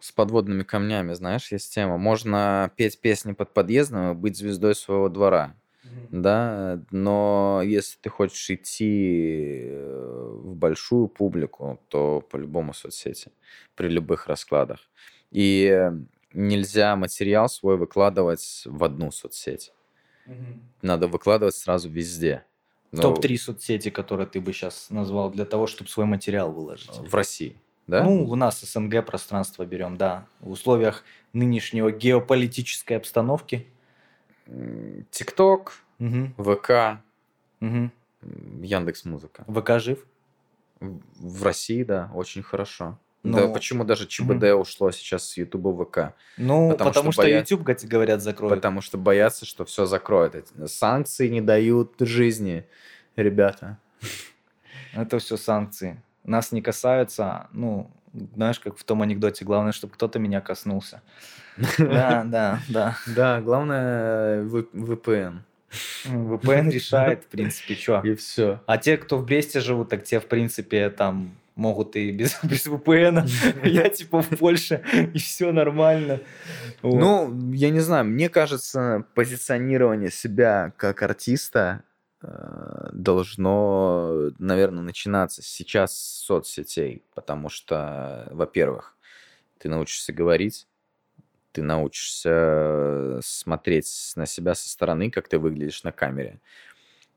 с 0.00 0.12
подводными 0.12 0.62
камнями, 0.62 1.14
знаешь, 1.14 1.50
есть 1.50 1.74
тема. 1.74 1.98
Можно 1.98 2.70
петь 2.76 3.00
песни 3.00 3.32
под 3.32 3.52
подъездом 3.52 4.12
и 4.12 4.14
быть 4.14 4.36
звездой 4.36 4.76
своего 4.76 5.08
двора, 5.08 5.56
mm-hmm. 5.84 6.08
да, 6.10 6.80
но 6.92 7.60
если 7.64 7.98
ты 8.00 8.08
хочешь 8.08 8.48
идти 8.50 9.62
э, 9.68 10.30
в 10.44 10.54
большую 10.54 11.08
публику, 11.08 11.80
то 11.88 12.20
по-любому 12.30 12.72
соцсети, 12.72 13.32
при 13.74 13.88
любых 13.88 14.28
раскладах. 14.28 14.78
И 15.32 15.90
нельзя 16.32 16.94
материал 16.94 17.48
свой 17.48 17.76
выкладывать 17.76 18.62
в 18.64 18.84
одну 18.84 19.10
соцсеть. 19.10 19.72
Угу. 20.26 20.60
Надо 20.82 21.08
выкладывать 21.08 21.54
сразу 21.54 21.88
везде. 21.88 22.44
Но... 22.92 23.02
Топ-3 23.02 23.36
соцсети, 23.36 23.90
которые 23.90 24.26
ты 24.26 24.40
бы 24.40 24.52
сейчас 24.52 24.90
назвал 24.90 25.30
для 25.30 25.44
того, 25.44 25.66
чтобы 25.66 25.90
свой 25.90 26.06
материал 26.06 26.52
выложить. 26.52 26.96
В 26.98 27.14
России, 27.14 27.56
да? 27.86 28.04
Ну, 28.04 28.24
у 28.24 28.34
нас 28.36 28.60
СНГ 28.60 29.04
пространство 29.04 29.64
берем, 29.64 29.96
да. 29.96 30.26
В 30.40 30.50
условиях 30.50 31.04
нынешнего 31.32 31.90
геополитической 31.90 32.94
обстановки. 32.94 33.66
ТикТок, 35.10 35.80
угу. 35.98 36.28
ВК, 36.38 37.00
угу. 37.60 37.90
Яндекс 38.62 39.04
Музыка. 39.04 39.44
ВК 39.48 39.80
жив? 39.80 40.06
В 40.80 41.42
России, 41.42 41.82
да, 41.82 42.10
очень 42.14 42.42
хорошо. 42.42 42.98
Ну, 43.26 43.38
да 43.38 43.48
почему 43.48 43.84
даже 43.84 44.06
ЧБД 44.06 44.44
угу. 44.44 44.62
ушло 44.62 44.90
сейчас 44.92 45.28
с 45.28 45.36
Ютуба 45.36 45.84
ВК? 45.84 46.14
Ну, 46.36 46.70
потому, 46.70 46.90
потому 46.90 47.12
что, 47.12 47.22
что 47.22 47.30
боя... 47.30 47.38
YouTube, 47.40 47.62
говорят, 47.84 48.22
закроют. 48.22 48.54
Потому 48.54 48.80
что 48.80 48.98
боятся, 48.98 49.44
что 49.44 49.64
все 49.64 49.84
закроют. 49.84 50.46
Санкции 50.66 51.28
не 51.28 51.40
дают 51.40 51.94
жизни, 51.98 52.64
ребята. 53.16 53.78
Это 54.92 55.18
все 55.18 55.36
санкции. 55.36 56.02
Нас 56.24 56.52
не 56.52 56.62
касаются, 56.62 57.48
ну, 57.52 57.90
знаешь, 58.34 58.60
как 58.60 58.78
в 58.78 58.84
том 58.84 59.02
анекдоте, 59.02 59.44
главное, 59.44 59.72
чтобы 59.72 59.94
кто-то 59.94 60.18
меня 60.18 60.40
коснулся. 60.40 61.02
Да, 61.78 62.22
да, 62.24 62.60
да. 62.68 62.98
Да, 63.06 63.40
главное 63.40 64.42
VPN. 64.44 65.40
VPN 66.04 66.70
решает, 66.70 67.24
в 67.24 67.26
принципе, 67.26 67.74
что. 67.74 68.00
И 68.04 68.14
все. 68.14 68.60
А 68.66 68.78
те, 68.78 68.96
кто 68.96 69.16
в 69.18 69.24
Бресте 69.24 69.60
живут, 69.60 69.88
так 69.88 70.04
те, 70.04 70.20
в 70.20 70.26
принципе, 70.26 70.90
там 70.90 71.34
могут 71.56 71.96
и 71.96 72.12
без, 72.12 72.38
без 72.44 72.66
VPN. 72.66 73.28
Я 73.66 73.88
типа 73.88 74.22
в 74.22 74.28
Польше, 74.38 74.84
и 74.92 75.18
все 75.18 75.50
нормально. 75.50 76.20
Ну, 76.82 77.52
я 77.52 77.70
не 77.70 77.80
знаю, 77.80 78.04
мне 78.04 78.28
кажется, 78.28 79.04
позиционирование 79.14 80.10
себя 80.10 80.72
как 80.76 81.02
артиста 81.02 81.82
э, 82.22 82.88
должно, 82.92 84.30
наверное, 84.38 84.84
начинаться 84.84 85.42
сейчас 85.42 85.96
с 85.96 86.24
соцсетей, 86.24 87.02
потому 87.14 87.48
что, 87.48 88.28
во-первых, 88.30 88.94
ты 89.58 89.68
научишься 89.68 90.12
говорить, 90.12 90.68
ты 91.52 91.62
научишься 91.62 93.18
смотреть 93.22 94.12
на 94.14 94.26
себя 94.26 94.54
со 94.54 94.68
стороны, 94.68 95.10
как 95.10 95.26
ты 95.26 95.38
выглядишь 95.38 95.82
на 95.84 95.92
камере. 95.92 96.38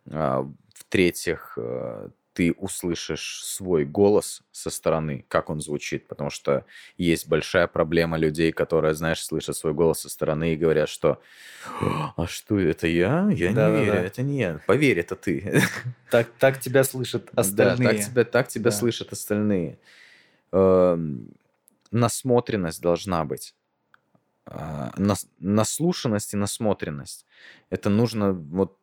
А, 0.10 0.50
в-третьих, 0.74 1.58
э, 1.58 2.10
ты 2.40 2.54
услышишь 2.54 3.42
свой 3.44 3.84
голос 3.84 4.44
со 4.54 4.70
стороны, 4.70 5.26
как 5.28 5.50
он 5.50 5.60
звучит, 5.60 6.08
потому 6.08 6.30
что 6.30 6.64
есть 6.98 7.28
большая 7.28 7.68
проблема 7.68 8.18
людей, 8.18 8.54
которые, 8.54 8.94
знаешь, 8.94 9.22
слышат 9.22 9.58
свой 9.58 9.74
голос 9.74 10.00
со 10.00 10.10
стороны 10.10 10.54
и 10.54 10.56
говорят, 10.56 10.88
что 10.88 11.22
«А 12.16 12.28
что, 12.28 12.58
это 12.58 12.88
я? 12.88 13.30
Я 13.30 13.52
да, 13.52 13.70
не 13.70 13.76
да, 13.76 13.82
верю, 13.82 13.92
да. 13.92 14.00
это 14.00 14.22
не 14.22 14.40
я. 14.40 14.62
Поверь, 14.68 15.00
это 15.00 15.18
ты». 15.18 15.62
Так, 16.10 16.30
так 16.40 16.62
тебя 16.62 16.86
слышат 16.86 17.30
остальные. 17.36 17.78
Да, 17.78 17.94
так 17.94 18.06
тебя, 18.06 18.24
так 18.24 18.48
тебя 18.48 18.72
да. 18.72 18.78
слышат 18.78 19.12
остальные. 19.12 19.78
Э, 20.54 20.98
насмотренность 21.92 22.82
должна 22.82 23.26
быть. 23.26 23.54
Э, 24.46 24.92
нас, 24.96 25.28
наслушанность 25.40 26.34
и 26.34 26.38
насмотренность. 26.38 27.26
Это 27.70 27.90
нужно, 27.90 28.32
вот, 28.32 28.78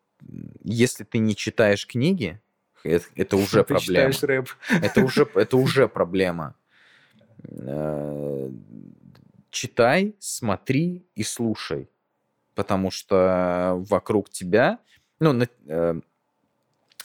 если 0.62 1.04
ты 1.04 1.16
не 1.16 1.34
читаешь 1.34 1.86
книги, 1.86 2.38
это, 2.84 3.06
это 3.14 3.36
уже 3.36 3.64
Ты 3.64 3.74
проблема. 3.74 4.12
рэп. 4.22 4.48
Это 4.82 5.04
уже, 5.04 5.28
это 5.34 5.56
уже 5.56 5.88
проблема. 5.88 6.54
Э, 7.48 8.50
читай, 9.50 10.14
смотри 10.18 11.06
и 11.14 11.22
слушай. 11.22 11.88
Потому 12.54 12.90
что 12.90 13.84
вокруг 13.88 14.30
тебя... 14.30 14.78
Ну, 15.20 15.46
э, 15.66 16.00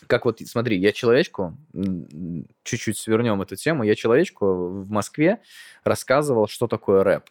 как 0.08 0.26
вот, 0.26 0.42
смотри, 0.42 0.78
я 0.78 0.92
человечку, 0.92 1.58
чуть-чуть 2.64 2.98
свернем 2.98 3.42
эту 3.42 3.56
тему, 3.56 3.84
я 3.84 3.96
человечку 3.96 4.68
в 4.68 4.90
Москве 4.90 5.40
рассказывал, 5.84 6.48
что 6.48 6.68
такое 6.68 7.04
рэп. 7.04 7.30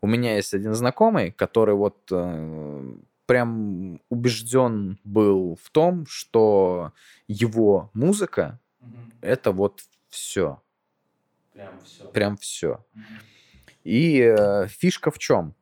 У 0.00 0.06
меня 0.06 0.36
есть 0.36 0.54
один 0.54 0.74
знакомый, 0.74 1.32
который 1.32 1.74
вот 1.74 1.98
э, 2.10 2.94
прям 3.26 4.00
убежден 4.08 4.98
был 5.04 5.58
в 5.62 5.70
том, 5.70 6.06
что 6.06 6.92
его 7.28 7.90
музыка 7.94 8.60
угу. 8.80 8.96
это 9.20 9.52
вот 9.52 9.82
все. 10.08 10.62
Прям 11.52 11.80
все. 11.84 12.04
Прям 12.10 12.36
все. 12.36 12.84
Угу. 12.94 13.02
И 13.84 14.20
э, 14.20 14.66
фишка 14.68 15.10
в 15.10 15.18
чем? 15.18 15.54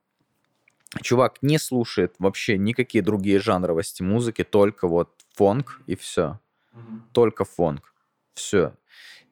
Чувак 1.03 1.39
не 1.43 1.59
слушает 1.59 2.15
вообще 2.19 2.59
никакие 2.59 3.03
другие 3.03 3.39
жанровости 3.39 4.03
музыки, 4.03 4.43
только 4.43 4.89
вот 4.89 5.11
фонк 5.35 5.81
и 5.87 5.95
все. 5.95 6.41
Угу. 6.73 7.01
Только 7.13 7.45
фонк. 7.45 7.95
Все. 8.35 8.75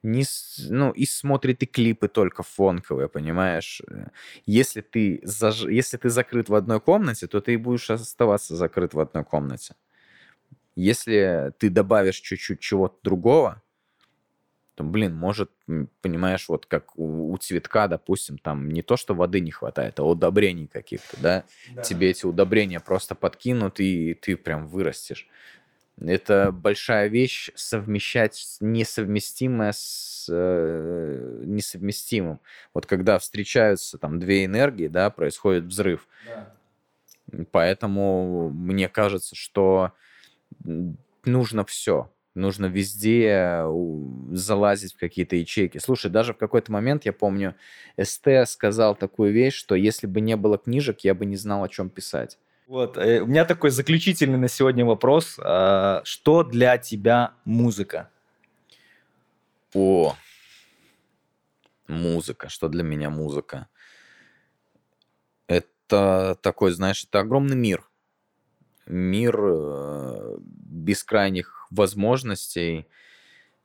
Не, 0.02 0.24
ну, 0.68 0.90
и 0.92 1.04
смотрит 1.06 1.62
и 1.62 1.66
клипы 1.66 2.08
только 2.08 2.42
фонковые, 2.42 3.08
понимаешь? 3.08 3.82
Э, 3.88 4.08
Если 4.46 4.80
ты, 4.80 5.20
заж... 5.22 5.62
Если 5.64 5.96
ты 5.96 6.08
закрыт 6.10 6.48
в 6.48 6.54
одной 6.54 6.80
комнате, 6.80 7.26
то 7.26 7.40
ты 7.40 7.58
будешь 7.58 7.90
оставаться 7.90 8.56
закрыт 8.56 8.94
в 8.94 9.00
одной 9.00 9.24
комнате. 9.24 9.74
Если 10.76 11.52
ты 11.58 11.70
добавишь 11.70 12.20
чуть-чуть 12.20 12.60
чего-то 12.60 12.96
другого, 13.02 13.62
то, 14.76 14.84
блин, 14.84 15.12
может, 15.16 15.50
понимаешь, 16.02 16.48
вот 16.48 16.66
как 16.66 16.96
у, 16.96 17.32
у 17.32 17.36
цветка, 17.38 17.88
допустим, 17.88 18.38
там 18.38 18.68
не 18.68 18.82
то, 18.82 18.96
что 18.96 19.12
воды 19.12 19.40
не 19.40 19.50
хватает, 19.50 19.98
а 19.98 20.04
удобрений 20.04 20.68
каких-то, 20.68 21.16
да? 21.20 21.44
Тебе 21.82 22.10
эти 22.10 22.26
удобрения 22.26 22.78
просто 22.78 23.16
подкинут, 23.16 23.80
и 23.80 24.14
ты 24.14 24.36
прям 24.36 24.68
вырастешь. 24.68 25.26
Это 26.00 26.52
большая 26.52 27.08
вещь 27.08 27.50
совмещать 27.54 28.58
несовместимое 28.60 29.72
с 29.72 30.26
э, 30.30 31.42
несовместимым. 31.44 32.40
Вот 32.72 32.86
когда 32.86 33.18
встречаются 33.18 33.98
там 33.98 34.20
две 34.20 34.44
энергии, 34.44 34.86
да, 34.86 35.10
происходит 35.10 35.64
взрыв. 35.64 36.06
Поэтому 37.50 38.50
мне 38.50 38.88
кажется, 38.88 39.34
что 39.34 39.92
нужно 41.24 41.64
все. 41.64 42.10
Нужно 42.34 42.66
везде 42.66 43.64
залазить 44.30 44.94
в 44.94 44.98
какие-то 44.98 45.34
ячейки. 45.34 45.78
Слушай, 45.78 46.10
даже 46.10 46.32
в 46.32 46.36
какой-то 46.36 46.70
момент, 46.70 47.04
я 47.04 47.12
помню, 47.12 47.56
СТ 48.00 48.28
сказал 48.46 48.94
такую 48.94 49.32
вещь, 49.32 49.54
что 49.54 49.74
если 49.74 50.06
бы 50.06 50.20
не 50.20 50.36
было 50.36 50.56
книжек, 50.58 51.00
я 51.00 51.14
бы 51.14 51.26
не 51.26 51.36
знал, 51.36 51.64
о 51.64 51.68
чем 51.68 51.90
писать. 51.90 52.38
Вот, 52.68 52.98
э, 52.98 53.22
у 53.22 53.26
меня 53.26 53.46
такой 53.46 53.70
заключительный 53.70 54.36
на 54.36 54.46
сегодня 54.46 54.84
вопрос. 54.84 55.40
А, 55.42 56.02
Что 56.04 56.42
для 56.42 56.76
тебя 56.76 57.32
музыка? 57.46 58.10
О, 59.72 60.14
музыка. 61.86 62.50
Что 62.50 62.68
для 62.68 62.82
меня 62.82 63.08
музыка? 63.08 63.68
Это 65.46 66.36
такой, 66.42 66.72
знаешь, 66.72 67.04
это 67.04 67.20
огромный 67.20 67.56
мир. 67.56 67.88
Мир 68.84 69.40
э, 69.40 70.36
бескрайних 70.38 71.68
возможностей, 71.70 72.86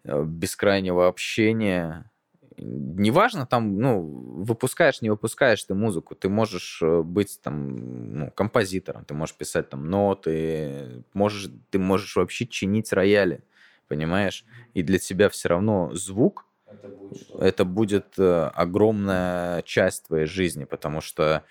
э, 0.06 0.24
бескрайнего 0.24 1.10
общения. 1.10 2.10
Неважно, 2.58 3.46
там, 3.46 3.78
ну, 3.78 4.02
выпускаешь, 4.02 5.02
не 5.02 5.10
выпускаешь 5.10 5.64
ты 5.64 5.74
музыку, 5.74 6.16
ты 6.16 6.30
можешь 6.30 6.80
э, 6.82 7.02
быть 7.02 7.40
там 7.42 8.20
ну, 8.20 8.32
композитором, 8.32 9.06
ты 9.06 9.14
можешь 9.14 9.36
писать 9.36 9.70
там 9.70 9.90
ноты, 9.90 11.04
можешь, 11.14 11.50
ты 11.70 11.80
можешь 11.80 12.16
вообще 12.16 12.46
чинить 12.46 12.94
рояли, 12.94 13.44
понимаешь? 13.88 14.46
И 14.74 14.84
для 14.84 15.00
тебя 15.00 15.30
все 15.30 15.50
равно 15.50 15.94
звук 15.94 16.46
это 17.40 17.66
будет 17.66 18.18
э, 18.18 18.52
огромная 18.54 19.62
часть 19.64 20.08
твоей 20.08 20.26
жизни, 20.26 20.66
потому 20.66 21.02
что 21.02 21.44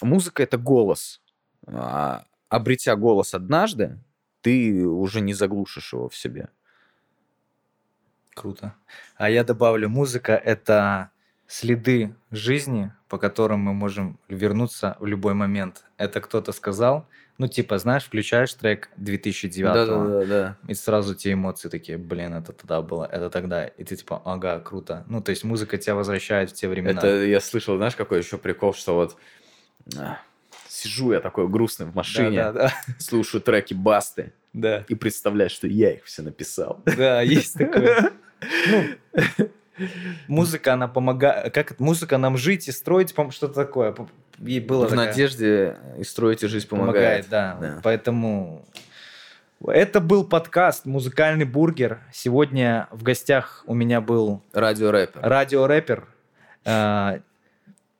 музыка 0.00 0.42
это 0.42 0.58
голос. 0.58 1.20
А 1.66 2.24
обретя 2.48 2.96
голос 2.96 3.34
однажды, 3.34 3.98
ты 4.40 4.86
уже 4.86 5.20
не 5.20 5.34
заглушишь 5.34 5.92
его 5.92 6.08
в 6.08 6.16
себе. 6.16 6.48
Круто. 8.34 8.74
А 9.16 9.30
я 9.30 9.44
добавлю, 9.44 9.88
музыка— 9.88 10.32
это 10.44 11.10
следы 11.46 12.14
жизни, 12.30 12.92
по 13.08 13.18
которым 13.18 13.60
мы 13.60 13.74
можем 13.74 14.18
вернуться 14.28 14.96
в 15.00 15.06
любой 15.06 15.34
момент. 15.34 15.84
Это 15.98 16.20
кто-то 16.20 16.52
сказал, 16.52 17.06
ну, 17.38 17.48
типа, 17.48 17.78
знаешь, 17.78 18.04
включаешь 18.04 18.54
трек 18.54 18.88
2009 18.96 20.28
да. 20.28 20.56
и 20.66 20.74
сразу 20.74 21.14
те 21.14 21.32
эмоции 21.32 21.68
такие, 21.68 21.98
блин, 21.98 22.34
это 22.34 22.52
тогда 22.52 22.82
было, 22.82 23.04
это 23.04 23.30
тогда. 23.30 23.66
И 23.66 23.84
ты 23.84 23.96
типа, 23.96 24.22
ага, 24.24 24.60
круто. 24.60 25.04
Ну, 25.08 25.20
то 25.20 25.30
есть 25.30 25.44
музыка 25.44 25.76
тебя 25.76 25.94
возвращает 25.94 26.50
в 26.50 26.54
те 26.54 26.68
времена. 26.68 26.98
Это 26.98 27.24
я 27.24 27.40
слышал, 27.40 27.76
знаешь, 27.76 27.96
какой 27.96 28.18
еще 28.18 28.38
прикол, 28.38 28.74
что 28.74 28.94
вот 28.94 29.16
а, 29.98 30.20
сижу 30.68 31.12
я 31.12 31.20
такой 31.20 31.48
грустный 31.48 31.86
в 31.86 31.94
машине, 31.94 32.36
Да, 32.36 32.52
да, 32.52 32.72
слушаю 32.98 33.42
треки 33.42 33.74
Басты 33.74 34.32
да. 34.52 34.84
и 34.88 34.94
представляю, 34.94 35.50
что 35.50 35.66
я 35.66 35.92
их 35.92 36.04
все 36.04 36.22
написал. 36.22 36.82
Да, 36.86 36.96
да, 36.96 37.20
есть 37.22 37.58
такое. 37.58 38.12
Ну, 38.70 39.46
музыка, 40.28 40.74
она 40.74 40.88
помогает... 40.88 41.52
Как 41.54 41.72
это? 41.72 41.82
Музыка 41.82 42.18
нам 42.18 42.36
жить 42.36 42.68
и 42.68 42.72
строить, 42.72 43.14
по 43.14 43.30
что-то 43.30 43.54
такое. 43.54 43.94
И 44.44 44.60
было 44.60 44.86
В 44.86 44.90
такая- 44.90 45.06
надежде 45.08 45.76
и 45.98 46.04
строить 46.04 46.42
и 46.42 46.46
жизнь 46.48 46.68
Помогает, 46.68 47.26
помогает. 47.26 47.28
да. 47.28 47.58
Да. 47.60 47.80
Поэтому 47.82 48.66
это 49.66 50.00
был 50.00 50.24
подкаст 50.24 50.86
«Музыкальный 50.86 51.44
бургер». 51.44 52.00
Сегодня 52.12 52.88
в 52.90 53.02
гостях 53.02 53.62
у 53.66 53.74
меня 53.74 54.00
был 54.00 54.42
Радиорэпер. 54.52 55.20
радиорэпер, 55.22 56.08
э, 56.64 57.20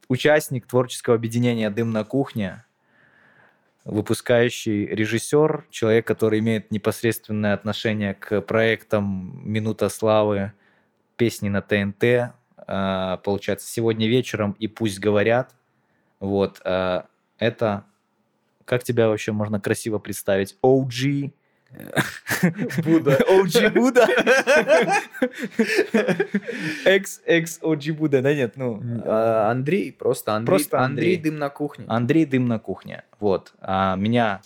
участник 0.09 0.67
творческого 0.67 1.15
объединения 1.17 1.71
«Дым 1.71 1.93
на 1.93 2.05
кухне», 2.05 2.65
выпускающий 3.85 4.87
режиссер, 4.87 5.67
человек, 5.71 6.07
который 6.07 6.39
имеет 6.39 6.71
непосредственное 6.71 7.55
отношение 7.55 8.15
к 8.15 8.41
проектам 8.43 9.41
«Минута 9.45 9.89
славы», 9.89 10.53
песни 11.17 11.49
на 11.49 11.63
ТНТ, 11.63 12.05
э, 12.05 13.19
получается, 13.25 13.69
сегодня 13.69 14.09
вечером 14.09 14.53
и 14.59 14.67
«Пусть 14.67 14.99
говорят». 14.99 15.55
Вот, 16.21 16.61
э, 16.65 17.03
это, 17.39 17.85
как 18.65 18.85
тебя 18.85 19.09
вообще 19.09 19.33
можно 19.33 19.61
красиво 19.61 19.99
представить? 19.99 20.57
OG, 20.63 21.33
Будда. 22.85 23.19
OG 23.29 23.71
Будда. 23.75 24.07
Ex 26.85 27.61
OG 27.63 27.93
Будда, 27.93 28.23
да 28.23 28.35
нет, 28.35 28.57
ну. 28.57 28.83
А, 29.05 29.51
Андрей, 29.51 29.93
просто 29.93 30.35
Андрей. 30.35 30.57
Просто 30.57 30.81
Андрей. 30.81 31.17
Андрей. 31.17 31.31
дым 31.31 31.39
на 31.39 31.49
кухне. 31.49 31.85
Андрей 31.89 32.27
Дым 32.27 32.49
на 32.49 32.59
кухне. 32.59 33.05
Вот. 33.21 33.53
А 33.61 33.97
меня, 33.97 34.41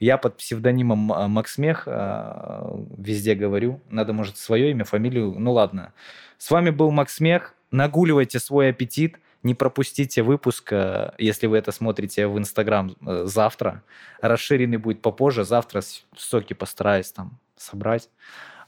я 0.00 0.16
под 0.18 0.36
псевдонимом 0.36 1.12
а, 1.12 1.28
Максмех 1.28 1.84
а, 1.86 2.76
везде 2.96 3.34
говорю. 3.34 3.80
Надо, 3.88 4.12
может, 4.12 4.38
свое 4.38 4.70
имя, 4.70 4.84
фамилию. 4.84 5.34
Ну 5.38 5.52
ладно. 5.52 5.92
С 6.38 6.50
вами 6.50 6.70
был 6.70 6.90
Максмех. 6.90 7.54
Нагуливайте 7.70 8.38
свой 8.38 8.70
аппетит. 8.70 9.18
Не 9.42 9.54
пропустите 9.54 10.22
выпуск, 10.22 10.72
а, 10.72 11.14
если 11.18 11.46
вы 11.46 11.58
это 11.58 11.72
смотрите 11.72 12.26
в 12.26 12.38
Инстаграм 12.38 12.94
а, 13.04 13.24
завтра. 13.26 13.82
Расширенный 14.20 14.76
будет 14.76 15.02
попозже. 15.02 15.44
Завтра 15.44 15.82
соки 16.16 16.52
постараюсь 16.54 17.10
там 17.12 17.38
собрать. 17.56 18.08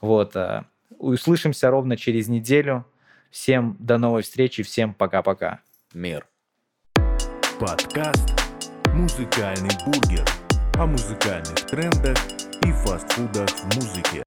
Вот. 0.01 0.37
а, 0.37 0.65
Услышимся 0.99 1.71
ровно 1.71 1.97
через 1.97 2.29
неделю. 2.29 2.85
Всем 3.31 3.77
до 3.79 3.99
новой 3.99 4.23
встречи. 4.23 4.63
Всем 4.63 4.95
пока-пока. 4.95 5.61
Мир. 5.93 6.27
Подкаст 7.61 8.31
«Музыкальный 8.95 9.71
бургер» 9.85 10.25
о 10.77 10.87
музыкальных 10.87 11.67
трендах 11.67 12.19
и 12.65 12.73
фастфудах 12.73 13.49
в 13.49 13.77
музыке. 13.77 14.25